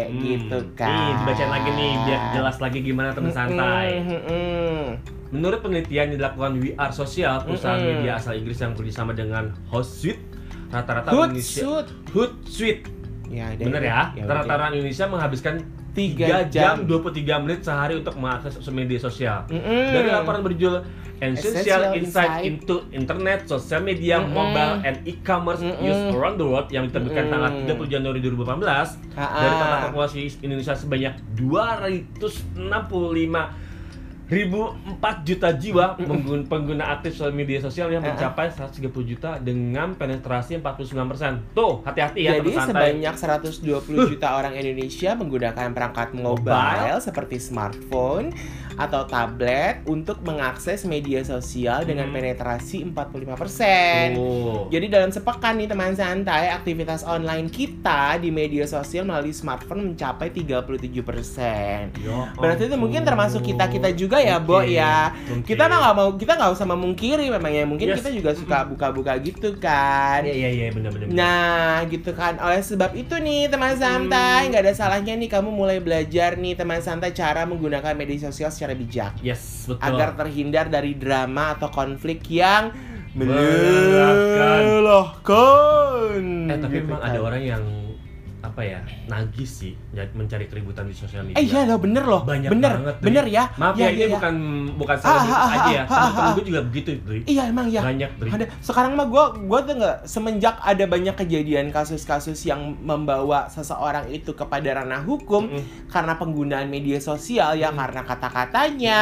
Hmm. 0.08 0.24
gitu 0.24 0.60
kan. 0.74 0.88
Nih 0.88 1.12
dibacain 1.20 1.52
lagi 1.52 1.70
nih 1.70 1.92
biar 2.02 2.22
jelas 2.32 2.58
lagi 2.58 2.80
gimana 2.80 3.12
teman 3.12 3.30
santai. 3.30 4.00
Mm, 4.00 4.08
mm, 4.08 4.22
mm. 4.26 4.84
Menurut 5.32 5.60
penelitian 5.60 6.08
yang 6.10 6.18
dilakukan 6.18 6.52
WR 6.58 6.92
Sosial, 6.92 7.44
perusahaan 7.44 7.76
Mm-mm. 7.78 8.04
media 8.04 8.16
asal 8.16 8.36
Inggris 8.36 8.58
yang 8.58 8.72
bekerjasama 8.72 9.12
dengan 9.12 9.52
Hootsuite, 9.68 10.24
rata-rata 10.70 11.08
Indonesia 11.10 11.60
Hootsuite. 11.62 11.92
Hootsuite, 12.10 12.84
Ya, 13.28 13.48
bener 13.56 13.80
ya? 13.80 14.12
udah. 14.14 14.44
Rata-rata 14.44 14.72
Indonesia 14.74 15.08
menghabiskan 15.08 15.56
3 15.92 16.48
3 16.48 16.56
jam 16.56 16.76
23 16.88 17.44
menit 17.44 17.62
sehari 17.62 18.00
untuk 18.00 18.16
mengakses 18.16 18.56
media 18.72 19.00
sosial. 19.00 19.44
Mm-mm. 19.48 19.92
Dari 19.92 20.08
laporan 20.08 20.42
berjudul 20.42 20.82
Essential 21.22 21.38
Essential 21.38 21.82
Insight 21.94 22.32
Insight. 22.34 22.50
into 22.50 22.76
Internet, 22.90 23.46
Social 23.46 23.78
Media, 23.80 24.18
Mm-mm. 24.18 24.34
Mobile, 24.34 24.82
and 24.82 25.06
E-commerce 25.06 25.62
Mm-mm. 25.62 25.86
Use 25.86 26.02
Around 26.10 26.42
the 26.42 26.48
World 26.50 26.74
yang 26.74 26.90
diterbitkan 26.90 27.30
Mm-mm. 27.30 27.70
tanggal 27.70 27.86
30 27.86 27.94
Januari 27.94 28.20
2018 28.26 29.14
Ha-ha. 29.14 29.38
dari 29.38 29.54
total 29.54 29.80
populasi 29.92 30.20
Indonesia 30.42 30.74
sebanyak 30.74 31.14
265 31.38 32.58
ribu 34.32 34.72
4 34.88 35.28
juta 35.28 35.52
jiwa 35.52 36.00
menggun- 36.00 36.48
pengguna 36.48 36.96
aktif 36.96 37.12
sosial 37.14 37.36
media 37.36 37.60
sosial 37.60 37.92
yang 37.92 38.00
mencapai 38.02 38.48
130 38.48 38.80
juta 39.04 39.36
dengan 39.38 39.92
penetrasi 39.92 40.56
49%. 40.56 41.52
Tuh, 41.52 41.84
hati-hati 41.84 42.24
ya 42.24 42.40
Jadi 42.40 42.56
sebanyak 42.56 43.12
120 43.14 44.08
juta 44.08 44.28
orang 44.32 44.56
Indonesia 44.56 45.12
menggunakan 45.14 45.68
perangkat 45.70 46.16
mobile, 46.16 46.48
Mobile. 46.48 47.04
seperti 47.04 47.44
smartphone 47.44 48.32
atau 48.72 49.04
tablet 49.04 49.84
untuk 49.84 50.24
mengakses 50.24 50.88
media 50.88 51.20
sosial 51.22 51.84
dengan 51.84 52.08
Hmm. 52.08 52.16
penetrasi 52.16 52.88
45%. 52.88 54.16
Tuh. 54.16 54.72
Jadi 54.72 54.88
dalam 54.88 55.12
sepekan 55.12 55.60
nih 55.60 55.68
teman 55.68 55.92
santai, 55.92 56.48
aktivitas 56.50 57.04
online 57.04 57.52
kita 57.52 58.16
di 58.16 58.32
media 58.32 58.64
sosial 58.64 59.04
melalui 59.04 59.36
smartphone 59.36 59.92
mencapai 59.92 60.32
37%. 60.32 61.92
Ya 62.00 62.32
Berarti 62.34 62.66
itu 62.66 62.78
mungkin 62.80 63.04
termasuk 63.04 63.44
kita-kita 63.44 63.92
juga 63.92 64.21
ya, 64.24 64.38
Bo 64.38 64.60
Mungkin, 64.60 64.74
ya. 64.74 64.98
mungkin. 65.26 65.46
Kita 65.46 65.64
mah 65.66 65.78
nggak 65.80 65.96
mau 65.96 66.10
kita 66.14 66.34
nggak 66.36 66.52
usah 66.52 66.68
memungkiri 66.68 67.26
memang 67.28 67.52
ya. 67.52 67.64
Mungkin 67.64 67.88
Yes. 67.90 67.98
kita 68.00 68.10
juga 68.12 68.32
suka 68.34 68.58
buka-buka 68.64 69.14
gitu 69.20 69.58
kan. 69.58 70.22
Iya 70.22 70.36
iya 70.36 70.50
iya 70.50 70.68
benar-benar. 70.70 71.10
Nah, 71.10 71.84
gitu 71.86 72.12
kan. 72.12 72.38
Oleh 72.38 72.62
sebab 72.62 72.94
itu 72.94 73.16
nih, 73.16 73.48
teman 73.48 73.74
santai, 73.74 74.48
nggak 74.48 74.64
ada 74.64 74.74
salahnya 74.74 75.14
nih 75.14 75.28
kamu 75.28 75.50
mulai 75.50 75.78
belajar 75.78 76.36
nih, 76.36 76.54
teman 76.54 76.80
santai, 76.80 77.12
cara 77.12 77.44
menggunakan 77.44 77.94
media 77.94 78.28
sosial 78.28 78.50
secara 78.50 78.72
bijak 78.72 79.18
Yes, 79.20 79.66
betul. 79.66 79.82
agar 79.82 80.14
terhindar 80.16 80.68
dari 80.68 80.94
drama 80.94 81.54
atau 81.54 81.68
konflik 81.68 82.24
yang 82.28 82.70
melelahkan. 83.12 84.62
Eh 86.48 86.58
tapi 86.58 86.76
Gitu 86.80 86.88
memang 86.88 87.00
kan. 87.02 87.10
ada 87.10 87.20
orang 87.20 87.42
yang 87.42 87.64
apa 88.52 88.62
ya 88.62 88.80
nagih 89.08 89.48
sih 89.48 89.72
ya, 89.96 90.04
mencari 90.12 90.46
keributan 90.46 90.84
di 90.84 90.92
sosial 90.92 91.24
media. 91.24 91.40
Eh 91.40 91.48
iya 91.48 91.64
loh, 91.64 91.80
bener 91.80 92.04
loh. 92.04 92.22
Banyak 92.28 92.52
bener, 92.52 92.72
banget, 92.84 92.96
bener 93.00 93.26
ya. 93.32 93.44
Maaf 93.56 93.74
Iya, 93.74 93.82
ya, 93.82 93.88
iya, 93.88 93.96
ini 93.96 94.04
iya. 94.04 94.16
bukan 94.20 94.36
bukan 94.76 94.96
Ah, 94.96 95.02
selebritis 95.02 95.32
ah, 95.32 95.48
aja 95.48 95.72
ya. 95.72 95.84
ah, 95.84 95.88
ah, 95.88 95.96
Temen-temen 95.96 96.28
ah. 96.28 96.34
gue 96.36 96.46
juga 96.46 96.62
begitu, 96.68 96.90
Dri. 97.02 97.20
Iya 97.24 97.44
emang 97.48 97.68
ya. 97.72 97.82
Banyak, 97.82 98.12
Dri. 98.20 98.30
Ada 98.30 98.46
sekarang 98.60 98.92
mah 98.94 99.08
gue 99.08 99.24
gue 99.48 99.60
tuh 99.64 99.74
nggak 99.80 99.98
semenjak 100.04 100.56
ada 100.60 100.84
banyak 100.84 101.16
kejadian 101.16 101.66
kasus-kasus 101.72 102.44
yang 102.44 102.76
membawa 102.78 103.48
seseorang 103.48 104.12
itu 104.12 104.36
kepada 104.36 104.84
ranah 104.84 105.02
hukum 105.02 105.48
Mm-mm. 105.48 105.88
karena 105.88 106.14
penggunaan 106.14 106.68
media 106.68 107.00
sosial 107.00 107.56
ya 107.56 107.72
Mm. 107.72 107.80
karena 107.80 108.02
kata-katanya 108.04 108.98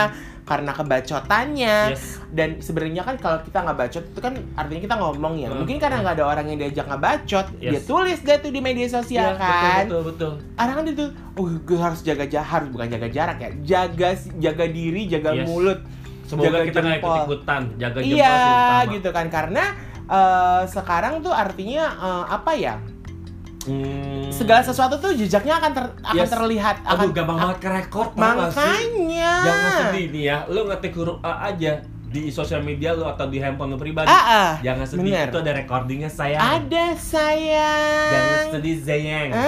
karena 0.50 0.74
kebacotannya 0.74 1.78
Yes. 1.94 2.18
dan 2.30 2.58
sebenarnya 2.58 3.04
kan 3.04 3.16
kalau 3.16 3.38
kita 3.40 3.62
nggak 3.62 3.78
bacot 3.78 4.04
itu 4.04 4.20
kan 4.20 4.34
artinya 4.56 4.82
kita 4.82 4.96
ngomong 4.98 5.34
ya 5.38 5.48
Mm. 5.48 5.58
mungkin 5.62 5.78
karena 5.78 5.98
nggak 6.02 6.16
ada 6.16 6.26
orang 6.28 6.46
yang 6.48 6.58
diajak 6.60 6.86
ngebacot 6.86 7.46
dia 7.56 7.72
Yes. 7.72 7.86
tulis 7.86 8.20
deh 8.20 8.38
tuh 8.40 8.50
di 8.50 8.60
media 8.60 8.88
sosial 8.88 9.30
Iya, 9.30 9.38
kan 9.38 9.84
Betul, 9.86 10.02
betul, 10.02 10.02
betul. 10.10 10.32
Ada 10.56 10.72
kan 10.74 10.84
itu, 10.84 11.06
oh 11.36 11.48
gue 11.48 11.78
harus 11.80 12.02
jaga 12.02 12.26
jarak, 12.26 12.64
bukan 12.68 12.88
jaga 12.90 13.08
jarak 13.08 13.38
ya, 13.38 13.50
jaga 13.64 14.10
jaga 14.36 14.66
diri, 14.68 15.06
jaga 15.06 15.30
Yes. 15.32 15.46
mulut, 15.46 15.80
Semoga 16.26 16.46
Jaga 16.48 16.60
kita 16.64 16.80
nggak 16.80 16.94
jempol. 16.96 17.10
ikut-ikutan, 17.12 17.62
jaga 17.76 18.00
jempol 18.00 18.14
Iya 18.16 18.38
gitu 18.88 19.10
kan 19.10 19.26
karena 19.30 19.64
eh, 20.08 20.62
sekarang 20.66 21.14
tuh 21.20 21.32
artinya 21.32 21.84
eh, 21.96 22.24
apa 22.28 22.52
ya 22.54 22.76
Hmm. 23.60 24.32
segala 24.32 24.63
sesuatu 24.63 24.95
tuh 24.95 25.12
jejaknya 25.12 25.60
akan 25.60 25.72
ter, 25.76 25.86
akan 26.00 26.15
Yes. 26.15 26.32
terlihat 26.32 26.76
Aduh, 26.80 26.95
akan 26.95 27.08
gampang 27.12 27.38
banget 27.43 27.58
ke 27.60 27.69
rekor 27.69 28.08
makanya 28.15 29.36
Jangan 29.43 29.72
sedih 29.91 30.06
nih 30.15 30.24
ya, 30.32 30.38
lu 30.48 30.63
ngetik 30.63 30.95
huruf 30.95 31.19
A 31.19 31.52
aja 31.52 31.76
di 32.10 32.28
sosial 32.28 32.60
media 32.60 32.91
lu 32.91 33.06
atau 33.06 33.26
di 33.26 33.38
handphone 33.38 33.69
lu 33.69 33.78
pribadi. 33.78 34.06
ah, 34.06 34.17
ah, 34.17 34.52
Jangan 34.60 34.82
sedih, 34.84 35.06
bener. 35.06 35.28
itu 35.30 35.38
ada 35.39 35.54
recordingnya 35.56 36.10
sayang. 36.10 36.41
ada 36.41 36.86
sayang 36.98 38.10
Jangan 38.10 38.41
sedih 38.52 38.78
sayang. 38.80 39.28
Ah, 39.30 39.45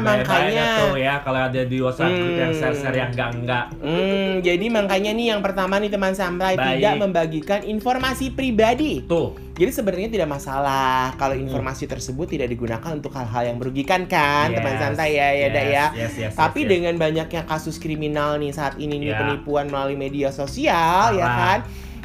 Bye-bye 0.00 0.26
makanya. 0.26 0.66
tuh 0.80 0.94
ya 0.96 1.14
kalau 1.20 1.40
ada 1.40 1.60
di 1.62 1.76
WhatsApp 1.78 2.10
grup 2.10 2.34
yang 2.34 2.50
Hmm. 2.50 2.58
share-share 2.58 2.96
yang 2.96 3.10
enggak-enggak. 3.10 3.64
Hmm, 3.76 4.32
jadi 4.40 4.66
makanya 4.68 5.10
nih 5.12 5.26
yang 5.28 5.40
pertama 5.40 5.78
nih 5.78 5.86
teman 5.88 6.10
santai 6.12 6.54
Baik. 6.54 6.66
tidak 6.76 6.94
membagikan 6.98 7.60
informasi 7.62 8.30
pribadi. 8.30 9.02
Tuh, 9.02 9.38
Jadi 9.52 9.76
sebenarnya 9.76 10.08
tidak 10.10 10.28
masalah 10.30 11.12
kalau 11.14 11.36
informasi 11.36 11.84
tersebut 11.84 12.24
tidak 12.26 12.48
digunakan 12.48 12.90
untuk 12.90 13.12
hal-hal 13.12 13.44
yang 13.44 13.60
merugikan 13.60 14.08
kan, 14.08 14.48
Yes, 14.48 14.56
teman 14.56 14.74
santai 14.74 15.10
ya, 15.12 15.28
ya, 15.36 15.48
Dak, 15.48 15.66
ya. 15.68 15.86
yes, 15.92 16.12
yes, 16.16 16.32
Tapi 16.32 16.58
yes, 16.58 16.64
yes. 16.64 16.72
dengan 16.72 16.94
banyaknya 16.96 17.42
kasus 17.44 17.76
kriminal 17.76 18.34
nih 18.34 18.50
saat 18.50 18.74
ini 18.74 18.96
nih 18.96 19.12
Ya. 19.12 19.20
penipuan 19.20 19.68
melalui 19.68 19.94
media 19.94 20.32
sosial 20.32 21.12
ya 21.12 21.20
Parah. 21.20 21.36
kan. 21.36 21.58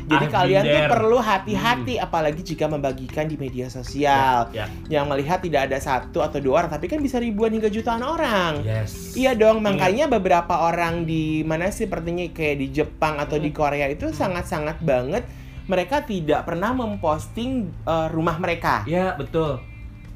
Jadi 0.06 0.26
I've 0.26 0.34
kalian 0.34 0.63
tuh 0.63 0.82
perlu 0.88 1.18
hati-hati 1.18 1.98
apalagi 1.98 2.41
jika 2.46 2.65
membagikan 2.65 3.26
di 3.26 3.36
media 3.36 3.68
sosial. 3.68 4.54
ya, 4.54 4.70
Yang 4.86 5.06
melihat 5.10 5.39
tidak 5.41 5.62
ada 5.65 5.78
satu 5.78 6.22
atau 6.22 6.38
dua 6.38 6.62
orang 6.62 6.78
tapi 6.78 6.86
kan 6.86 7.02
bisa 7.02 7.18
ribuan 7.18 7.50
hingga 7.50 7.68
jutaan 7.68 8.02
orang. 8.02 8.62
yes. 8.62 9.13
Iya 9.13 9.34
dong, 9.34 9.60
makanya 9.60 10.06
beberapa 10.06 10.62
orang 10.63 11.04
di 11.04 11.41
mana 11.41 11.68
sih 11.68 11.86
sepertinya 11.86 12.26
kayak 12.30 12.58
di 12.58 12.68
Jepang 12.72 13.18
atau 13.18 13.38
di 13.38 13.50
Hmm. 13.50 13.58
Korea 13.58 13.88
itu 13.88 14.10
sangat-sangat 14.10 14.82
banget 14.82 15.26
mereka 15.65 16.02
tidak 16.02 16.46
pernah 16.46 16.72
memposting 16.72 17.74
eh, 17.84 18.08
rumah 18.10 18.38
mereka. 18.38 18.86
Ya, 18.86 19.13
betul. 19.13 19.58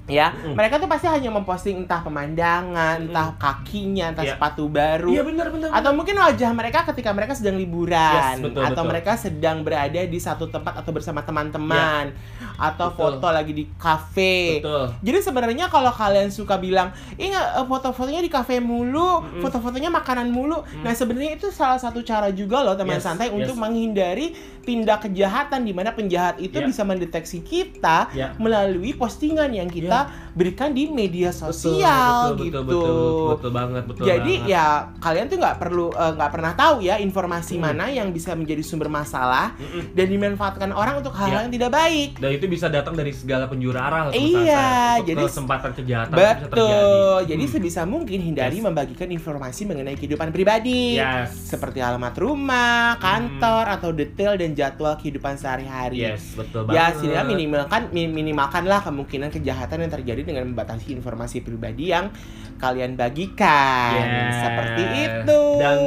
Ya 0.09 0.33
Mm-mm. 0.33 0.53
mereka 0.53 0.75
tuh 0.75 0.85
pasti 0.85 1.05
hanya 1.05 1.29
memposting 1.29 1.79
entah 1.79 2.01
pemandangan 2.01 2.97
entah 3.05 3.27
kakinya 3.35 4.11
entah 4.11 4.25
Iya. 4.25 4.35
sepatu 4.35 4.67
baru 4.67 5.09
Iya 5.09 5.21
benar 5.23 5.47
benar. 5.49 5.69
atau 5.71 5.91
mungkin 5.93 6.17
wajah 6.17 6.51
mereka 6.51 6.83
ketika 6.85 7.09
mereka 7.11 7.33
sedang 7.33 7.55
liburan 7.55 8.35
Yes, 8.35 8.41
betul, 8.41 8.61
atau 8.61 8.73
betul. 8.75 8.89
mereka 8.89 9.11
sedang 9.15 9.57
berada 9.61 10.01
di 10.01 10.19
satu 10.19 10.47
tempat 10.47 10.73
atau 10.75 10.91
bersama 10.91 11.21
teman-teman 11.21 12.11
atau 12.57 12.89
Betul. 12.89 12.99
foto 13.15 13.27
lagi 13.29 13.53
di 13.53 13.65
kafe 13.73 14.59
betul. 14.59 14.85
jadi 14.99 15.17
sebenarnya 15.21 15.65
kalau 15.67 15.89
kalian 15.89 16.27
suka 16.29 16.57
bilang, 16.57 16.89
ingat 17.15 17.39
foto-fotonya 17.63 18.19
di 18.19 18.27
kafe 18.27 18.59
mulu, 18.59 19.21
Mm-mm. 19.21 19.39
foto-fotonya 19.39 19.87
makanan 19.89 20.27
mulu. 20.27 20.59
Nah 20.79 20.91
sebenarnya 20.91 21.35
itu 21.35 21.47
salah 21.49 21.77
satu 21.77 22.01
cara 22.01 22.31
juga 22.31 22.59
loh 22.59 22.73
teman 22.73 22.97
Yes, 22.97 23.05
santai 23.05 23.29
yes. 23.29 23.35
untuk 23.37 23.55
menghindari 23.55 24.33
tindak 24.61 25.05
kejahatan 25.05 25.61
di 25.61 25.71
mana 25.71 25.91
penjahat 25.91 26.37
itu 26.37 26.55
Yeah. 26.55 26.67
bisa 26.67 26.83
mendeteksi 26.83 27.39
kita 27.39 28.11
Ya. 28.11 28.35
melalui 28.35 28.91
postingan 28.91 29.49
yang 29.49 29.67
kita 29.67 29.98
berikan 30.29 30.69
di 30.69 30.87
media 30.87 31.29
Betul, 31.29 31.51
sosial 31.51 32.15
betul, 32.31 32.45
gitu. 32.45 32.59
betul, 32.61 32.79
betul, 32.79 33.27
betul 33.29 33.51
banget, 33.51 33.83
betul 33.83 34.03
Jadi 34.03 34.33
banget. 34.37 34.51
ya 34.51 34.65
kalian 34.97 35.25
tuh 35.25 35.37
nggak 35.37 35.57
perlu 35.57 35.85
eh, 35.91 36.11
nggak 36.13 36.31
pernah 36.31 36.53
tahu 36.53 36.75
ya 36.79 36.95
informasi 36.97 37.47
Hmm. 37.51 37.63
mana 37.65 37.85
yang 37.87 38.09
bisa 38.09 38.31
menjadi 38.31 38.61
sumber 38.61 38.87
masalah 38.87 39.51
Mm-mm. 39.53 39.91
dan 39.91 40.05
dimanfaatkan 40.07 40.69
orang 40.69 40.95
untuk 40.97 41.11
hal-hal 41.11 41.33
Ya. 41.35 41.43
yang 41.43 41.53
tidak 41.53 41.71
baik. 41.71 42.09
Dan 42.15 42.31
itu 42.31 42.45
bisa 42.45 42.67
datang 42.67 42.93
dari 42.93 43.11
segala 43.11 43.45
penjuru 43.45 43.75
arah. 43.75 44.11
Iya, 44.11 45.01
jadi- 45.01 45.17
kesempatan 45.21 45.71
kejahatan 45.73 46.09
itu 46.09 46.19
bisa 46.19 46.35
terjadi. 46.39 46.49
Betul. 46.49 47.17
Jadi 47.27 47.43
Hmm. 47.43 47.53
sebisa 47.53 47.81
mungkin 47.83 48.19
hindari 48.21 48.55
Yes. 48.55 48.63
membagikan 48.63 49.09
informasi 49.09 49.61
mengenai 49.65 49.95
kehidupan 49.95 50.29
pribadi. 50.29 50.95
Yes. 50.95 51.33
Seperti 51.49 51.79
alamat 51.79 52.13
rumah, 52.15 52.95
kantor, 52.97 53.65
atau 53.69 53.89
detail 53.91 54.35
dan 54.35 54.53
jadwal 54.53 54.95
kehidupan 54.95 55.35
sehari-hari. 55.35 55.99
Yes, 56.01 56.33
betul 56.33 56.67
Ya, 56.67 56.89
banget. 56.89 56.91
setidaknya 56.97 57.25
minimalkan 57.27 57.81
mi- 57.89 58.07
minimalkanlah 58.09 58.79
kemungkinan 58.81 59.29
kejahatan 59.29 59.78
yang 59.81 59.93
terjadi 59.93 60.21
dengan 60.23 60.43
membatasi 60.51 60.91
informasi 60.91 61.41
pribadi 61.41 61.89
yang 61.89 62.11
kalian 62.57 62.93
bagikan. 62.93 63.95
Yes. 63.95 64.35
Seperti 64.43 64.83
itu. 65.07 65.41
Dan 65.57 65.77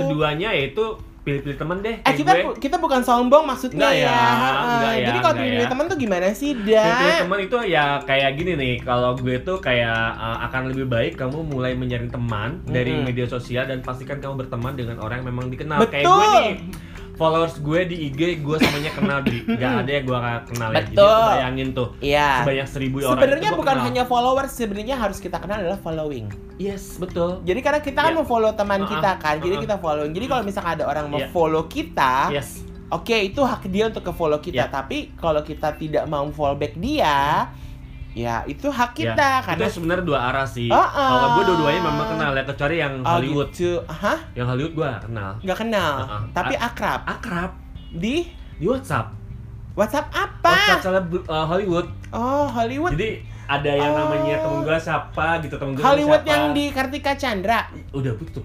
Keduanya 0.00 0.50
yaitu 0.50 0.84
pilih-pilih 1.20 1.58
temen 1.60 1.78
deh. 1.84 1.92
Eh 1.92 2.02
kayak 2.02 2.16
kita 2.16 2.32
gue. 2.32 2.54
kita 2.56 2.76
bukan 2.80 3.04
sombong 3.04 3.44
maksudnya 3.44 3.92
ya, 3.92 4.08
Heeh. 4.08 4.64
enggak 4.64 4.94
ya, 4.96 5.06
Jadi 5.12 5.18
kalau 5.20 5.34
enggak 5.36 5.44
pilih 5.44 5.60
ya. 5.60 5.68
teman 5.68 5.84
tuh 5.84 5.98
gimana 6.00 6.26
sih, 6.32 6.50
Pilih-pilih 6.56 7.12
Dan? 7.12 7.20
teman 7.28 7.40
itu 7.44 7.56
ya 7.68 7.84
kayak 8.00 8.30
gini 8.40 8.52
nih 8.56 8.74
kalau 8.80 9.12
gue 9.12 9.36
tuh 9.44 9.60
kayak 9.60 10.00
uh, 10.16 10.38
akan 10.48 10.72
lebih 10.72 10.88
baik 10.88 11.20
kamu 11.20 11.44
mulai 11.44 11.76
menyaring 11.76 12.08
teman 12.08 12.64
dari 12.64 12.96
Mm-mm. 12.96 13.04
media 13.04 13.28
sosial 13.28 13.68
dan 13.68 13.84
pastikan 13.84 14.16
kamu 14.16 14.48
berteman 14.48 14.72
dengan 14.72 14.96
orang 14.96 15.20
yang 15.20 15.28
memang 15.28 15.52
dikenal 15.52 15.84
kayak 15.84 16.08
Betul. 16.08 16.16
gue 16.16 16.28
nih 16.32 16.54
followers 17.20 17.60
gue 17.60 17.80
di 17.84 17.96
IG 18.08 18.40
gue 18.40 18.56
semuanya 18.56 18.92
kenal 18.96 19.20
di 19.20 19.44
nggak 19.60 19.72
ada 19.84 19.90
yang 19.92 20.04
gue 20.08 20.18
gak 20.18 20.42
kenal 20.48 20.68
ya 20.72 20.76
jadi 20.80 20.88
Betul. 20.88 21.04
tuh 21.04 21.28
bayangin 21.28 21.68
tuh 21.76 21.88
Iya. 22.00 22.30
sebanyak 22.40 22.68
seribu 22.72 22.96
orang 22.98 23.12
Sebenarnya 23.12 23.50
bukan 23.52 23.74
kenal. 23.76 23.86
hanya 23.86 24.02
followers, 24.08 24.50
sebenarnya 24.50 24.96
harus 24.96 25.18
kita 25.20 25.36
kenal 25.36 25.60
adalah 25.60 25.76
following. 25.78 26.26
yes 26.56 26.96
betul 26.96 27.44
Jadi 27.44 27.60
karena 27.60 27.80
kita 27.84 28.00
kan 28.00 28.10
Iya. 28.10 28.18
mau 28.18 28.24
follow 28.24 28.52
teman 28.56 28.80
Uh-uh, 28.80 28.90
kita 28.90 29.10
kan, 29.20 29.36
jadi 29.36 29.54
uh-uh. 29.54 29.64
kita 29.68 29.76
following. 29.76 30.12
Jadi 30.16 30.26
kalau 30.26 30.42
misalkan 30.42 30.72
ada 30.80 30.84
orang 30.88 31.06
mau 31.06 31.20
Iya. 31.20 31.28
follow 31.28 31.62
kita, 31.68 32.32
yes 32.32 32.64
oke 32.90 33.14
itu 33.14 33.40
hak 33.40 33.62
dia 33.70 33.86
untuk 33.86 34.02
ke 34.02 34.12
follow 34.12 34.40
kita. 34.40 34.66
Iya. 34.66 34.72
Tapi 34.72 35.14
kalau 35.14 35.40
kita 35.40 35.78
tidak 35.78 36.04
mau 36.06 36.26
follow 36.34 36.58
back 36.58 36.74
dia, 36.74 37.46
ya 38.12 38.42
itu 38.44 38.66
hak 38.66 38.90
Ya, 38.92 39.12
kita 39.12 39.28
karena 39.40 39.62
itu 39.62 39.70
sebenarnya 39.72 40.04
dua 40.04 40.18
arah 40.24 40.42
sih 40.42 40.66
Uh-uh. 40.66 40.90
kalau 40.90 41.28
gue 41.32 41.44
dua-duanya 41.46 41.80
memang 41.80 42.06
kenal 42.10 42.30
ya 42.32 42.42
kecuali 42.42 42.76
yang 42.76 42.94
Oh, 43.00 43.10
Hollywood 43.12 43.48
gitu. 43.50 43.78
Hah? 43.84 44.18
yang 44.32 44.46
Hollywood 44.46 44.74
gue 44.74 44.90
kenal 45.00 45.30
Nggak 45.40 45.58
kenal. 45.58 45.92
Uh-uh. 46.00 46.22
Tapi 46.30 46.54
akrab. 46.56 47.00
akrab 47.04 47.50
Di 47.92 48.26
di 48.52 48.66
WhatsApp 48.66 49.14
WhatsApp 49.72 50.10
apa? 50.10 50.50
WhatsApp 50.50 50.82
seleb 50.82 51.06
uh, 51.24 51.46
Hollywood 51.46 51.86
Oh, 52.10 52.44
Hollywood. 52.46 52.92
Jadi 52.92 53.22
ada 53.46 53.70
yang 53.72 53.90
Oh. 53.92 53.98
namanya 54.00 54.36
temen 54.38 54.58
gue 54.60 54.76
siapa 54.76 55.26
gitu 55.40 55.54
temen 55.54 55.72
gue 55.72 55.80
Hollywood 55.80 56.20
siapa. 56.20 56.32
yang 56.32 56.44
di 56.50 56.64
Kartika 56.68 57.12
Chandra. 57.14 57.70
udah 57.90 58.12
tutup. 58.16 58.42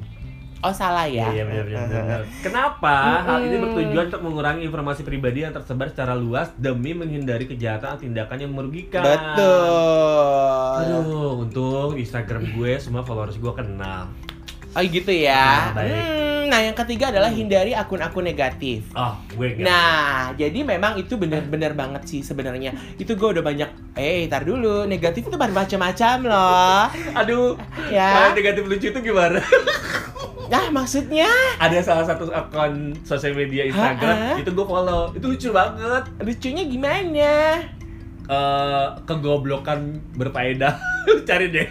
Oh, 0.65 0.73
salah 0.73 1.05
ya. 1.05 1.29
Iya 1.29 1.45
benar 1.45 1.65
benar. 1.69 1.87
Benar. 1.93 2.21
Kenapa? 2.41 3.21
Hal 3.21 3.45
ini 3.45 3.61
bertujuan 3.61 4.09
untuk 4.09 4.23
mengurangi 4.25 4.65
informasi 4.65 5.05
pribadi 5.05 5.45
yang 5.45 5.53
tersebar 5.53 5.93
secara 5.93 6.17
luas 6.17 6.49
demi 6.57 6.97
menghindari 6.97 7.45
kejahatan 7.45 7.93
atau 7.93 8.01
tindakan 8.01 8.37
yang 8.41 8.49
merugikan. 8.49 9.05
Betul. 9.05 10.81
Aduh, 10.81 11.45
untung 11.45 11.93
Instagram 12.01 12.49
gue 12.57 12.81
semua 12.81 13.05
followers 13.05 13.37
gue 13.37 13.53
kenal. 13.53 14.09
Oh 14.75 14.83
gitu 14.83 15.07
ya. 15.09 15.71
Nah, 15.71 15.73
baik. 15.73 15.95
Hmm, 15.95 16.43
nah 16.45 16.59
yang 16.59 16.75
ketiga 16.75 17.07
adalah 17.07 17.31
hindari 17.31 17.71
akun-akun 17.71 18.21
negatif. 18.21 18.83
Oh, 18.91 19.15
gue 19.29 19.55
enggak. 19.55 19.63
Nah, 19.63 20.05
jadi 20.33 20.59
memang 20.61 20.93
itu 20.95 21.15
benar-benar 21.15 21.71
banget 21.73 22.03
sih 22.05 22.19
sebenarnya. 22.19 22.75
Itu 22.95 23.15
gue 23.15 23.29
udah 23.31 23.41
banyak. 23.41 23.69
Eh, 23.95 24.27
tar 24.27 24.43
dulu. 24.43 24.83
Negatif 24.83 25.25
itu 25.25 25.35
bermacam-macam 25.35 26.17
loh. 26.21 26.83
Aduh, 27.19 27.55
Ya. 27.87 28.11
kalau 28.13 28.35
negatif 28.35 28.63
lucu 28.63 28.87
itu 28.89 28.99
gimana? 29.01 29.39
Nah, 30.45 30.69
maksudnya 30.69 31.25
Ada 31.57 31.81
salah 31.81 32.05
satu 32.05 32.29
akun 32.29 32.93
sosial 33.01 33.33
media 33.33 33.65
Instagram 33.65 34.13
Ha-ha. 34.29 34.37
itu 34.37 34.53
gue 34.53 34.61
follow. 34.61 35.09
Itu 35.09 35.25
lucu 35.25 35.49
banget. 35.49 36.05
lucunya 36.21 36.63
gimana? 36.63 37.33
eh 38.25 38.87
kegoblokan 39.05 39.79
berfaedah. 40.13 40.77
Cari 41.27 41.49
deh. 41.49 41.65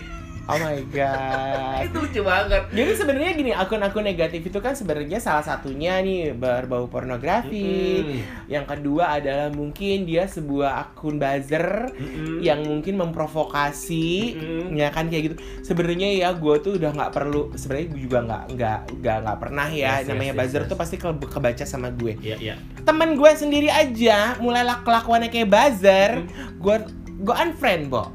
Oh 0.44 0.56
my 0.56 0.76
god. 0.88 1.80
itu 1.86 1.96
lucu 1.98 2.20
banget. 2.20 2.62
Jadi 2.68 2.90
sebenarnya 2.94 3.32
gini, 3.32 3.50
akun-akun 3.50 4.02
negatif 4.02 4.44
itu 4.44 4.58
kan 4.58 4.72
sebenarnya 4.72 5.16
salah 5.16 5.40
satunya 5.40 5.96
nih 5.98 6.32
berbau 6.32 6.84
pornografi. 6.84 7.72
Mm-mm. 7.98 8.20
Yang 8.46 8.64
kedua 8.68 9.14
adalah 9.14 9.48
mungkin 9.48 10.04
dia 10.04 10.26
sebuah 10.26 10.70
akun 10.86 11.16
buzzer 11.16 11.88
Mm-mm. 11.90 12.40
yang 12.40 12.60
mungkin 12.60 13.00
memprovokasi 13.48 14.08
Mm-mm. 14.34 14.66
ya 14.74 14.88
kan 14.90 15.08
kayak 15.08 15.22
gitu 15.24 15.36
sebenarnya 15.62 16.08
ya 16.14 16.28
gue 16.32 16.54
tuh 16.58 16.76
udah 16.76 16.90
nggak 16.92 17.10
perlu 17.10 17.52
sebenarnya 17.54 17.86
gue 17.88 18.00
juga 18.02 18.18
nggak 18.22 18.42
nggak 18.50 18.78
nggak 18.96 19.16
nggak 19.22 19.38
pernah 19.38 19.66
ya 19.66 19.92
Yes, 19.96 20.06
namanya 20.06 20.32
yes, 20.32 20.38
buzzer 20.38 20.60
yes. 20.60 20.68
tuh 20.68 20.76
pasti 20.76 20.96
ke- 20.96 21.24
kebaca 21.24 21.64
sama 21.64 21.88
gue 21.90 22.20
Iya, 22.20 22.36
iya. 22.38 22.54
temen 22.82 23.14
gue 23.14 23.30
sendiri 23.32 23.68
aja 23.68 24.36
mulai 24.38 24.60
lak- 24.60 24.82
kelakuannya 24.82 25.28
kayak 25.28 25.48
buzzer 25.48 26.10
Hmm. 26.20 26.28
gue 26.58 26.76
gue 27.16 27.34
unfriend 27.34 27.88
bo 27.88 28.12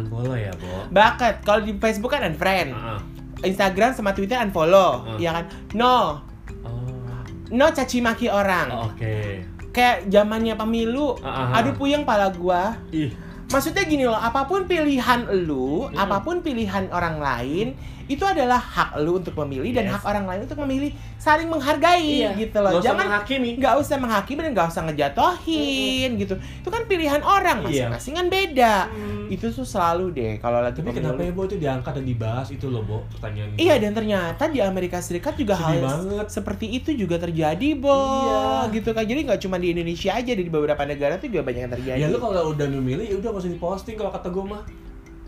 Unfollow 0.00 0.34
ya, 0.34 0.52
Bo. 0.54 0.86
Bakat 0.88 1.42
kalau 1.42 1.60
di 1.60 1.74
Facebook 1.74 2.10
kan 2.10 2.22
unfriend 2.22 2.70
Heeh. 2.70 3.00
Instagram 3.44 3.92
sama 3.92 4.10
Twitter 4.10 4.38
unfollow 4.38 5.04
Hmm. 5.04 5.18
ya 5.18 5.30
kan 5.32 5.44
no 5.72 6.18
Oh. 6.60 7.14
no 7.48 7.66
caci 7.68 7.98
maki 7.98 8.26
orang 8.26 8.66
Oh, 8.68 8.86
Oke. 8.88 9.42
kayak 9.70 10.06
zamannya 10.06 10.54
pemilu 10.54 11.14
ah, 11.18 11.48
ah. 11.48 11.58
aduh 11.58 11.72
puyeng 11.72 12.02
pala 12.02 12.30
gua 12.30 12.74
Ih. 12.90 13.10
Maksudnya 13.48 13.80
gini 13.82 14.04
loh, 14.04 14.12
apa 14.12 14.44
pun 14.44 14.68
pilihan 14.68 15.24
lu, 15.40 15.88
Hmm. 15.88 15.96
apa 15.96 16.20
pun 16.20 16.44
pilihan 16.44 16.92
orang 16.92 17.16
lain, 17.16 17.72
itu 18.08 18.24
adalah 18.24 18.56
hak 18.56 18.96
lu 18.98 19.16
untuk 19.16 19.36
memilih 19.38 19.70
dan 19.70 19.84
Yes. 19.84 19.92
hak 19.94 20.02
orang 20.04 20.24
lain 20.24 20.40
untuk 20.42 20.58
memilih 20.58 20.90
saling 21.16 21.46
menghargai 21.46 22.24
gitu 22.34 22.58
loh. 22.58 22.72
Usah 22.74 22.84
Jangan 22.84 23.04
menghakimi. 23.06 23.50
nggak 23.54 23.74
usah 23.76 23.96
menghakimi 23.96 24.40
dan 24.42 24.52
nggak 24.52 24.68
usah 24.68 24.82
ngejatohin 24.82 26.10
gitu. 26.16 26.34
Itu 26.34 26.68
kan 26.68 26.82
pilihan 26.84 27.20
orang 27.20 27.62
Iya. 27.62 27.92
masing-masing 27.92 28.14
kan 28.14 28.26
beda. 28.26 28.74
Hmm. 28.88 29.28
Itu 29.28 29.46
tuh 29.50 29.62
selalu 29.62 30.06
deh 30.10 30.32
kalau 30.38 30.58
lagi 30.58 30.80
Tapi 30.80 30.90
kenapa 30.90 31.20
ya, 31.20 31.30
Bo, 31.30 31.44
itu 31.44 31.56
diangkat 31.56 31.92
dan 31.94 32.04
dibahas 32.04 32.48
itu 32.48 32.66
loh, 32.66 32.80
Bo? 32.80 33.04
Pertanyaan. 33.10 33.52
Iya 33.54 33.74
dan 33.76 33.92
ternyata 33.92 34.48
di 34.48 34.58
Amerika 34.58 34.98
Serikat 34.98 35.36
juga 35.36 35.52
Sedih 35.54 35.68
hal 35.68 35.78
banget. 35.84 36.26
seperti 36.30 36.66
itu 36.72 36.90
juga 36.94 37.20
terjadi, 37.20 37.68
Bo. 37.74 37.92
Iya. 37.92 38.72
Gitu 38.72 38.90
kan. 38.90 39.04
Jadi 39.04 39.20
nggak 39.22 39.40
cuma 39.40 39.56
di 39.56 39.68
Indonesia 39.70 40.10
aja, 40.10 40.32
di 40.32 40.42
beberapa 40.42 40.80
negara 40.82 41.16
tuh 41.16 41.28
juga 41.28 41.44
banyak 41.44 41.62
yang 41.62 41.74
terjadi. 41.74 41.98
Ya 41.98 42.08
lu 42.08 42.16
kalau 42.16 42.50
udah 42.50 42.66
memilih 42.70 43.04
ya 43.04 43.16
udah 43.16 43.28
nggak 43.30 43.42
usah 43.42 43.52
diposting 43.52 43.94
kalau 43.94 44.08
kata 44.08 44.28
gue 44.28 44.44
mah. 44.46 44.62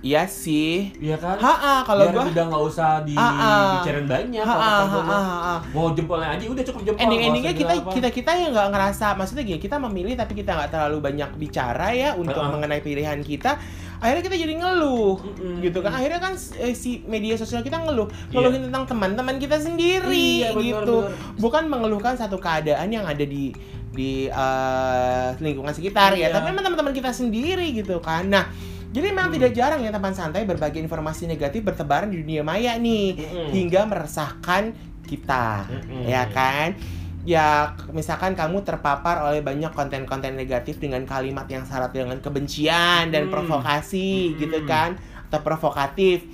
Iya 0.01 0.25
sih. 0.25 0.89
Iya 0.97 1.13
kan? 1.15 1.37
Ha 1.37 1.85
kalau 1.85 2.09
Biar 2.09 2.15
gua 2.15 2.25
udah 2.27 2.45
nggak 2.49 2.65
usah 2.67 2.89
Ah, 2.89 3.21
ah. 3.21 3.69
dibicarain 3.77 4.07
banyak 4.07 4.41
Ha, 4.41 4.57
ha, 4.57 4.69
ha, 4.81 5.01
ha, 5.03 5.19
ha. 5.45 5.55
Mau 5.71 5.93
jempolnya 5.93 6.33
aja 6.33 6.45
udah 6.47 6.65
cukup 6.65 6.81
jempol. 6.83 7.01
ending 7.01 7.19
nggak 7.19 7.29
endingnya 7.29 7.53
usah 7.53 7.61
kita 7.61 7.75
apa. 7.77 7.91
kita 7.93 8.09
kita 8.11 8.31
yang 8.35 8.51
nggak 8.51 8.69
ngerasa 8.71 9.07
maksudnya 9.15 9.45
gini 9.45 9.59
kita 9.59 9.77
memilih 9.79 10.17
tapi 10.17 10.33
kita 10.35 10.51
nggak 10.51 10.71
terlalu 10.71 10.99
banyak 11.03 11.31
bicara 11.37 11.93
ya 11.93 12.11
untuk 12.15 12.33
Uh-uh. 12.35 12.49
mengenai 12.51 12.81
pilihan 12.81 13.21
kita 13.21 13.61
akhirnya 13.97 14.25
kita 14.25 14.37
jadi 14.39 14.55
ngeluh 14.57 15.21
Mm-mm. 15.21 15.61
gitu 15.61 15.79
kan 15.79 15.93
akhirnya 15.93 16.17
kan 16.19 16.33
eh, 16.33 16.73
si 16.73 17.05
media 17.05 17.37
sosial 17.37 17.61
kita 17.61 17.77
ngeluh 17.79 18.09
ngeluhin 18.31 18.65
tentang 18.67 18.89
teman-teman 18.89 19.37
kita 19.37 19.61
sendiri 19.61 20.09
Iya, 20.41 20.51
benar, 20.51 20.65
gitu 20.81 20.97
benar. 21.05 21.37
bukan 21.37 21.63
mengeluhkan 21.67 22.17
satu 22.17 22.37
keadaan 22.37 22.89
yang 22.89 23.05
ada 23.05 23.21
di 23.23 23.53
di 23.91 24.25
eh, 24.27 25.29
lingkungan 25.37 25.71
sekitar 25.71 26.15
ya 26.15 26.27
Iya. 26.27 26.29
tapi 26.33 26.49
memang 26.49 26.65
teman-teman 26.65 26.95
kita 26.95 27.13
sendiri 27.13 27.69
gitu 27.75 28.01
kan 28.01 28.25
nah 28.25 28.49
jadi 28.91 29.11
memang 29.11 29.31
Hmm. 29.31 29.37
tidak 29.39 29.53
jarang 29.55 29.81
ya 29.81 29.91
teman 29.91 30.13
santai 30.13 30.43
berbagi 30.43 30.79
informasi 30.79 31.27
negatif 31.27 31.63
bertebaran 31.63 32.11
di 32.11 32.19
dunia 32.19 32.43
maya 32.43 32.75
nih 32.75 33.15
Mm-mm. 33.15 33.49
hingga 33.51 33.87
meresahkan 33.87 34.75
kita 35.07 35.67
Mm-mm. 35.67 36.07
ya 36.07 36.27
kan 36.27 36.75
ya 37.23 37.77
misalkan 37.93 38.33
kamu 38.33 38.65
terpapar 38.65 39.23
oleh 39.23 39.41
banyak 39.41 39.71
konten-konten 39.71 40.35
negatif 40.35 40.81
dengan 40.81 41.05
kalimat 41.05 41.45
yang 41.47 41.63
syarat 41.63 41.93
dengan 41.93 42.17
kebencian 42.19 43.13
dan 43.13 43.29
Hmm. 43.29 43.33
provokasi 43.33 44.33
Hmm. 44.33 44.37
gitu 44.39 44.59
kan 44.65 44.99
atau 45.29 45.41
provokatif 45.41 46.25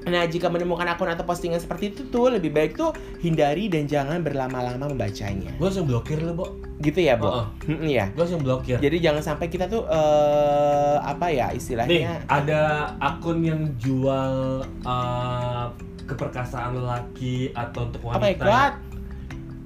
Nah, 0.00 0.24
jika 0.24 0.48
menemukan 0.48 0.88
akun 0.88 1.12
atau 1.12 1.28
postingan 1.28 1.60
seperti 1.60 1.92
itu 1.92 2.08
tuh 2.08 2.32
lebih 2.32 2.56
baik 2.56 2.72
tuh 2.72 2.88
hindari 3.20 3.68
dan 3.68 3.84
jangan 3.84 4.24
berlama-lama 4.24 4.88
membacanya. 4.88 5.52
Gue 5.60 5.68
langsung 5.68 5.84
blokir 5.84 6.24
lo, 6.24 6.32
Bo. 6.32 6.56
Gitu 6.80 6.96
ya, 6.96 7.20
Bo? 7.20 7.28
Oh, 7.28 7.44
oh. 7.44 7.46
Mm, 7.68 7.84
Iya. 7.84 8.04
Gue 8.16 8.24
langsung 8.24 8.40
blokir. 8.40 8.80
Jadi 8.80 8.96
jangan 8.98 9.20
sampai 9.20 9.52
kita 9.52 9.68
tuh 9.68 9.84
eh 9.84 10.96
apa 10.96 11.28
ya 11.28 11.52
Nih, 11.52 11.60
istilahnya 11.60 12.24
ada 12.24 12.62
akun 12.96 13.44
yang 13.44 13.68
jual 13.76 14.64
uh, 14.82 15.68
keperkasaan 16.08 16.74
lelaki 16.74 17.52
atau 17.52 17.84
untuk 17.84 18.00
Oh 18.02 18.16
my 18.16 18.32
wanita. 18.32 18.42
god. 18.42 18.74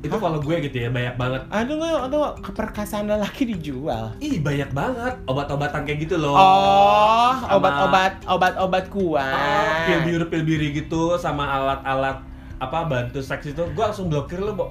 Itu 0.05 0.21
kalau 0.21 0.37
gue 0.37 0.61
gitu 0.61 0.85
ya, 0.85 0.93
banyak 0.93 1.17
banget. 1.17 1.43
Aduh, 1.49 1.81
aduh, 1.81 2.37
keperkasaan 2.45 3.09
lelaki 3.09 3.49
dijual. 3.49 4.13
Ih, 4.21 4.37
banyak 4.37 4.69
banget 4.77 5.17
obat-obatan 5.25 5.81
kayak 5.89 6.05
gitu 6.05 6.21
loh. 6.21 6.37
Oh, 6.37 7.33
obat-obat 7.49 8.21
obat-obat 8.29 8.85
kuat. 8.93 9.25
Ah, 9.25 9.89
pil 9.89 10.05
biru 10.05 10.29
pil 10.29 10.45
biru 10.45 10.67
gitu 10.77 11.17
sama 11.17 11.49
alat-alat 11.49 12.21
apa 12.61 12.79
bantu 12.85 13.25
seks 13.25 13.49
itu 13.49 13.63
gue 13.65 13.81
langsung 13.81 14.13
blokir 14.13 14.45
lo, 14.45 14.53
Bo. 14.53 14.67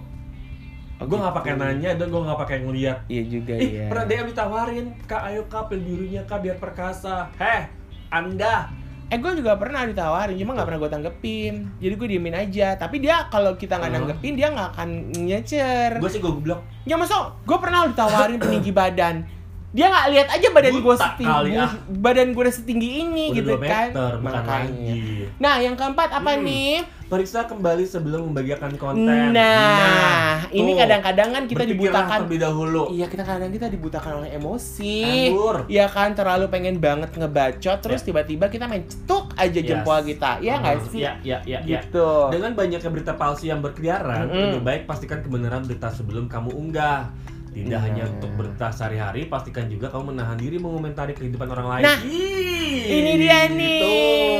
Oh, 1.03 1.05
gue 1.05 1.17
nggak 1.17 1.29
gitu. 1.29 1.39
pakai 1.43 1.53
nanya 1.53 1.91
dan 1.93 2.07
gue 2.07 2.21
nggak 2.23 2.39
pakai 2.39 2.57
ngeliat. 2.63 2.97
Iya 3.05 3.23
juga 3.27 3.53
Ih, 3.53 3.71
ya. 3.75 3.85
pernah 3.91 4.05
DM 4.05 4.27
ditawarin, 4.31 4.85
kak 5.03 5.21
ayo 5.27 5.41
kak 5.45 5.63
pil 5.67 5.79
birunya 5.79 6.23
kak 6.23 6.39
biar 6.39 6.55
perkasa. 6.55 7.27
Heh, 7.35 7.67
anda. 8.07 8.71
Eh 9.11 9.19
gue 9.19 9.31
juga 9.35 9.53
pernah 9.53 9.83
ditawarin, 9.83 10.33
cuma 10.33 10.55
nggak 10.55 10.63
pernah 10.65 10.79
gue 10.79 10.91
tanggepin. 10.91 11.53
Jadi 11.77 11.93
gue 11.93 12.07
diemin 12.09 12.33
aja. 12.33 12.73
Tapi 12.73 12.97
dia 12.97 13.27
kalau 13.27 13.53
kita 13.53 13.75
nggak 13.75 13.91
Hmm. 13.91 13.99
nanggepin 14.01 14.33
dia 14.33 14.47
nggak 14.49 14.69
akan 14.73 14.89
nyecer. 15.19 15.91
Gue 15.99 16.09
sih 16.09 16.17
gue 16.17 16.33
blok. 16.33 16.63
Ya 16.83 16.95
masuk, 16.95 17.35
gue 17.43 17.57
pernah 17.59 17.83
ditawarin 17.85 18.39
peninggi 18.39 18.71
badan. 18.71 19.27
Dia 19.73 19.89
nggak 19.89 20.07
lihat 20.07 20.27
aja 20.29 20.47
badan 20.53 20.75
gue 20.77 20.95
setinggi, 20.95 21.51
ah. 21.57 21.71
badan 21.89 22.29
gue 22.29 22.43
udah 22.45 22.53
setinggi 22.53 22.89
ini 23.01 23.25
Udah 23.27 23.35
gitu 23.35 23.49
2 23.49 23.57
kan. 23.57 23.65
meter, 23.89 24.11
bukan 24.13 24.21
Makanya. 24.21 24.69
lagi. 24.69 25.01
Nah, 25.35 25.55
yang 25.57 25.73
keempat 25.73 26.09
apa 26.13 26.31
Hmm. 26.31 26.45
nih? 26.45 26.73
Periksa 27.03 27.45
kembali 27.45 27.81
sebelum 27.83 28.21
membagikan 28.25 28.69
konten. 28.73 29.33
Nah, 29.33 30.45
ini 30.47 30.71
tuh. 30.71 30.77
kadang-kadang 30.79 31.29
kan 31.31 31.43
kita 31.43 31.61
Berpikirlah 31.63 31.89
dibutakan. 31.89 32.17
terlebih 32.19 32.39
dahulu. 32.39 32.83
Iya, 32.87 33.05
kita 33.07 33.23
kadang 33.23 33.49
kita 33.49 33.67
dibutakan 33.67 34.11
oleh 34.15 34.29
emosi. 34.31 34.97
Anggur. 35.27 35.57
Iya 35.67 35.85
kan, 35.87 36.09
terlalu 36.11 36.45
pengen 36.47 36.77
banget 36.77 37.09
ngebacot, 37.11 37.77
terus 37.79 37.99
Ya. 37.99 38.05
tiba-tiba 38.07 38.45
kita 38.47 38.65
main 38.67 38.81
cetuk 38.83 39.33
aja 39.35 39.53
Yes. 39.55 39.65
jempol 39.67 39.99
kita. 40.03 40.31
Iya 40.37 40.53
nggak 40.59 40.73
Hmm, 40.75 40.85
sih? 40.87 41.01
Iya, 41.01 41.11
iya, 41.19 41.37
iya, 41.43 41.59
iya. 41.59 41.79
Gitu. 41.81 42.09
Dengan 42.29 42.51
banyaknya 42.53 42.89
berita 42.89 43.13
palsu 43.13 43.45
yang 43.45 43.57
berkeliaran, 43.59 44.25
Mm-mm. 44.27 44.41
lebih 44.51 44.61
baik 44.63 44.81
pastikan 44.85 45.17
kebenaran 45.19 45.65
berita 45.65 45.89
sebelum 45.89 46.25
kamu 46.25 46.49
unggah. 46.51 47.09
Tidak 47.53 47.69
Nah. 47.69 47.79
hanya 47.79 48.03
untuk 48.07 48.33
berita 48.33 48.67
sehari-hari, 48.67 49.29
pastikan 49.29 49.69
juga 49.69 49.85
kamu 49.87 50.09
menahan 50.09 50.33
diri 50.35 50.57
mengomentari 50.57 51.13
kehidupan 51.13 51.45
orang 51.47 51.67
lain. 51.69 51.83
Nah, 51.83 51.97
Ih, 52.03 52.83
Ini 52.83 53.11
dia 53.15 53.45
nih, 53.47 53.79
tuh, 53.79 53.93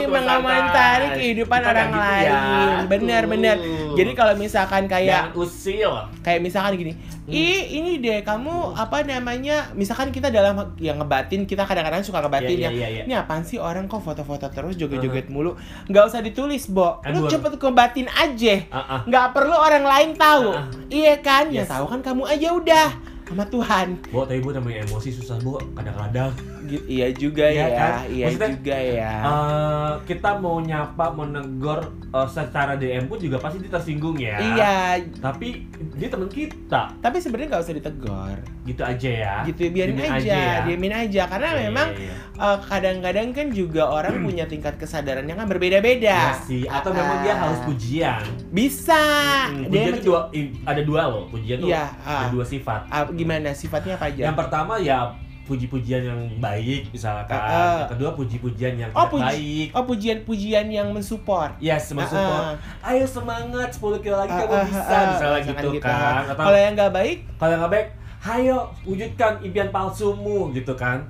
tuh, 0.04 0.12
mengomentari 0.12 1.08
kehidupan 1.14 1.60
Kita 1.60 1.70
orang 1.70 1.88
gitu 1.88 2.02
lain. 2.02 2.26
ya. 2.26 2.42
Bener, 2.84 3.22
Tuh. 3.22 3.30
bener. 3.30 3.56
Jadi 3.94 4.12
kalau 4.14 4.34
misalkan 4.36 4.84
kayak 4.86 5.30
Jangan 5.30 5.34
usil. 5.38 5.92
kayak 6.20 6.40
misalkan 6.42 6.72
gini, 6.76 6.94
Hmm. 7.24 7.32
ih 7.32 7.80
ini 7.80 8.04
deh 8.04 8.20
kamu 8.20 8.76
apa 8.76 9.08
namanya? 9.08 9.72
Misalkan 9.72 10.12
kita 10.12 10.28
dalam 10.28 10.76
yang 10.76 11.00
ngebatin, 11.00 11.48
kita 11.48 11.64
kadang-kadang 11.64 12.04
suka 12.04 12.20
ngebatin 12.20 12.60
Iya, 12.60 12.68
ya. 12.68 12.72
iya, 12.76 12.88
iya. 13.00 13.04
Ini 13.08 13.14
apaan 13.16 13.48
sih 13.48 13.56
orang 13.56 13.88
kok 13.88 14.04
foto-foto 14.04 14.52
terus 14.52 14.76
joget-joget 14.76 15.32
mulu? 15.32 15.56
Nggak 15.88 16.04
usah 16.04 16.20
ditulis, 16.20 16.68
Bo. 16.68 17.00
Lu 17.08 17.24
Anggur. 17.24 17.32
cepet 17.32 17.56
ngebatin 17.56 18.08
aja. 18.12 18.56
Ah. 18.68 19.02
Nggak 19.08 19.26
perlu 19.32 19.56
orang 19.56 19.88
lain 19.88 20.10
tahu. 20.20 20.52
Ah. 20.52 20.68
Iya 20.92 21.16
kan? 21.24 21.48
Yes. 21.48 21.64
Ya 21.64 21.80
tahu 21.80 21.88
kan 21.88 22.04
kamu 22.04 22.28
aja 22.28 22.50
udah 22.52 22.88
sama 23.24 23.48
Tuhan. 23.48 23.88
Bo, 24.12 24.28
tapi 24.28 24.44
bo 24.44 24.52
namanya 24.52 24.84
emosi 24.84 25.10
susah 25.10 25.40
bo, 25.40 25.56
kadang-kadang. 25.74 26.30
Gitu, 26.74 26.86
iya 26.88 27.08
juga 27.12 27.46
Iya 27.46 27.62
ya, 27.62 27.68
kan? 27.72 27.94
iya 28.08 28.26
Maksudnya, 28.26 28.50
juga 28.52 28.78
ya. 28.80 29.14
Eh, 29.22 29.92
kita 30.06 30.30
mau 30.36 30.58
nyapa, 30.60 31.06
mau 31.10 31.26
negor 31.28 31.80
eh, 32.10 32.28
secara 32.28 32.74
DM 32.74 33.06
pun 33.06 33.18
juga 33.18 33.38
pasti 33.38 33.58
dia 33.58 33.70
tersinggung 33.70 34.18
ya. 34.18 34.38
Iya, 34.38 34.76
Tapi 35.20 35.70
dia 35.94 36.08
teman 36.08 36.26
kita, 36.28 36.90
tapi 36.96 37.18
sebenarnya 37.18 37.48
nggak 37.52 37.64
usah 37.64 37.76
ditegur. 37.76 38.38
gitu 38.64 38.80
aja 38.82 39.10
ya. 39.12 39.36
Gitu 39.44 39.70
biarin 39.70 39.92
Diemin 39.94 40.08
aja, 40.16 40.34
ya. 40.34 40.64
diemin 40.64 40.94
aja 40.96 41.22
karena 41.28 41.50
Iya, 41.52 41.60
memang 41.64 41.88
iya, 41.94 42.06
iya. 42.08 42.16
eh, 42.42 42.58
kadang-kadang 42.64 43.28
kan 43.30 43.48
juga 43.52 43.84
orang 43.86 44.24
punya 44.24 44.46
tingkat 44.46 44.74
kesadaran 44.76 45.24
yang 45.24 45.36
kan 45.36 45.46
berbeda-beda. 45.46 46.16
Iya 46.24 46.36
sih, 46.42 46.64
atau 46.66 46.90
memang 46.90 47.22
dia 47.22 47.36
haus 47.36 47.60
pujian. 47.62 48.24
Bisa. 48.50 49.04
Hmm, 49.46 49.68
Dia 49.68 49.84
pujian 49.84 49.84
itu 49.92 49.94
macam- 49.94 50.08
dua, 50.08 50.20
i- 50.34 50.54
ada 50.64 50.82
dua 50.82 51.02
loh, 51.06 51.24
pujian 51.28 51.60
tuh 51.60 51.68
Iya, 51.68 51.86
ada 52.00 52.16
ah. 52.18 52.30
dua 52.32 52.46
sifat. 52.46 52.82
Ah, 52.88 53.04
gimana 53.06 53.52
sifatnya 53.52 53.94
apa 53.94 54.08
aja? 54.08 54.24
Yang 54.26 54.38
pertama 54.40 54.74
ya 54.80 55.12
puji-pujian 55.44 56.02
yang 56.02 56.22
baik 56.40 56.88
misalkan. 56.90 57.36
Ah, 57.36 57.44
ah. 57.44 57.76
Yang 57.84 57.92
kedua 58.00 58.10
puji-pujian 58.16 58.74
yang 58.80 58.92
Oh, 58.96 59.08
puji- 59.12 59.28
baik. 59.28 59.68
Oh, 59.76 59.84
pujian-pujian 59.84 60.66
yang 60.68 60.88
mensupport. 60.90 61.52
Yes, 61.60 61.92
mensupport. 61.92 62.56
Ah, 62.80 62.90
Ayo 62.92 63.04
semangat 63.04 63.76
10 63.76 64.00
kilo 64.00 64.16
lagi 64.16 64.32
ah, 64.32 64.40
kamu 64.40 64.54
ah, 64.54 64.64
bisa 64.64 64.80
ah, 64.82 65.06
misalnya 65.12 65.40
misalkan 65.44 65.64
gitu 65.68 65.70
kan. 65.80 66.24
Atau 66.26 66.44
Kalau 66.48 66.60
yang 66.60 66.74
nggak 66.74 66.92
baik, 66.92 67.18
kalau 67.36 67.56
nggak 67.60 67.72
baik, 67.72 67.88
hayo 68.24 68.58
wujudkan 68.84 69.32
impian 69.44 69.70
palsumu 69.70 70.40
gitu 70.52 70.74
kan. 70.74 71.04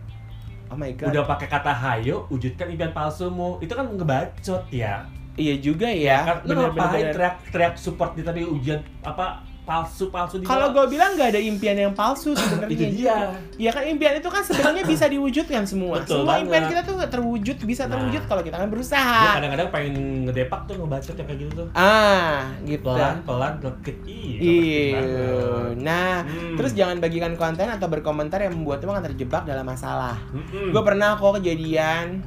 oh 0.65 0.75
my 0.75 0.89
god. 0.97 1.13
Udah 1.13 1.23
pakai 1.29 1.47
kata 1.47 1.69
hayo, 1.69 2.25
wujudkan 2.27 2.65
impian 2.67 2.89
palsumu. 2.89 3.61
Itu 3.61 3.77
kan 3.77 3.85
ngebacot 3.85 4.65
ya. 4.73 5.05
Iya 5.33 5.57
juga 5.57 5.89
ya. 5.89 6.21
kan 6.23 6.37
lu 6.45 6.53
ngapain 6.53 7.09
teriak-teriak 7.09 7.73
support 7.73 8.13
di 8.13 8.21
tadi 8.21 8.41
ujian 8.41 8.77
apa 9.01 9.41
palsu-palsu 9.63 10.35
di 10.37 10.45
Kalau 10.45 10.69
gue 10.69 10.85
bilang 10.87 11.13
nggak 11.13 11.29
ada 11.29 11.41
impian 11.41 11.73
yang 11.73 11.91
palsu 11.91 12.35
sebenarnya. 12.35 12.69
itu 12.69 12.85
dia. 12.93 13.17
Ya 13.57 13.71
kan 13.71 13.83
impian 13.83 14.13
itu 14.13 14.27
kan 14.27 14.41
sebenarnya 14.41 14.83
bisa 14.83 15.05
diwujudkan 15.05 15.63
semua. 15.63 15.99
Betul 15.99 16.21
semua 16.21 16.27
banget. 16.29 16.43
impian 16.43 16.63
kita 16.67 16.81
tuh 16.83 16.95
terwujud, 17.01 17.55
bisa 17.63 17.83
Nah. 17.83 17.91
terwujud 17.93 18.23
kalau 18.25 18.41
kita 18.41 18.55
kan 18.55 18.65
Gue 18.65 18.73
berusaha. 18.73 19.21
kadang-kadang 19.33 19.69
pengen 19.69 19.93
ngedepak 20.23 20.59
tuh 20.63 20.75
ngebacot 20.75 21.15
yang 21.15 21.25
kayak 21.25 21.39
gitu 21.39 21.51
tuh. 21.55 21.67
Ah, 21.73 22.51
gitu. 22.61 22.85
Pelan-pelan. 22.85 23.53
Ih, 24.03 24.31
Iya. 24.37 24.99
Nah, 25.75 26.23
Hmm. 26.23 26.55
terus 26.55 26.71
jangan 26.73 26.97
bagikan 26.97 27.33
konten 27.33 27.65
atau 27.65 27.87
berkomentar 27.87 28.39
yang 28.39 28.53
membuatmu 28.53 28.89
akan 28.89 29.05
terjebak 29.05 29.43
dalam 29.43 29.63
masalah. 29.63 30.19
Mm-mm. 30.29 30.69
Gue 30.69 30.83
pernah 30.83 31.15
kok 31.15 31.39
kejadian. 31.39 32.21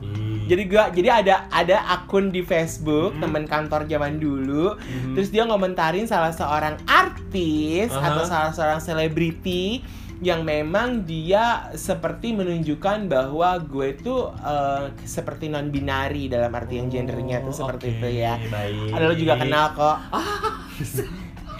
Ih. 0.46 0.48
Jadi 0.48 0.62
gua 0.64 0.84
jadi 0.88 1.08
ada 1.12 1.34
ada 1.50 1.76
akun 1.92 2.30
di 2.30 2.40
Facebook 2.40 3.12
Hmm. 3.12 3.20
teman 3.20 3.44
kantor 3.44 3.84
zaman 3.84 4.16
dulu. 4.16 4.78
Mhm. 4.78 5.12
Terus 5.12 5.28
dia 5.28 5.42
ngomentarin 5.42 6.06
salah 6.06 6.30
seorang 6.30 6.78
artis 6.86 7.90
Aha. 7.90 8.06
atau 8.06 8.22
salah 8.22 8.50
seorang 8.50 8.78
selebriti 8.78 9.82
yang 10.16 10.40
memang 10.42 11.02
dia 11.02 11.68
seperti 11.74 12.32
menunjukkan 12.32 13.04
bahwa 13.04 13.60
gue 13.60 13.92
tuh 13.96 14.32
eh, 14.32 14.88
seperti 15.02 15.46
non 15.46 15.68
binari 15.68 16.24
dalam 16.26 16.48
arti 16.48 16.78
yang 16.78 16.88
gendernya 16.88 17.42
tuh 17.42 17.52
Oh, 17.52 17.58
seperti 17.66 17.90
oke, 17.90 17.96
itu 17.98 18.08
ya. 18.22 18.40
Baik. 18.40 18.96
Ada 18.96 19.04
lo 19.04 19.14
juga 19.14 19.34
kenal 19.36 19.66
kok. 19.72 19.96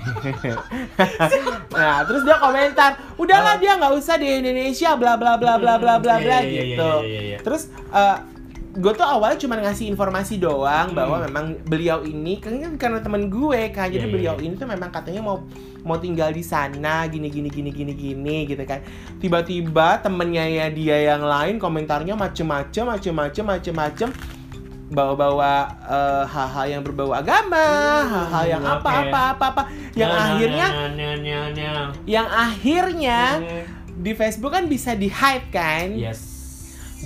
nah, 1.73 2.07
terus 2.07 2.23
dia 2.23 2.39
komentar, 2.39 2.91
udahlah 3.17 3.55
Ah. 3.55 3.61
dia 3.61 3.75
nggak 3.75 3.93
usah 3.93 4.17
di 4.17 4.29
Indonesia, 4.33 4.95
bla 4.95 5.19
bla 5.19 5.35
bla 5.35 5.59
bla 5.59 5.77
bla 5.77 5.99
bla 5.99 6.17
bla 6.17 6.39
iya, 6.39 6.47
iya, 6.47 6.63
gitu. 6.73 6.93
iya, 7.03 7.07
iya, 7.07 7.21
iya. 7.27 7.39
Terus 7.43 7.63
eh, 7.91 8.17
gue 8.77 8.93
tuh 8.93 9.03
awalnya 9.03 9.39
cuma 9.39 9.57
ngasih 9.57 9.89
informasi 9.89 10.37
doang 10.37 10.93
Hmm. 10.93 10.99
bahwa 10.99 11.17
memang 11.23 11.45
beliau 11.63 12.01
ini 12.03 12.37
kan 12.37 12.55
kan 12.57 12.73
karena 12.77 12.99
teman 13.01 13.27
gue 13.27 13.71
kan, 13.71 13.89
jadi 13.89 13.99
Iya, 13.99 14.05
iya, 14.05 14.13
beliau 14.13 14.35
iya. 14.37 14.45
ini 14.45 14.55
tuh 14.55 14.69
memang 14.69 14.91
katanya 14.91 15.21
mau 15.21 15.41
mau 15.81 15.97
tinggal 15.97 16.29
di 16.29 16.43
sana 16.43 17.07
gini 17.07 17.27
gini 17.27 17.49
gini 17.49 17.71
gini 17.71 17.93
gini 17.93 18.37
gitu 18.45 18.61
kan. 18.63 18.85
Tiba-tiba 19.17 19.99
temennya 19.99 20.45
ya 20.45 20.67
dia 20.69 20.97
yang 21.09 21.23
lain 21.23 21.57
komentarnya 21.57 22.13
macem-macem 22.13 22.85
macem-macem 22.87 23.45
macem-macem 23.47 24.09
bawa-bawa 24.87 25.53
eh, 25.83 26.25
hal-hal 26.27 26.67
yang 26.69 26.83
berbau 26.83 27.11
agama, 27.11 27.59
Hmm, 27.59 28.07
hal-hal 28.07 28.45
yang 28.49 28.63
oke. 28.63 28.75
apa 28.77 28.91
apa 29.03 29.21
apa 29.33 29.45
apa 29.49 29.63
yang 29.93 30.07
Nah, 30.07 30.15
nah, 30.15 30.27
akhirnya 30.31 30.67
nah, 30.69 30.89
nah, 30.93 31.15
nah, 31.17 31.47
nah. 31.51 31.87
yang 32.05 32.29
akhirnya 32.29 33.21
Hmm. 33.41 33.63
di 33.97 34.13
Facebook 34.13 34.53
kan 34.53 34.69
bisa 34.69 34.93
di 34.93 35.09
hide 35.09 35.49
kan 35.51 35.91
Yes. 35.91 36.36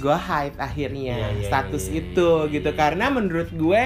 Gue 0.01 0.17
hide 0.19 0.57
akhirnya 0.59 1.15
Iya, 1.15 1.29
iya, 1.37 1.47
status 1.47 1.85
iya, 1.87 1.93
iya, 1.93 2.01
itu 2.03 2.31
iya, 2.43 2.51
gitu 2.51 2.71
iya. 2.71 2.79
karena 2.79 3.07
menurut 3.09 3.51
gue 3.51 3.83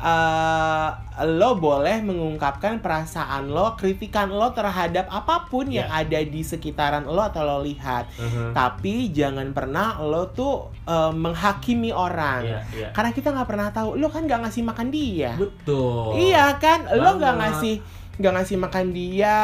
eh, 0.00 0.88
lo 1.28 1.50
boleh 1.54 2.00
mengungkapkan 2.00 2.80
perasaan 2.80 3.48
lo 3.48 3.76
kritikan 3.76 4.26
lo 4.26 4.48
terhadap 4.50 5.04
apa 5.06 5.44
pun 5.46 5.68
yang 5.68 5.84
Iya. 5.86 6.00
ada 6.00 6.20
di 6.24 6.40
sekitaran 6.40 7.04
lo 7.04 7.20
atau 7.20 7.44
lo 7.44 7.58
lihat 7.60 8.08
Mhm. 8.16 8.52
tapi 8.52 9.12
jangan 9.12 9.52
pernah 9.52 10.00
lo 10.00 10.28
tuh 10.30 10.72
eh, 10.82 11.12
menghakimi 11.12 11.92
orang 11.92 12.42
Iya, 12.42 12.60
iya. 12.72 12.88
karena 12.90 13.12
kita 13.12 13.28
nggak 13.30 13.44
pernah 13.46 13.68
tahu 13.70 13.94
lo 13.94 14.08
kan 14.08 14.24
nggak 14.24 14.40
ngasih 14.42 14.64
makan 14.64 14.88
dia 14.88 15.36
Betul. 15.36 16.16
Iya 16.18 16.56
kan, 16.56 16.88
lo 16.90 17.10
nggak 17.14 17.34
ngasih 17.36 17.74
nggak 18.16 18.34
ngasih 18.36 18.56
makan 18.58 18.86
dia, 18.92 19.38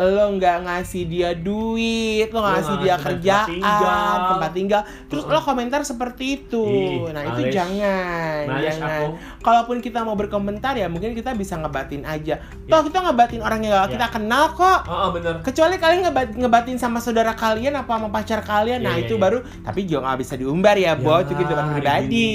lo 0.00 0.26
nggak 0.32 0.56
ngasih 0.62 1.02
dia 1.04 1.30
duit, 1.32 2.28
lo 2.28 2.38
Lo 2.38 2.46
ngasih 2.46 2.70
nggak 2.70 2.80
dia 2.80 2.92
ngasih 2.92 3.04
kerjaan, 3.04 3.48
tempat 3.48 3.58
tinggal. 3.58 4.28
tempat 4.28 4.50
tinggal, 4.52 4.80
terus 5.06 5.24
Heeh. 5.24 5.34
lo 5.34 5.40
komentar 5.42 5.80
seperti 5.82 6.24
itu. 6.36 6.64
Ih, 6.64 7.10
nah 7.10 7.22
itu 7.24 7.42
males. 7.42 7.52
jangan, 7.52 8.42
Males 8.44 8.66
jangan. 8.72 8.88
aku. 8.88 9.06
Kalaupun 9.40 9.76
kita 9.78 9.98
mau 10.00 10.14
berkomentar 10.14 10.74
ya 10.74 10.86
mungkin 10.86 11.12
kita 11.12 11.32
bisa 11.32 11.54
ngebatin 11.54 12.02
aja. 12.02 12.38
Toh 12.64 12.80
kita 12.80 12.98
ngebatin 13.00 13.40
orang 13.40 13.60
yang 13.60 13.74
Ya. 13.74 13.86
kita 13.88 14.06
kenal 14.08 14.52
kok. 14.52 14.80
Oh, 14.84 14.98
oh, 15.04 15.10
bener. 15.10 15.40
Kecuali 15.40 15.76
kalian 15.76 16.00
ngebat 16.04 16.28
ngebatin 16.32 16.76
sama 16.76 16.98
saudara 16.98 17.32
kalian 17.32 17.74
apa 17.74 17.90
sama 17.90 18.08
pacar 18.08 18.40
kalian, 18.40 18.78
Iya, 18.78 18.86
nah 18.86 18.94
iya, 18.94 19.02
itu 19.02 19.14
iya. 19.14 19.20
baru. 19.20 19.38
Tapi 19.60 19.80
juga 19.82 20.00
nggak 20.04 20.18
bisa 20.18 20.34
diumbar 20.34 20.74
ya, 20.74 20.94
Bo. 20.94 21.18
Itu 21.18 21.32
kehidupan 21.32 21.64
Ya, 21.64 21.72
pribadi. 21.72 22.30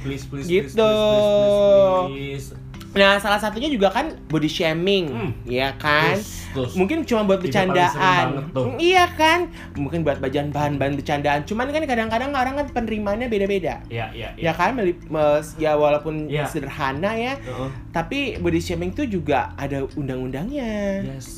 Please, 0.00 0.24
please, 0.24 0.46
Gitu. 0.46 0.72
please, 0.72 0.96
please, 2.06 2.46
please, 2.46 2.48
please. 2.48 2.65
Nah, 2.96 3.20
salah 3.20 3.36
satunya 3.36 3.68
juga 3.68 3.92
kan 3.92 4.16
body 4.26 4.48
shaming, 4.48 5.04
Hmm. 5.12 5.30
ya 5.44 5.76
kan? 5.76 6.16
Terus, 6.16 6.48
terus. 6.56 6.72
Mungkin 6.74 7.04
cuma 7.04 7.28
buat 7.28 7.44
bercandaan. 7.44 8.24
banget 8.32 8.44
tuh. 8.56 8.64
Mm, 8.66 8.76
Iya 8.80 9.04
kan? 9.12 9.40
Mungkin 9.76 10.00
buat 10.00 10.16
bagian 10.16 10.48
bahan-bahan 10.48 10.96
bercandaan. 10.96 11.44
Cuman 11.44 11.68
kan 11.68 11.84
kadang-kadang 11.84 12.32
orang 12.32 12.56
kan 12.56 12.66
penerimaannya 12.72 13.28
beda-beda. 13.28 13.84
Ya, 13.92 14.08
ya, 14.10 14.32
Ya 14.34 14.52
kan, 14.56 14.72
ya 15.56 15.72
walaupun 15.76 16.32
Iya. 16.32 16.48
sederhana 16.48 17.12
ya, 17.12 17.36
Heeh. 17.36 17.70
tapi 17.92 18.40
body 18.40 18.58
shaming 18.58 18.96
itu 18.96 19.20
juga 19.20 19.52
ada 19.54 19.84
undang-undangnya. 19.92 21.04
Yes. 21.04 21.28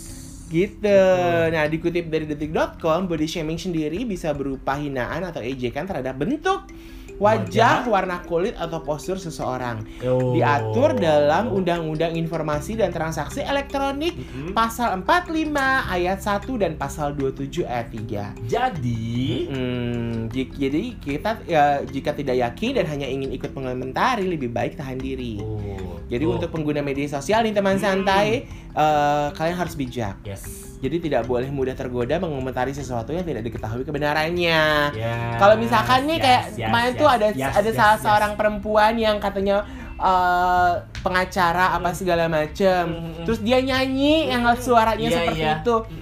Gitu. 0.48 0.78
Betul. 0.80 1.52
Nah, 1.52 1.66
dikutip 1.66 2.06
dari 2.06 2.24
detik.com, 2.24 3.04
body 3.04 3.26
shaming 3.26 3.58
sendiri 3.58 4.06
bisa 4.06 4.30
berupa 4.32 4.78
hinaan 4.78 5.20
atau 5.20 5.42
ejekan 5.42 5.84
terhadap 5.84 6.16
bentuk 6.16 6.70
wajah, 7.18 7.84
warna 7.86 8.22
kulit 8.24 8.54
atau 8.54 8.78
postur 8.80 9.18
seseorang. 9.18 9.82
Oh. 10.06 10.32
Diatur 10.32 10.94
dalam 10.94 11.50
Undang-Undang 11.50 12.14
Informasi 12.14 12.78
dan 12.78 12.94
Transaksi 12.94 13.42
Elektronik 13.42 14.14
Mm-mm. 14.14 14.54
pasal 14.54 15.02
45 15.02 15.50
ayat 15.90 16.18
1 16.22 16.62
dan 16.62 16.72
pasal 16.78 17.12
27 17.14 17.66
ayat 17.66 17.88
3. 17.90 18.24
Jadi, 18.46 19.50
Hmm, 19.50 20.30
jadi 20.30 20.94
kita 20.96 21.42
ya, 21.44 21.82
jika 21.82 22.14
tidak 22.14 22.38
yakin 22.38 22.78
dan 22.78 22.86
hanya 22.86 23.06
ingin 23.10 23.34
ikut 23.34 23.50
mengomentari 23.52 24.24
lebih 24.24 24.48
baik 24.48 24.78
tahan 24.78 24.98
diri. 24.98 25.42
oh, 25.42 25.97
Jadi 26.08 26.24
tuh. 26.24 26.34
untuk 26.40 26.48
pengguna 26.50 26.80
media 26.80 27.04
sosial 27.06 27.44
nih 27.44 27.52
teman 27.52 27.76
Hmm. 27.76 27.84
santai, 27.84 28.48
eh, 28.72 29.26
kalian 29.32 29.56
harus 29.56 29.76
bijak. 29.76 30.16
yes. 30.24 30.66
Jadi 30.78 31.10
tidak 31.10 31.26
boleh 31.26 31.50
mudah 31.50 31.74
tergoda 31.74 32.22
mengomentari 32.22 32.70
sesuatu 32.70 33.10
yang 33.10 33.26
tidak 33.26 33.42
diketahui 33.42 33.82
kebenarannya. 33.82 34.94
Yes, 34.94 35.34
Kalau 35.34 35.58
misalkan 35.58 36.06
nih 36.06 36.22
kayak 36.22 36.42
yes, 36.54 36.70
kemarin 36.70 36.92
yes, 36.94 37.00
tuh 37.02 37.08
ada 37.10 37.26
yes, 37.34 37.50
ada 37.50 37.66
yes, 37.66 37.74
salah 37.74 37.96
yes. 37.98 38.04
seorang 38.06 38.32
perempuan 38.38 38.94
yang 38.94 39.18
katanya 39.18 39.66
eh, 39.98 40.72
pengacara 41.02 41.74
apa 41.74 41.90
segala 41.90 42.30
macem. 42.30 42.94
Mm-mm. 42.94 43.26
Terus 43.26 43.42
dia 43.42 43.58
nyanyi 43.58 44.30
yang 44.30 44.46
suaranya 44.54 45.10
Iya, 45.10 45.16
seperti 45.18 45.42
iya. 45.42 45.58
itu. 45.58 45.76
Mm-mm. 45.82 45.97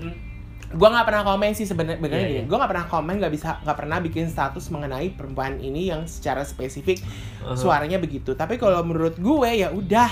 Gua 0.77 0.89
nggak 0.91 1.07
pernah 1.07 1.23
komen 1.25 1.51
sih 1.51 1.65
sebenarnya 1.65 1.97
Iya, 1.99 2.21
gini. 2.23 2.33
iya. 2.35 2.43
Gua 2.45 2.57
nggak 2.59 2.71
pernah 2.71 2.87
komen, 2.87 3.15
nggak 3.17 3.33
bisa 3.33 3.49
nggak 3.59 3.77
pernah 3.77 3.99
bikin 3.99 4.25
status 4.27 4.69
mengenai 4.69 5.09
perempuan 5.11 5.57
ini 5.59 5.89
yang 5.89 6.05
secara 6.05 6.43
spesifik 6.43 7.01
Uh-huh. 7.41 7.57
suaranya 7.57 7.97
begitu. 7.97 8.33
Tapi 8.33 8.55
kalau 8.55 8.83
menurut 8.83 9.17
gue 9.17 9.51
ya 9.57 9.71
udah, 9.71 10.11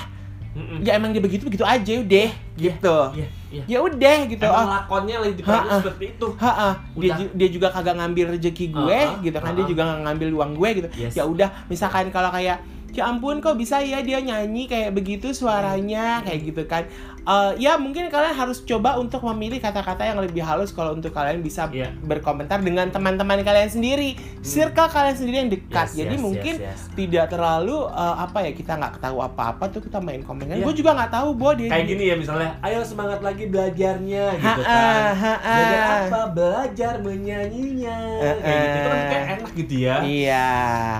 Mm-mm. 0.52 0.80
ya 0.80 0.94
emang 0.94 1.10
dia 1.10 1.18
begitu 1.18 1.42
begitu 1.44 1.62
aja 1.62 1.92
udah 1.96 2.30
gitu. 2.54 2.98
Iya, 3.12 3.26
iya. 3.50 3.62
Ya 3.66 3.78
udah 3.80 4.16
gitu. 4.24 4.40
Emang 4.40 4.54
Oh, 4.56 4.70
lakonnya 4.72 5.16
lagi 5.18 5.42
Ha-ha. 5.42 5.78
seperti 5.78 6.04
itu. 6.12 6.28
Ha-ha, 6.36 6.70
dia, 6.94 7.10
Udah. 7.10 7.16
dia 7.34 7.48
juga 7.50 7.68
kagak 7.68 7.94
ngambil 7.96 8.24
rezeki 8.32 8.66
gue 8.70 8.98
Ha-ha, 9.04 9.18
gitu 9.20 9.34
kan 9.36 9.50
dia 9.50 9.60
ha-ha. 9.60 9.68
juga 9.68 9.82
nggak 9.84 10.00
ngambil 10.04 10.28
uang 10.32 10.52
gue 10.54 10.68
gitu 10.76 10.88
Yes. 10.94 11.12
ya 11.12 11.22
udah 11.24 11.50
misalkan 11.66 12.08
kalau 12.08 12.30
kayak 12.30 12.62
ya 12.88 13.02
ampun 13.04 13.38
kok 13.38 13.58
bisa 13.58 13.82
ya 13.82 13.98
dia 14.00 14.22
nyanyi 14.22 14.70
kayak 14.70 14.94
begitu 14.94 15.34
suaranya 15.34 16.22
kayak 16.22 16.40
gitu 16.44 16.62
kan 16.64 16.86
Eh, 17.24 17.52
ya 17.58 17.74
mungkin 17.74 18.06
kalian 18.06 18.32
harus 18.32 18.60
coba 18.60 18.96
untuk 18.96 19.24
memilih 19.24 19.56
kata-kata 19.56 20.04
yang 20.04 20.18
lebih 20.18 20.40
halus 20.40 20.70
kalau 20.70 20.92
untuk 20.92 21.08
kalian 21.10 21.40
bisa 21.40 21.64
Iya. 21.66 21.88
berkomentar 21.98 22.60
dengan 22.60 22.84
teman-teman 22.86 23.40
kalian 23.40 23.66
sendiri 23.66 24.12
circle 24.40 24.84
kalian 24.86 25.14
sendiri 25.14 25.36
yang 25.38 25.48
dekat 25.48 25.88
Yes, 25.88 25.96
jadi 25.96 26.14
yes, 26.14 26.20
mungkin 26.20 26.54
yes, 26.58 26.68
yes. 26.68 26.80
tidak 26.92 27.26
terlalu 27.28 27.80
eh, 27.86 28.16
apa 28.20 28.38
ya 28.40 28.52
kita 28.52 28.72
nggak 28.74 29.00
tahu 29.00 29.18
apa-apa 29.18 29.64
tuh 29.68 29.80
kita 29.80 29.98
main 29.98 30.20
komen 30.20 30.44
kan 30.46 30.56
Iya. 30.56 30.64
gue 30.64 30.74
juga 30.76 30.90
nggak 30.92 31.12
tahu 31.12 31.28
bo 31.32 31.50
dia 31.52 31.66
Kayak 31.66 31.86
gini 31.88 32.04
ya 32.04 32.14
misalnya, 32.14 32.50
ayo 32.60 32.80
semangat 32.82 33.20
lagi 33.20 33.44
belajarnya 33.46 34.24
gitu 34.34 34.60
Ha-ha, 34.60 34.76
kan. 34.76 35.00
ha-ha. 35.14 35.34
Belajar 35.56 35.80
apa? 36.04 36.20
Belajar 36.30 36.94
menyanyinya. 37.00 37.98
Kayak 38.36 38.58
gitu 38.60 38.76
itu 38.76 38.88
kan 38.90 39.00
kayak 39.06 39.24
enak 39.34 39.52
gitu 39.56 39.74
ya. 39.80 39.96
iya 40.02 40.48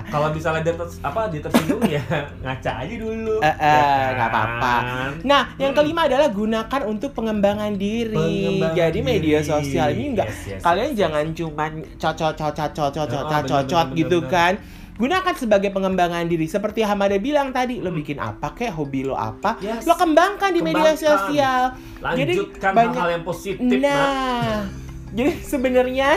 Kalau 0.07 0.27
misalnya 0.29 0.61
dia 0.63 0.73
ter- 0.73 1.01
apa 1.01 1.21
dia 1.29 1.41
tersinggung 1.43 1.81
ya 1.91 2.03
ngaca 2.41 2.71
aja 2.81 2.95
dulu. 2.95 3.35
Eh, 3.39 3.47
eh, 3.47 3.77
ya 4.01 4.09
nggak 4.11 4.29
apa-apa. 4.31 4.73
kan? 4.81 5.11
Nah, 5.21 5.43
yang 5.55 5.69
Hmm. 5.69 5.79
kelima 5.79 6.01
adalah 6.15 6.31
gunakan 6.31 6.81
untuk 6.85 7.11
pengembangan 7.11 7.75
diri. 7.75 8.15
Pengembangan 8.15 8.73
Jadi 8.73 8.99
media 9.01 9.39
diri. 9.39 9.45
sosial 9.45 9.87
ini 9.91 10.05
enggak 10.09 10.27
Yes, 10.27 10.39
yes, 10.47 10.61
kalian 10.61 10.89
yes, 10.89 10.97
jangan 10.97 11.25
cuman 11.29 11.71
cocot 11.95 12.33
cocot 12.33 12.71
cocot 12.71 13.05
cocot 13.05 13.43
cocot 13.45 13.87
gitu 13.93 14.17
bener, 14.19 14.31
kan. 14.31 14.53
Gunakan 14.95 15.33
sebagai 15.35 15.69
pengembangan 15.69 16.23
diri 16.23 16.47
seperti 16.47 16.79
Hamada 16.79 17.19
bilang 17.19 17.51
tadi, 17.51 17.77
lo 17.77 17.91
Hmm. 17.91 17.99
bikin 17.99 18.15
apa 18.15 18.55
kayak 18.55 18.71
hobi 18.73 19.03
lo 19.03 19.11
apa, 19.13 19.59
Yes. 19.59 19.83
lo 19.83 19.91
kembangkan 19.93 20.49
di 20.49 20.63
media 20.63 20.95
Kembangkan. 20.95 21.03
sosial. 21.19 21.61
Jadi 22.15 22.33
Lanjutkan 22.33 22.71
banyak- 22.71 22.95
hal-hal 22.95 23.09
yang 23.11 23.23
positif. 23.23 23.75
Nah, 23.75 24.63
jadi 25.11 25.31
sebenarnya 25.37 26.09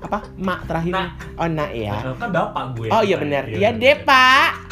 apa? 0.00 0.26
Mak 0.34 0.60
terakhir. 0.66 0.90
Nak. 0.90 1.08
Oh, 1.34 1.46
nak 1.46 1.70
ya. 1.70 1.94
Kan 2.12 2.28
bapak 2.28 2.64
gue. 2.74 2.88
Oh 2.90 2.98
iya 3.00 3.14
benar. 3.14 3.46
Iya 3.46 3.70
deh, 3.72 3.94
Pak. 4.02 4.67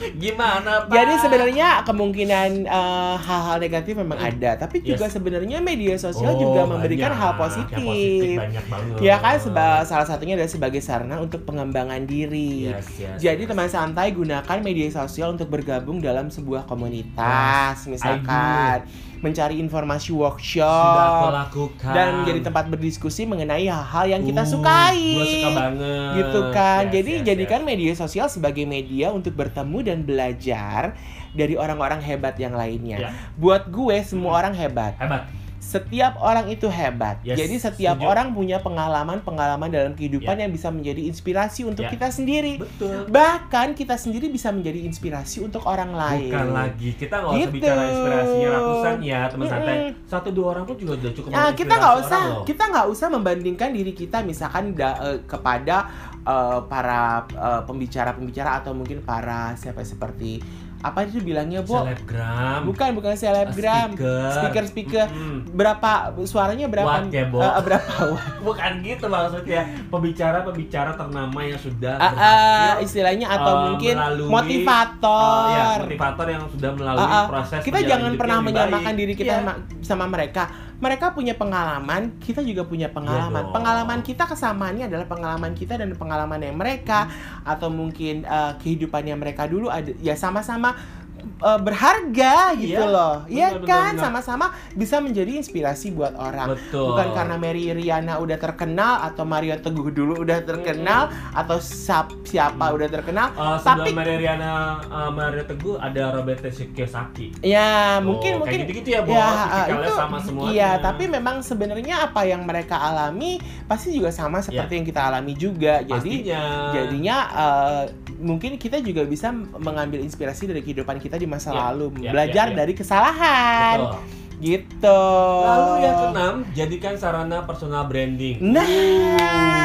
Gimana, 0.00 0.84
Pak? 0.84 0.90
Jadi 0.90 1.14
sebenarnya 1.18 1.68
kemungkinan 1.82 2.50
eh, 2.62 3.16
hal-hal 3.18 3.56
negatif 3.58 3.94
memang 3.94 4.16
Hmm. 4.16 4.30
ada, 4.30 4.50
tapi 4.58 4.80
juga 4.80 5.04
Yes. 5.04 5.12
sebenarnya 5.12 5.58
media 5.60 5.94
sosial 5.94 6.32
Oh, 6.32 6.40
juga 6.40 6.64
memberikan 6.66 7.10
banyak. 7.10 7.20
hal 7.20 7.30
Yang 7.30 7.38
positif. 7.38 7.84
positif 7.84 8.38
banyak 8.38 8.64
banget. 8.66 8.94
Ya 9.00 9.16
kan 9.16 9.36
seba- 9.36 9.84
salah 9.84 10.06
satunya 10.06 10.34
adalah 10.34 10.48
sebagai 10.48 10.80
sarana 10.80 11.16
untuk 11.18 11.44
pengembangan 11.44 12.00
diri. 12.02 12.72
Yes, 12.72 12.88
yes, 12.96 13.18
Jadi 13.18 13.42
yes. 13.44 13.50
teman 13.50 13.68
santai 13.68 14.08
gunakan 14.10 14.58
media 14.60 14.88
sosial 14.90 15.34
untuk 15.34 15.48
bergabung 15.48 16.00
dalam 16.00 16.28
sebuah 16.28 16.64
komunitas, 16.64 17.76
Yes, 17.78 17.90
misalkan 17.90 18.88
mencari 19.20 19.60
informasi 19.60 20.10
sudah 20.10 20.16
aku 20.16 20.22
workshop 20.36 21.30
lakukan. 21.30 21.92
dan 21.92 22.06
menjadi 22.24 22.40
tempat 22.48 22.64
berdiskusi 22.68 23.24
mengenai 23.24 23.68
hal-hal 23.68 24.06
yang 24.08 24.22
kita 24.24 24.42
Uh, 24.42 24.48
sukai 24.48 25.00
Gua 25.14 25.24
suka 25.24 25.50
banget. 25.52 26.10
gitu 26.16 26.40
kan. 26.50 26.82
Yes, 26.88 26.92
Jadi 26.96 27.12
yes, 27.12 27.22
jadikan 27.24 27.60
yes. 27.62 27.68
media 27.68 27.92
sosial 27.92 28.26
sebagai 28.26 28.64
media 28.64 29.12
untuk 29.12 29.36
bertemu 29.36 29.78
dan 29.84 29.98
belajar 30.02 30.96
dari 31.30 31.54
orang-orang 31.54 32.00
hebat 32.00 32.34
yang 32.36 32.56
lainnya. 32.56 32.98
Ya. 32.98 33.10
Buat 33.36 33.70
gue 33.70 33.96
semua 34.02 34.34
orang 34.34 34.56
hebat. 34.56 34.98
hebat. 34.98 35.28
Setiap 35.70 36.18
orang 36.18 36.50
itu 36.50 36.66
hebat. 36.66 37.22
Yes, 37.22 37.38
Jadi 37.38 37.54
setiap 37.56 37.94
setuju. 37.94 38.10
orang 38.10 38.34
punya 38.34 38.58
pengalaman-pengalaman 38.58 39.70
dalam 39.70 39.92
kehidupan 39.94 40.34
Ya. 40.34 40.42
yang 40.42 40.50
bisa 40.50 40.66
menjadi 40.68 41.06
inspirasi 41.06 41.62
untuk 41.62 41.86
Ya. 41.86 41.94
kita 41.94 42.10
sendiri. 42.10 42.58
Betul. 42.58 43.06
Bahkan 43.06 43.78
kita 43.78 43.94
sendiri 43.94 44.26
bisa 44.26 44.50
menjadi 44.50 44.82
inspirasi 44.82 45.38
untuk 45.40 45.62
orang 45.64 45.94
lain. 45.94 46.26
Bukan 46.26 46.50
lagi 46.50 46.90
kita 46.92 47.14
nggak 47.16 47.30
usah 47.30 47.40
Gitu. 47.40 47.54
bicara 47.54 47.82
inspirasinya 47.86 48.48
ratusan 48.50 48.96
ya 49.00 49.20
teman 49.24 49.38
Mm-mm. 49.40 49.54
santai. 49.54 49.76
Satu 50.04 50.28
dua 50.28 50.46
orang 50.50 50.64
pun 50.64 50.74
juga 50.74 50.92
udah 50.98 51.12
cukup. 51.12 51.28
Nah, 51.30 51.48
kita 51.52 51.72
nggak 51.72 51.94
usah 52.00 52.22
kita 52.42 52.62
nggak 52.66 52.86
usah 52.88 53.06
membandingkan 53.08 53.70
diri 53.70 53.92
kita 53.92 54.18
misalkan 54.20 54.74
da- 54.74 54.98
eh, 55.00 55.22
kepada 55.22 55.86
eh, 56.20 56.60
para 56.66 57.24
eh, 57.26 57.62
pembicara-pembicara 57.64 58.60
atau 58.60 58.74
mungkin 58.74 59.00
para 59.00 59.54
siapa 59.54 59.80
seperti 59.80 60.42
apa 60.80 61.04
itu 61.04 61.20
bilangnya, 61.20 61.60
Bo? 61.60 61.76
Selebgram. 61.78 62.64
Bukan, 62.64 62.88
bukan 62.96 63.12
selebgram. 63.12 63.92
Speaker. 63.92 64.32
Speaker-speaker. 64.32 65.06
Mm-mm. 65.06 65.36
Berapa 65.50 65.90
suaranya 66.24 66.66
berapa? 66.66 66.88
Watt 66.88 67.12
ya, 67.12 67.24
Bo? 67.24 67.38
Eh, 67.38 67.46
eh, 67.46 67.62
berapa? 67.62 67.92
Bukan 68.48 68.70
gitu 68.80 69.04
maksudnya. 69.06 69.62
Pembicara-pembicara 69.86 70.96
ternama 70.96 71.38
yang 71.40 71.56
sudah 71.56 71.94
Ah, 71.94 72.04
ah, 72.04 72.10
berhasil, 72.10 72.76
istilahnya 72.82 73.26
atau 73.28 73.52
eh, 73.52 73.62
mungkin 73.68 73.94
melalui, 73.94 74.28
motivator. 74.30 75.36
eh, 75.44 75.52
ya, 75.52 75.64
motivator 75.78 76.26
yang 76.26 76.44
sudah 76.48 76.70
melalui 76.72 77.00
Ah, 77.00 77.12
ah. 77.12 77.24
proses 77.28 77.60
kita 77.60 77.78
jangan 77.82 78.12
pernah 78.16 78.38
menyamakan 78.40 78.94
diri 78.94 79.12
kita 79.12 79.32
sama, 79.36 79.52
sama 79.82 80.04
mereka. 80.06 80.69
Mereka 80.80 81.12
punya 81.12 81.36
pengalaman, 81.36 82.16
kita 82.24 82.40
juga 82.40 82.64
punya 82.64 82.88
pengalaman. 82.88 83.46
dong. 83.46 83.52
pengalaman 83.52 83.98
kita 84.00 84.24
kesamaannya 84.24 84.88
adalah 84.88 85.06
pengalaman 85.06 85.52
kita 85.52 85.76
dan 85.76 85.92
pengalaman 85.92 86.40
yang 86.40 86.56
mereka 86.56 87.06
atau 87.44 87.68
mungkin 87.68 88.24
eh, 88.24 88.52
kehidupannya 88.58 89.14
mereka 89.20 89.44
dulu 89.44 89.68
ada 89.68 89.92
ya 90.00 90.16
sama-sama 90.16 90.99
eh, 91.20 91.60
berharga 91.60 92.34
gitu 92.54 92.76
Iya, 92.76 92.86
loh. 92.86 93.14
Iya 93.24 93.48
kan? 93.60 93.96
Sama-sama 93.96 94.46
bisa 94.72 94.98
menjadi 94.98 95.36
inspirasi 95.36 95.90
buat 95.90 96.12
orang. 96.12 96.54
Betul. 96.54 96.92
Bukan 96.92 97.08
karena 97.12 97.34
Mary 97.36 97.70
Riana 97.70 98.16
udah 98.16 98.36
terkenal 98.36 99.04
atau 99.04 99.24
Mario 99.24 99.56
Teguh 99.56 99.88
dulu 99.88 100.20
udah 100.20 100.40
terkenal 100.40 101.02
atau 101.30 101.58
siap- 101.58 102.14
siapa 102.22 102.66
Hmm. 102.66 102.76
udah 102.76 102.88
terkenal. 102.88 103.26
Eh, 103.30 103.58
Tapi- 103.58 103.90
sebelum 103.90 103.96
Mariana 103.96 104.52
uh, 104.82 105.10
Mario 105.10 105.42
Teguh 105.44 105.76
ada 105.76 106.02
Robert 106.12 106.40
Kiyosaki. 106.40 107.40
Ya, 107.40 107.98
Oh, 107.98 108.06
mungkin 108.06 108.30
kayak 108.32 108.40
mungkin 108.40 108.58
gitu-gitu 108.62 108.88
ya, 108.90 109.00
Bo. 109.02 109.10
Ya, 109.10 109.26
Tipikalnya 109.26 109.74
itu 109.76 109.90
sama 109.92 110.16
semuanya. 110.18 110.50
Iya, 110.50 110.70
tapi 110.78 111.04
memang 111.06 111.36
sebenarnya 111.40 111.94
apa 112.02 112.20
yang 112.22 112.42
mereka 112.42 112.76
alami 112.76 113.38
pasti 113.64 113.90
juga 113.90 114.10
sama 114.10 114.38
seperti 114.40 114.72
yang 114.74 114.86
kita 114.86 115.00
alami 115.02 115.32
juga. 115.34 115.80
Jadi 115.80 116.14
Pastinya. 116.22 116.42
jadinya 116.70 117.16
eh, 117.32 117.82
mungkin 118.20 118.54
kita 118.54 118.78
juga 118.78 119.02
bisa 119.02 119.30
mengambil 119.56 120.00
inspirasi 120.00 120.44
dari 120.44 120.60
kehidupan 120.60 120.98
kita 120.98 121.09
di 121.14 121.26
masa 121.26 121.50
Ya, 121.50 121.58
lalu, 121.66 121.86
ya, 121.98 122.10
belajar 122.12 122.46
ya, 122.46 122.52
ya. 122.52 122.58
dari 122.58 122.72
kesalahan. 122.74 123.78
Betul. 123.80 124.18
Gitu. 124.40 125.02
Lalu 125.44 125.72
yang 125.84 125.96
keenam, 126.00 126.34
jadikan 126.56 126.94
sarana 126.96 127.44
personal 127.44 127.84
branding. 127.84 128.40
Nah, 128.40 128.64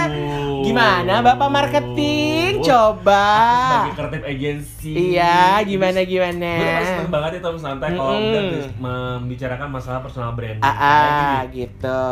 Uh. 0.05 0.61
gimana 0.61 1.23
Bapak 1.23 1.47
marketing? 1.47 2.59
Uh. 2.59 2.67
Coba. 2.67 3.23
Aku 3.23 3.63
sebagai 3.63 3.95
kreatif 3.95 4.23
agency. 4.27 5.15
Iya, 5.15 5.63
gimana 5.63 6.03
gimana? 6.03 6.51
Gue 6.59 6.83
seneng 6.83 7.07
banget 7.07 7.31
ya 7.31 7.39
teman 7.39 7.55
santai 7.57 7.89
kalau 7.89 8.13
Mm-mm. 8.13 8.27
udah 8.27 8.43
membicarakan 8.75 9.67
masalah 9.71 9.99
personal 10.03 10.35
branding. 10.35 10.59
Ah, 10.59 10.75
Kayak 10.75 10.83
ah, 10.83 11.39
gitu. 11.49 12.03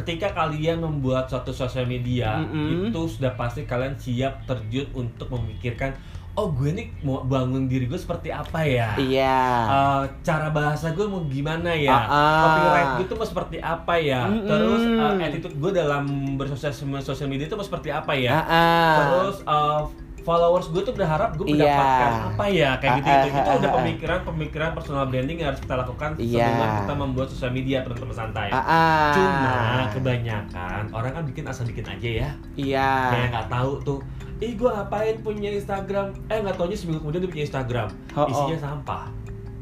ketika 0.00 0.28
kalian 0.32 0.80
membuat 0.80 1.28
suatu 1.28 1.52
sosial 1.52 1.84
media, 1.84 2.40
Mm-mm. 2.40 2.88
itu 2.88 3.00
sudah 3.04 3.36
pasti 3.36 3.62
kalian 3.62 3.94
siap 3.94 4.48
terjun 4.48 4.88
untuk 4.96 5.28
memikirkan, 5.28 5.92
oh 6.38 6.54
gue 6.54 6.70
nih 6.70 6.86
mau 7.02 7.26
bangun 7.26 7.66
diri 7.66 7.90
gue 7.90 7.98
seperti 7.98 8.30
apa 8.30 8.62
ya? 8.62 8.94
Iya. 8.94 9.42
Uh, 9.66 10.02
cara 10.22 10.54
bahasa 10.54 10.94
gue 10.94 11.02
mau 11.10 11.26
gimana 11.26 11.74
ya? 11.74 11.90
Ah, 11.90 12.06
ah. 12.06 12.42
Copyright 12.46 12.90
gue 13.02 13.06
tuh 13.10 13.16
mau 13.18 13.26
seperti 13.26 13.58
apa 13.58 13.94
ya? 13.98 14.30
Mm-mm. 14.30 14.46
Terus 14.46 14.82
uh, 14.94 15.18
attitude 15.18 15.56
gue 15.58 15.70
dalam 15.74 16.04
bersosial 16.38 16.70
sosial 17.02 17.26
media 17.26 17.50
itu 17.50 17.58
mau 17.58 17.66
seperti 17.66 17.90
apa 17.90 18.14
ya? 18.14 18.38
Ah, 18.38 18.46
ah. 18.46 18.94
Terus 19.02 19.36
uh, 19.50 19.82
followers 20.28 20.68
gue 20.68 20.82
tuh 20.84 20.92
berharap 20.92 21.40
gue 21.40 21.46
Iya. 21.48 21.56
mendapatkan 21.56 22.12
apa 22.36 22.44
ya 22.52 22.70
kayak 22.76 22.92
gitu 23.00 23.08
gitu. 23.08 23.28
Itu 23.32 23.40
ah, 23.50 23.56
udah 23.58 23.70
ah. 23.70 23.76
pemikiran-pemikiran 23.80 24.70
personal 24.76 25.04
branding 25.08 25.36
yang 25.40 25.48
harus 25.50 25.60
kita 25.64 25.74
lakukan 25.74 26.10
Iya. 26.20 26.46
sebelum 26.46 26.70
kita 26.84 26.94
membuat 26.94 27.28
sosial 27.32 27.52
media 27.56 27.78
teman-teman 27.82 28.14
santai. 28.14 28.48
Ah, 28.52 28.60
ah. 28.60 29.10
Cuma 29.16 29.54
kebanyakan 29.90 30.82
orang 30.92 31.12
kan 31.16 31.22
bikin 31.26 31.44
asal 31.48 31.64
bikin 31.64 31.86
aja 31.88 32.08
ya. 32.08 32.28
Iya. 32.54 32.90
Kayak 33.10 33.28
nggak 33.32 33.48
tahu 33.50 33.72
tuh. 33.82 34.00
Ih 34.38 34.54
gue 34.54 34.70
ngapain 34.70 35.18
punya 35.18 35.50
Instagram? 35.50 36.14
Eh 36.30 36.38
nggak 36.38 36.54
taunya 36.54 36.78
seminggu 36.78 37.02
kemudian 37.02 37.26
dia 37.26 37.30
punya 37.30 37.44
Instagram. 37.44 37.88
Oh, 38.14 38.20
oh. 38.20 38.26
Isinya 38.28 38.58
sampah. 38.60 39.04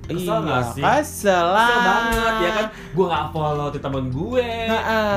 Kesel 0.06 0.22
Iya, 0.22 0.36
nggak 0.38 0.62
sih? 0.70 0.82
kesel 0.84 1.44
lah. 1.48 1.66
Kesel 1.66 1.82
banget 1.82 2.34
ya 2.38 2.50
kan 2.52 2.66
gue 2.70 3.06
nggak 3.06 3.26
follow 3.32 3.66
tuh 3.68 3.80
temen 3.80 4.04
gue 4.06 4.48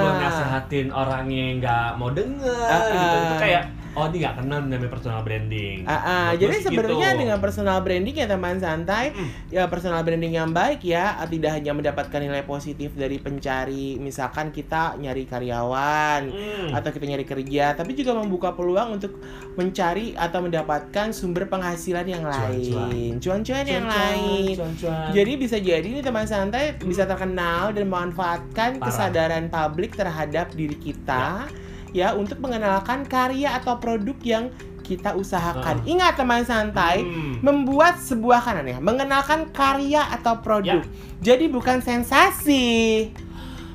gue 0.01 0.11
nasehatin 0.17 0.87
orangnya 0.89 1.43
yang 1.45 1.57
nggak 1.61 1.87
mau 1.93 2.09
denger 2.09 2.65
Ha-ha. 2.65 2.89
gitu 2.89 3.17
itu 3.19 3.35
kayak 3.37 3.63
oh 3.93 4.05
ini 4.05 4.17
nggak 4.19 4.35
kenal 4.37 4.59
namanya 4.61 4.87
personal 4.87 5.21
branding 5.21 5.85
ah. 5.85 5.97
Menurut 6.29 6.39
jadi 6.39 6.53
sih 6.55 6.65
sebenarnya 6.65 7.09
gitu. 7.09 7.19
dengan 7.19 7.37
personal 7.39 7.77
branding 7.79 8.15
ya 8.15 8.25
teman 8.25 8.57
santai, 8.57 9.05
Mm. 9.09 9.29
ya 9.49 9.63
personal 9.65 10.01
branding 10.01 10.33
yang 10.33 10.49
baik 10.49 10.81
ya 10.81 11.05
tidak 11.25 11.51
hanya 11.53 11.71
mendapatkan 11.71 12.19
nilai 12.19 12.43
positif 12.43 12.93
dari 12.93 13.17
pencari, 13.17 13.97
misalkan 13.97 14.49
kita 14.49 14.93
nyari 14.95 15.23
karyawan 15.23 16.21
Hmm. 16.29 16.69
atau 16.71 16.89
kita 16.89 17.05
nyari 17.05 17.23
kerja, 17.23 17.73
tapi 17.73 17.93
juga 17.93 18.13
membuka 18.13 18.51
peluang 18.51 18.95
untuk 18.95 19.17
mencari 19.53 20.13
atau 20.13 20.39
mendapatkan 20.39 21.09
sumber 21.09 21.45
penghasilan 21.45 22.05
yang 22.05 22.23
lain, 22.23 23.17
cuan-cuan 23.17 23.65
yang 23.65 23.85
lain. 23.85 24.55
cuan-cuan. 24.55 25.11
Jadi 25.11 25.31
bisa 25.35 25.57
jadi 25.57 25.85
nih 25.85 26.01
teman 26.01 26.25
santai 26.25 26.75
bisa 26.75 27.03
terkenal 27.03 27.71
dan 27.71 27.85
memanfaatkan 27.85 28.77
Parah. 28.77 28.85
kesadaran 28.85 29.45
publik 29.47 29.93
terhadap 29.93 30.51
diri 30.51 30.75
kita 30.75 31.45
ya, 31.45 31.68
untuk 32.13 32.37
mengenalkan 32.37 33.03
karya 33.03 33.53
atau 33.53 33.77
produk 33.77 34.17
yang 34.21 34.45
kita 34.81 35.13
usahakan. 35.13 35.85
Ingat 35.85 36.17
teman 36.17 36.41
santai, 36.41 37.01
Hmm. 37.01 37.37
membuat 37.39 37.97
sebuah 37.97 38.41
kanan 38.41 38.65
ya, 38.65 38.79
mengenalkan 38.79 39.45
karya 39.49 40.01
atau 40.11 40.41
produk. 40.41 40.81
Jadi 41.19 41.45
bukan 41.45 41.77
sensasi. 41.79 43.09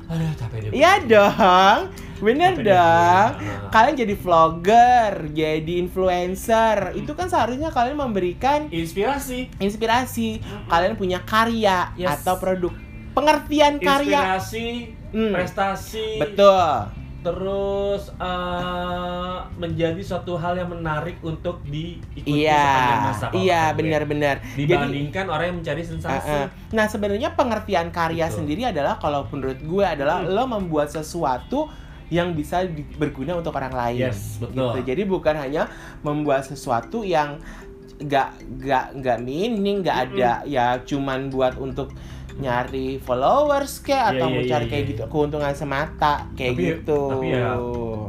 aduh 0.05 0.29
capek 0.37 0.69
deh 0.69 0.71
Iya 0.75 1.01
dong. 1.01 1.79
Bener 2.15 2.53
deh 2.53 2.69
dong. 2.69 3.29
gue. 3.33 3.49
Ah. 3.49 3.71
Kalian 3.73 3.95
jadi 3.97 4.13
vlogger, 4.13 5.11
jadi 5.33 5.73
influencer. 5.81 6.93
Itu 6.93 7.11
kan 7.11 7.25
seharusnya 7.25 7.73
kalian 7.73 7.97
memberikan 7.97 8.69
inspirasi 8.69 9.49
inspirasi. 9.57 10.39
Kalian 10.67 10.93
punya 10.93 11.25
karya 11.25 11.89
Yes. 11.97 12.21
atau 12.21 12.37
produk. 12.37 12.69
Pengertian 13.11 13.79
karya. 13.79 14.37
inspirasi 14.37 14.67
Hmm. 15.09 15.31
prestasi 15.31 16.19
Betul. 16.19 16.91
Terus 17.25 18.13
eh, 18.13 19.37
menjadi 19.55 19.97
suatu 19.97 20.37
hal 20.37 20.53
yang 20.55 20.69
menarik 20.69 21.17
untuk 21.19 21.65
diikuti 21.65 22.45
Iya. 22.45 22.61
sepanjang 22.61 23.01
masa 23.03 23.25
Iya, 23.33 23.61
benar-benar. 23.73 24.35
Jadi 24.45 24.61
dibandingkan 24.61 25.25
orang 25.25 25.45
yang 25.49 25.57
mencari 25.59 25.81
Uh, 25.81 25.89
sensasi 25.89 26.29
uh. 26.29 26.47
Nah 26.69 26.85
sebenarnya 26.85 27.33
pengertian 27.33 27.89
karya 27.89 28.29
Betul. 28.29 28.37
sendiri 28.37 28.61
adalah 28.67 28.95
kalau 28.95 29.25
menurut 29.25 29.57
gue 29.57 29.81
adalah 29.83 30.21
Hmm. 30.21 30.29
lo 30.29 30.43
membuat 30.45 30.93
sesuatu 30.93 31.65
yang 32.07 32.37
bisa 32.37 32.61
di- 32.61 32.85
berguna 32.93 33.33
untuk 33.33 33.49
orang 33.51 33.73
lain. 33.73 34.05
Yes, 34.05 34.37
betul. 34.37 34.77
Gitu. 34.77 34.93
Jadi 34.93 35.01
bukan 35.03 35.35
hanya 35.35 35.65
membuat 35.99 36.45
sesuatu 36.45 37.01
yang 37.01 37.41
gak 37.97 38.29
gak 38.59 38.93
gak 38.99 39.17
meaning, 39.19 39.81
gak 39.81 39.97
Mm-mm. 40.05 40.19
ada 40.19 40.31
ya 40.45 40.77
cuman 40.79 41.31
buat 41.31 41.57
untuk 41.57 41.89
nyari 42.35 42.99
followers 42.99 43.79
kayak 43.79 44.11
atau 44.11 44.27
Iya, 44.27 44.33
mau 44.33 44.41
iya, 44.41 44.51
cari 44.51 44.65
iya, 44.65 44.71
kayak 44.71 44.83
iya. 44.83 44.91
gitu 44.91 45.03
keuntungan 45.07 45.53
semata 45.53 46.13
kayak 46.33 46.51
Tapi- 46.51 46.65
gitu. 46.65 46.99
tapi 47.09 47.27
ya, 47.31 47.51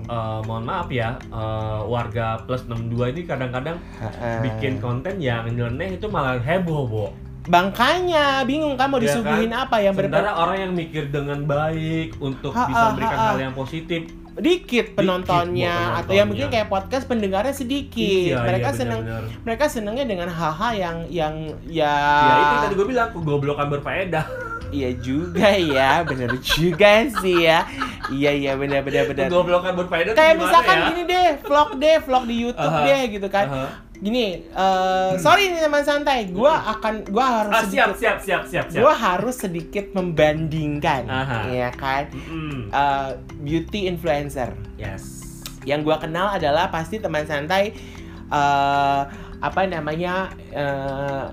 Eh, 0.07 0.41
mohon 0.43 0.62
maaf 0.62 0.87
ya 0.89 1.14
eh, 1.18 1.81
warga 1.85 2.39
plus 2.41 2.62
62 2.64 3.11
ini 3.11 3.22
kadang-kadang 3.22 3.74
bikin 4.41 4.79
konten 4.79 5.18
yang 5.18 5.47
nyeleneh 5.49 5.95
itu 5.95 6.07
malah 6.07 6.37
heboh 6.37 6.85
bo 6.85 7.07
Bangkanya 7.47 8.43
bingung 8.43 8.74
kan 8.74 8.87
mau 8.87 8.99
Iya 8.99 9.14
disuguhin 9.14 9.51
apa 9.51 9.79
yang 9.79 9.95
sementara 9.95 10.35
orang 10.35 10.59
yang 10.61 10.72
mikir 10.74 11.09
dengan 11.09 11.43
baik 11.43 12.18
untuk 12.18 12.51
Ha, 12.51 12.66
bisa 12.66 12.83
memberikan 12.91 13.14
ha, 13.14 13.22
ha. 13.22 13.31
hal 13.31 13.39
yang 13.41 13.55
positif 13.55 14.03
dikit 14.37 14.93
penontonnya 14.93 15.72
penontonnya. 15.72 16.01
atau 16.05 16.12
yang 16.12 16.28
mungkin 16.28 16.49
kayak 16.53 16.68
podcast 16.68 17.09
pendengarnya 17.09 17.57
sedikit. 17.57 18.37
Iya, 18.37 18.45
mereka 18.45 18.68
iya, 18.72 18.78
seneng 18.78 19.01
benar-benar. 19.05 19.43
mereka 19.49 19.64
senengnya 19.72 20.05
dengan 20.05 20.28
hal-hal 20.28 20.72
yang 20.76 20.97
yang 21.09 21.34
ya 21.64 21.95
ya 21.97 22.34
itu 22.37 22.57
tadi 22.68 22.74
gue 22.76 22.87
bilang 22.89 23.09
kegoblokan 23.16 23.66
berfaedah 23.72 24.24
iya 24.73 24.91
juga 24.97 25.49
ya, 25.55 26.03
bener 26.03 26.31
juga 26.41 27.07
sih 27.21 27.47
ya. 27.47 27.67
Iya 28.07 28.31
iya 28.33 28.53
benar 28.55 28.87
benar 28.87 29.07
benar. 29.11 29.27
kegoblokan 29.27 29.73
berfaedah 29.75 30.12
tuh 30.14 30.19
Kayak 30.19 30.35
misalkan 30.39 30.77
ya? 30.77 30.87
gini 30.91 31.03
deh, 31.05 31.29
vlog 31.43 31.71
deh, 31.77 31.97
vlog 32.03 32.25
di 32.25 32.37
YouTube 32.47 32.75
Aha. 32.75 32.87
deh 32.87 33.01
gitu 33.11 33.29
kan. 33.29 33.47
Aha. 33.51 33.67
Gini, 33.97 34.45
eh 34.45 35.12
sorry 35.17 35.49
nih 35.49 35.64
teman 35.64 35.81
santai, 35.81 36.29
gua 36.29 36.77
akan 36.77 37.09
gua 37.09 37.25
harus 37.49 37.53
ah, 37.57 37.62
sedikit 37.64 37.97
siap 37.97 38.19
siap 38.21 38.43
siap 38.45 38.67
siap 38.69 38.81
gua 38.85 38.93
harus 38.93 39.37
sedikit 39.41 39.87
membandingkan, 39.97 41.09
Aha. 41.09 41.49
ya 41.49 41.73
kan? 41.73 42.05
Eh, 42.12 43.11
beauty 43.41 43.89
influencer. 43.89 44.53
yes 44.77 45.25
yang 45.67 45.83
gua 45.83 45.99
kenal 45.99 46.31
adalah 46.31 46.71
pasti 46.71 47.03
teman 47.03 47.27
santai 47.27 47.75
eh 48.27 49.03
apa 49.37 49.61
namanya 49.67 50.31
eh 50.51 51.27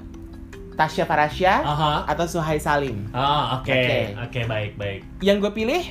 Tasya 0.74 1.04
Farasya 1.04 1.54
aha 1.62 1.94
atau 2.06 2.26
Suhai 2.26 2.58
Salim. 2.58 3.06
ah 3.12 3.58
oke 3.58 3.70
Oke. 3.70 4.00
oke 4.20 4.40
baik 4.44 4.72
baik 4.76 5.00
Yang 5.20 5.38
gue 5.40 5.52
pilih 5.56 5.84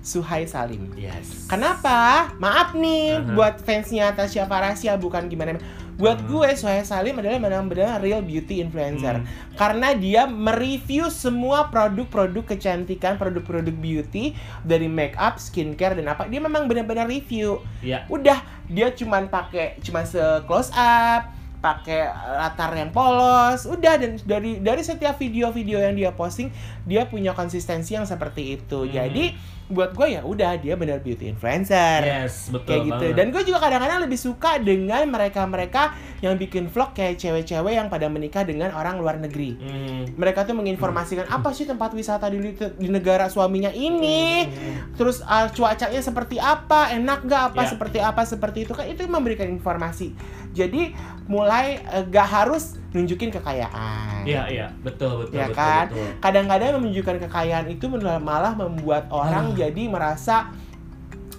Suhai 0.00 0.44
Salim. 0.44 0.88
yes 0.94 1.44
Kenapa? 1.44 2.32
Maaf 2.36 2.72
nih 2.72 3.16
Aha. 3.16 3.36
buat 3.36 3.54
fansnya 3.58 4.10
Tasya 4.10 4.46
Farasya 4.46 4.96
bukan 4.96 5.28
gimana. 5.28 5.60
Buat 5.94 6.24
Hmm. 6.24 6.28
gue 6.32 6.48
Suhai 6.56 6.80
Salim 6.80 7.12
adalah 7.14 7.36
benar-benar 7.36 8.00
real 8.00 8.24
beauty 8.24 8.64
influencer. 8.64 9.20
Hmm. 9.20 9.28
Karena 9.52 9.92
dia 9.92 10.24
mereview 10.24 11.12
semua 11.12 11.68
produk-produk 11.68 12.40
kecantikan, 12.46 13.20
produk-produuk 13.20 13.76
beauty 13.76 14.32
dari 14.62 14.88
make 14.88 15.12
up, 15.14 15.36
skincare 15.36 15.92
dan 15.92 16.08
apa. 16.08 16.24
Dia 16.24 16.40
memang 16.40 16.64
benar-benar 16.64 17.04
review. 17.04 17.60
ya 17.80 18.08
udah 18.08 18.40
dia 18.64 18.88
cuman 18.90 19.28
pakai 19.28 19.76
cuma 19.80 20.00
se 20.02 20.16
close 20.46 20.72
up 20.72 21.28
pakai 21.60 22.08
latar 22.40 22.72
yang 22.72 22.88
polos 22.88 23.68
udah 23.68 23.94
dan 24.00 24.16
dari 24.24 24.58
dari 24.64 24.80
setiap 24.80 25.20
video-video 25.20 25.76
yang 25.84 25.94
dia 25.94 26.10
posting 26.16 26.48
dia 26.88 27.04
punya 27.04 27.36
konsistensi 27.36 27.94
yang 27.94 28.08
seperti 28.08 28.56
itu 28.56 28.88
Hmm. 28.88 28.92
jadi 28.92 29.24
buat 29.70 29.94
gue 29.94 30.18
ya 30.18 30.22
udah 30.22 30.58
dia 30.58 30.74
benar 30.74 30.98
beauty 30.98 31.30
influencer. 31.30 32.02
Yes 32.02 32.50
betul 32.50 32.66
kayak 32.66 32.82
gitu. 32.84 33.04
banget. 33.06 33.16
dan 33.16 33.26
gue 33.30 33.42
juga 33.46 33.58
kadang-kadang 33.58 33.98
lebih 34.02 34.18
suka 34.18 34.58
dengan 34.58 35.06
mereka-mereka 35.06 35.82
yang 36.20 36.34
bikin 36.34 36.66
vlog 36.66 36.90
kayak 36.90 37.16
cewek-cewek 37.16 37.72
yang 37.72 37.86
pada 37.86 38.06
menikah 38.06 38.42
dengan 38.42 38.74
orang 38.74 38.98
luar 38.98 39.16
negeri. 39.16 39.54
Hmm. 39.56 40.02
mereka 40.14 40.42
tuh 40.42 40.52
menginformasikan 40.52 41.24
apa 41.26 41.50
sih 41.50 41.64
tempat 41.64 41.94
wisata 41.94 42.26
di, 42.28 42.42
di 42.52 42.88
negara 42.88 43.26
suaminya 43.26 43.70
ini? 43.70 44.44
Hmm. 44.44 44.98
terus 44.98 45.22
uh, 45.22 45.46
cuacanya 45.48 46.02
seperti 46.02 46.36
apa? 46.36 46.90
Enak 46.90 47.24
gak 47.24 47.42
apa 47.48 47.62
Ya. 47.62 47.68
seperti 47.70 47.98
apa 48.00 48.22
seperti 48.24 48.58
itu. 48.64 48.72
Kan 48.72 48.84
itu 48.84 49.06
memberikan 49.06 49.46
informasi. 49.46 50.12
Jadi 50.50 50.90
mulai 51.24 51.78
uh, 51.86 52.02
gak 52.04 52.26
harus 52.26 52.74
nunjukin 52.90 53.30
kekayaan. 53.30 54.26
Iya 54.26 54.42
iya. 54.50 54.66
Betul 54.82 55.22
betul 55.22 55.38
Ya 55.38 55.46
betul, 55.46 55.56
kan? 55.56 55.86
kadang-kadang 56.18 56.82
menunjukkan 56.82 57.16
kekayaan 57.24 57.66
itu 57.70 57.86
malah 58.18 58.52
membuat 58.52 59.06
orang 59.08 59.54
Ah. 59.54 59.56
jadi 59.56 59.82
merasa 59.86 60.50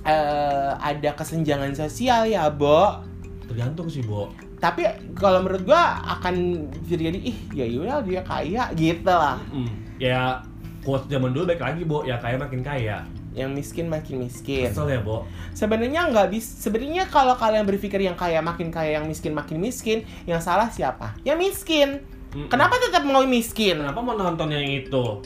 eh, 0.01 0.71
ada 0.73 1.11
kesenjangan 1.13 1.75
sosial 1.75 2.25
ya 2.25 2.49
Bo. 2.49 3.03
Tergantung 3.45 3.85
sih 3.85 4.01
bo. 4.01 4.31
Tapi 4.57 4.85
kalau 5.13 5.43
menurut 5.43 5.65
gua 5.65 5.99
akan 6.17 6.65
jadi 6.81 7.11
ih 7.13 7.37
ya 7.51 7.65
yaudah 7.65 7.99
dia 8.01 8.21
kaya 8.21 8.71
gitu 8.73 9.09
lah. 9.09 9.37
Mm. 9.51 9.69
ya 9.97 10.41
quote 10.81 11.05
zaman 11.05 11.29
dulu 11.29 11.45
baik 11.45 11.61
lagi 11.61 11.81
bo. 11.83 12.01
Ya 12.01 12.17
kaya 12.17 12.39
makin 12.39 12.63
kaya 12.63 13.03
yang 13.31 13.51
miskin 13.51 13.87
makin 13.87 14.19
miskin 14.19 14.67
kesel 14.67 14.91
ya 14.91 14.99
bo 14.99 15.23
Sebenarnya 15.51 16.07
nggak 16.07 16.31
bisa. 16.31 16.67
Sebenarnya 16.67 17.07
kalau 17.07 17.35
kalian 17.35 17.63
berpikir 17.63 17.99
yang 17.99 18.15
kaya 18.15 18.39
makin 18.39 18.71
kaya, 18.71 18.99
yang 18.99 19.07
miskin 19.07 19.31
makin 19.31 19.59
miskin, 19.59 20.03
yang 20.27 20.39
salah 20.39 20.67
siapa? 20.67 21.15
Yang 21.23 21.37
miskin. 21.39 21.89
Mm-mm. 22.31 22.47
Kenapa 22.47 22.79
tetap 22.79 23.03
mau 23.03 23.23
miskin? 23.23 23.79
kenapa 23.79 23.99
mau 23.99 24.15
nonton 24.15 24.47
yang 24.47 24.63
itu 24.63 25.19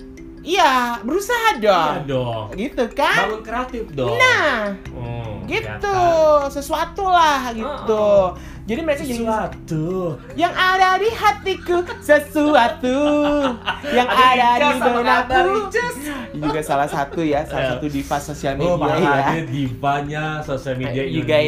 Iya, 0.46 1.02
berusaha 1.02 1.58
Iya 1.58 1.62
dong. 1.62 1.94
dong. 2.06 2.46
Gitu 2.54 2.86
kan? 2.94 3.26
Bangun 3.26 3.42
kreatif 3.42 3.84
dong. 3.98 4.14
Nah, 4.14 4.78
Hmm, 4.94 5.35
gitu. 5.48 5.64
ya 5.64 5.78
kan? 5.78 6.50
Sesuatu 6.50 7.04
lah 7.04 7.50
gitu. 7.52 7.94
Oh. 7.94 8.28
Jadi 8.66 8.82
mereka 8.82 9.02
jadi 9.02 9.22
Sesuatu. 9.22 10.18
yang 10.34 10.50
ada 10.50 10.98
di 10.98 11.06
hatiku 11.08 11.86
sesuatu 12.02 12.98
yang 13.98 14.10
ada, 14.10 14.58
di 14.58 14.82
benakku 14.82 15.70
juga 16.36 16.60
salah 16.60 16.90
satu 16.90 17.22
ya 17.22 17.46
salah 17.46 17.62
Eh. 17.62 17.70
satu 17.72 17.86
diva 17.88 18.18
sosial 18.18 18.58
Oh, 18.58 18.74
media 18.74 18.98
malah 18.98 18.98
ya 19.32 19.46
divanya 19.46 20.24
sosial 20.42 20.76
media 20.76 21.06
Juga 21.06 21.38
ya, 21.38 21.46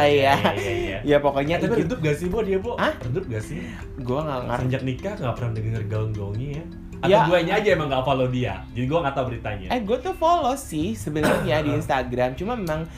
iya. 0.00 0.02
iya, 0.08 0.34
iya. 0.56 0.98
ya 1.04 1.16
pokoknya 1.18 1.60
Tapi 1.60 1.76
itu 1.76 1.76
redup 1.84 1.98
gak 2.00 2.16
sih, 2.16 2.26
Bo, 2.26 2.40
dia? 2.40 2.56
Hah? 2.56 2.92
Redup 3.02 3.24
gak 3.26 3.42
sih? 3.42 3.60
gue 3.94 4.18
nggak 4.18 4.40
ngerti 4.46 4.64
Sejak 4.64 4.82
nikah 4.82 5.12
gak 5.14 5.34
pernah 5.34 5.52
denger 5.52 5.82
gaung-gaungnya 5.86 6.48
ya? 6.54 6.64
Atau 6.96 7.12
Ya. 7.12 7.20
guanya 7.28 7.52
aja 7.54 7.68
emang 7.70 7.88
gak 7.90 8.00
follow 8.02 8.28
dia? 8.28 8.54
Jadi 8.72 8.84
gue 8.86 8.98
gak 8.98 9.12
tahu 9.12 9.24
beritanya 9.28 9.66
eh 9.68 9.80
gue 9.82 9.98
tuh 10.00 10.14
follow 10.14 10.56
sih 10.56 10.96
sebenarnya 10.96 11.60
di 11.60 11.70
Instagram 11.78 12.32
cuma 12.32 12.56
memang 12.56 12.88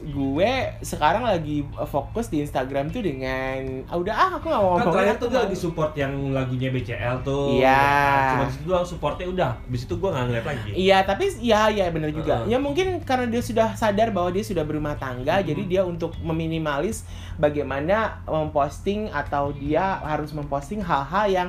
gue 0.00 0.50
sekarang 0.80 1.22
lagi 1.22 1.60
fokus 1.84 2.26
di 2.26 2.40
Instagram 2.40 2.88
tuh 2.88 3.02
dengan 3.02 3.82
ah, 3.84 3.94
udah 3.94 4.14
ah 4.14 4.30
aku 4.36 4.46
nggak 4.46 4.60
mau 4.60 4.70
Kan 4.70 4.80
ngomong 4.80 4.94
terakhir 4.94 5.16
tuh 5.16 5.28
dia 5.28 5.40
lagi 5.42 5.56
support 5.56 5.92
yang 5.92 6.12
lagunya 6.30 6.68
BCL 6.68 7.16
tuh 7.20 7.58
Iya. 7.58 7.84
Cuma 8.30 8.44
di 8.44 8.52
situ 8.54 8.64
doang 8.66 8.86
supportnya 8.86 9.26
udah 9.26 9.50
Abis 9.64 9.82
itu 9.84 9.94
gue 9.94 10.08
gak 10.08 10.24
ngeliat 10.26 10.46
lagi 10.46 10.68
Iya, 10.70 10.98
tapi 11.02 11.24
ya 11.38 11.62
ya 11.68 11.90
bener 11.90 12.10
juga. 12.10 12.42
Heeh. 12.42 12.54
Ya 12.54 12.58
mungkin 12.58 13.02
karena 13.02 13.26
dia 13.26 13.40
sudah 13.40 13.74
sadar 13.74 14.10
bahwa 14.10 14.30
dia 14.30 14.42
sudah 14.42 14.62
berumah 14.62 14.94
tangga, 14.94 15.38
Hmm. 15.38 15.46
jadi 15.46 15.62
dia 15.64 15.82
untuk 15.82 16.14
meminimalis 16.20 17.02
bagaimana 17.36 18.20
memposting 18.24 19.08
atau 19.08 19.50
dia 19.50 19.98
harus 20.00 20.30
memposting 20.30 20.80
hal-hal 20.80 21.26
yang 21.26 21.48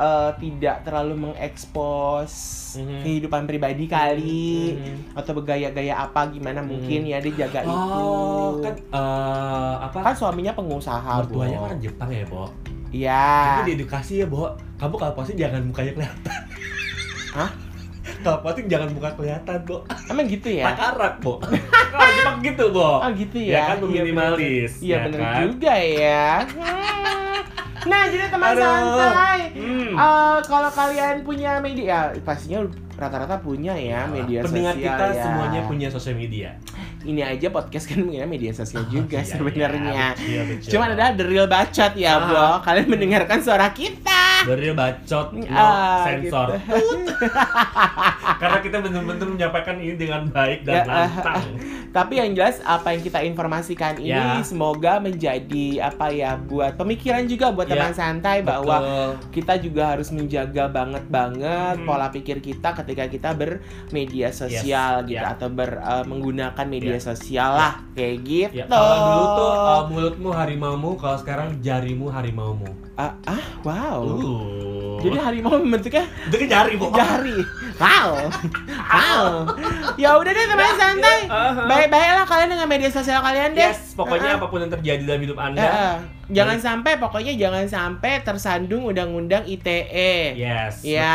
eh, 0.00 0.30
tidak 0.38 0.80
terlalu 0.80 1.14
mengekspos 1.22 2.32
Mhm. 2.72 3.02
kehidupan 3.02 3.44
pribadi 3.44 3.84
kali 3.84 4.72
Mhm. 4.72 4.96
atau 5.12 5.32
bergaya-gaya 5.34 5.94
apa 6.00 6.24
gimana 6.28 6.60
mungkin 6.60 7.04
ya 7.04 7.18
dia 7.18 7.34
jaga 7.38 7.60
itu. 7.62 7.70
Oh, 7.70 8.56
kan 8.58 8.72
eh, 8.72 9.74
apa? 9.82 9.98
Kan 10.02 10.14
suaminya 10.14 10.52
pengusaha, 10.52 11.20
mertuanya 11.20 11.58
Bo. 11.58 11.64
orang 11.66 11.78
Jepang 11.78 12.08
ya, 12.08 12.24
Bo. 12.24 12.48
Iya. 12.90 13.28
Jadi 13.58 13.76
diedukasi 13.76 14.12
ya, 14.18 14.26
Bo. 14.26 14.50
Kamu 14.74 14.96
kalau 14.96 15.12
posting 15.12 15.36
jangan 15.36 15.60
mukanya 15.62 15.92
kelihatan. 15.94 16.40
Hah? 17.32 17.50
Kalau 18.20 18.38
posting 18.40 18.66
jangan 18.66 18.88
muka 18.90 19.12
kelihatan, 19.12 19.58
Bo. 19.62 19.84
Emang 20.06 20.26
gitu 20.26 20.48
ya? 20.50 20.72
Takarak, 20.72 21.20
Bo. 21.20 21.38
Kalau 21.38 22.10
Jepang 22.10 22.38
gitu, 22.40 22.64
Bo. 22.70 22.98
Oh 22.98 23.10
gitu 23.12 23.36
Ya 23.38 23.46
ya. 23.46 23.62
kan, 23.68 23.76
meminimalis, 23.80 24.72
Iya 24.80 24.90
ya 24.90 24.98
bener 25.04 25.20
kan? 25.20 25.36
juga 25.44 25.74
ya. 25.76 26.24
Nah 27.82 28.02
jadi 28.06 28.28
teman 28.28 28.48
Aduh. 28.50 28.60
santai. 28.60 29.40
Hmm. 29.52 29.92
Eh, 29.92 30.38
kalau 30.44 30.70
kalian 30.70 31.16
punya 31.20 31.56
media, 31.58 32.12
pastinya 32.20 32.64
rata-rata 32.94 33.36
punya 33.36 33.72
ya 33.72 34.04
media 34.04 34.44
Pendengar 34.44 34.76
sosial 34.76 34.92
kita 34.92 35.04
ya. 35.08 35.22
semuanya 35.22 35.60
punya 35.64 35.88
sosial 35.88 36.14
media. 36.14 36.48
Ini 37.00 37.20
aja 37.26 37.48
podcast 37.48 37.88
kan 37.88 38.04
punya 38.04 38.24
media 38.24 38.52
sosial 38.52 38.84
Oh, 38.84 38.90
juga 38.90 39.18
iya, 39.18 39.24
sebenarnya. 39.26 40.06
iya, 40.20 40.40
betul. 40.44 40.68
Cuman 40.70 40.88
ada 40.92 41.14
the 41.14 41.24
real 41.24 41.48
bacot 41.48 41.96
ya, 41.96 42.12
Ah. 42.14 42.20
Bo. 42.22 42.44
Kalian 42.62 42.86
mendengarkan 42.86 43.40
suara 43.40 43.72
kita. 43.72 44.20
Dari 44.42 44.72
bacot 44.72 45.26
no 45.32 45.44
Ah, 45.50 46.04
sensor. 46.04 46.48
gitu. 46.54 46.64
Karena 48.40 48.58
kita 48.58 48.76
benar-benar 48.78 49.26
menyampaikan 49.26 49.76
ini 49.76 49.94
dengan 49.94 50.24
baik 50.26 50.62
Ya, 50.62 50.80
dan 50.80 50.86
lantang. 50.86 51.42
Tapi 51.90 52.12
yang 52.16 52.30
jelas 52.32 52.62
apa 52.62 52.94
yang 52.94 53.02
kita 53.02 53.20
informasikan 53.20 53.98
ini 53.98 54.08
Ya. 54.10 54.40
semoga 54.40 54.96
menjadi 54.98 55.66
apa 55.84 56.08
ya 56.08 56.38
buat 56.38 56.74
pemikiran 56.74 57.26
juga 57.26 57.50
buat 57.50 57.66
Ya, 57.66 57.74
teman 57.76 57.92
santai 57.92 58.40
bahwa 58.40 58.76
Betul. 58.78 59.10
kita 59.32 59.54
juga 59.58 59.82
harus 59.88 60.08
menjaga 60.08 60.66
banget 60.66 61.04
banget 61.06 61.76
Hmm. 61.76 61.86
pola 61.86 62.08
pikir 62.08 62.38
kita 62.38 62.72
ketika 62.74 63.04
kita 63.06 63.30
bermedia 63.32 64.30
sosial 64.30 65.02
gitu 65.04 65.18
ya. 65.18 65.34
atau 65.34 65.48
ber 65.48 65.76
eh, 65.76 66.04
menggunakan 66.04 66.66
media 66.66 66.96
Ya. 66.96 67.02
sosial 67.04 67.50
lah 67.52 67.72
kayak 67.92 68.16
gitu. 68.22 68.54
Ya, 68.56 68.66
kalau 68.66 68.96
dulu 68.96 69.24
tuh 69.32 69.50
uh, 69.50 69.82
mulutmu 69.86 70.30
harimaumu, 70.30 70.90
kalau 70.94 71.16
sekarang 71.16 71.58
jarimu 71.60 72.08
harimaumu. 72.08 72.70
ah, 72.94 73.16
ah, 73.24 73.42
wow. 73.62 74.00
Uh. 74.04 74.29
Jadi 75.00 75.16
harimau 75.16 75.56
bentuknya 75.64 76.04
itu 76.28 76.36
kan 76.36 76.48
jari, 76.48 76.72
Bo. 76.76 76.92
jari. 76.92 77.40
Wow. 77.80 78.28
Wow. 78.68 79.24
Ya 79.96 80.12
udah 80.20 80.28
deh 80.28 80.44
teman 80.44 80.76
santai. 80.76 81.20
Aha. 81.24 81.64
Baik-baiklah 81.64 82.26
kalian 82.28 82.48
dengan 82.52 82.68
media 82.68 82.90
sosial 82.92 83.24
kalian 83.24 83.56
deh. 83.56 83.72
Yes, 83.72 83.96
pokoknya 83.96 84.36
apa 84.36 84.52
pun 84.52 84.60
yang 84.60 84.68
terjadi 84.68 85.02
dalam 85.08 85.24
hidup 85.24 85.40
Anda. 85.40 86.04
Jangan 86.30 86.58
sampai 86.58 86.94
pokoknya 86.96 87.34
jangan 87.34 87.66
sampai 87.66 88.22
tersandung 88.22 88.86
undang-undang 88.86 89.42
ITE. 89.44 90.38
Yes, 90.38 90.86
Ya. 90.86 91.14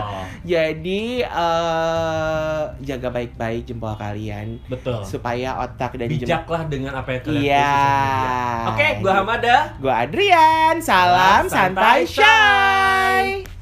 betul. 0.00 0.24
Jadi 0.46 1.02
eh 1.20 2.60
jaga 2.80 3.08
baik-baik 3.10 3.66
jempol 3.66 3.92
kalian 3.94 4.56
Betul. 4.66 5.04
supaya 5.04 5.60
otak 5.60 6.00
dan. 6.00 6.08
Bijaklah 6.08 6.64
dengan 6.66 6.96
apa 6.96 7.08
yang 7.12 7.22
kalian 7.22 7.42
Iya. 7.44 7.74
Oke, 8.72 8.86
gua 9.04 9.12
Hamada. 9.20 9.56
Gua 9.76 9.94
Adrian. 10.02 10.80
Salam 10.80 11.44
Salam 11.46 11.52
santai 11.52 12.08
santai, 12.08 13.44
show. 13.44 13.55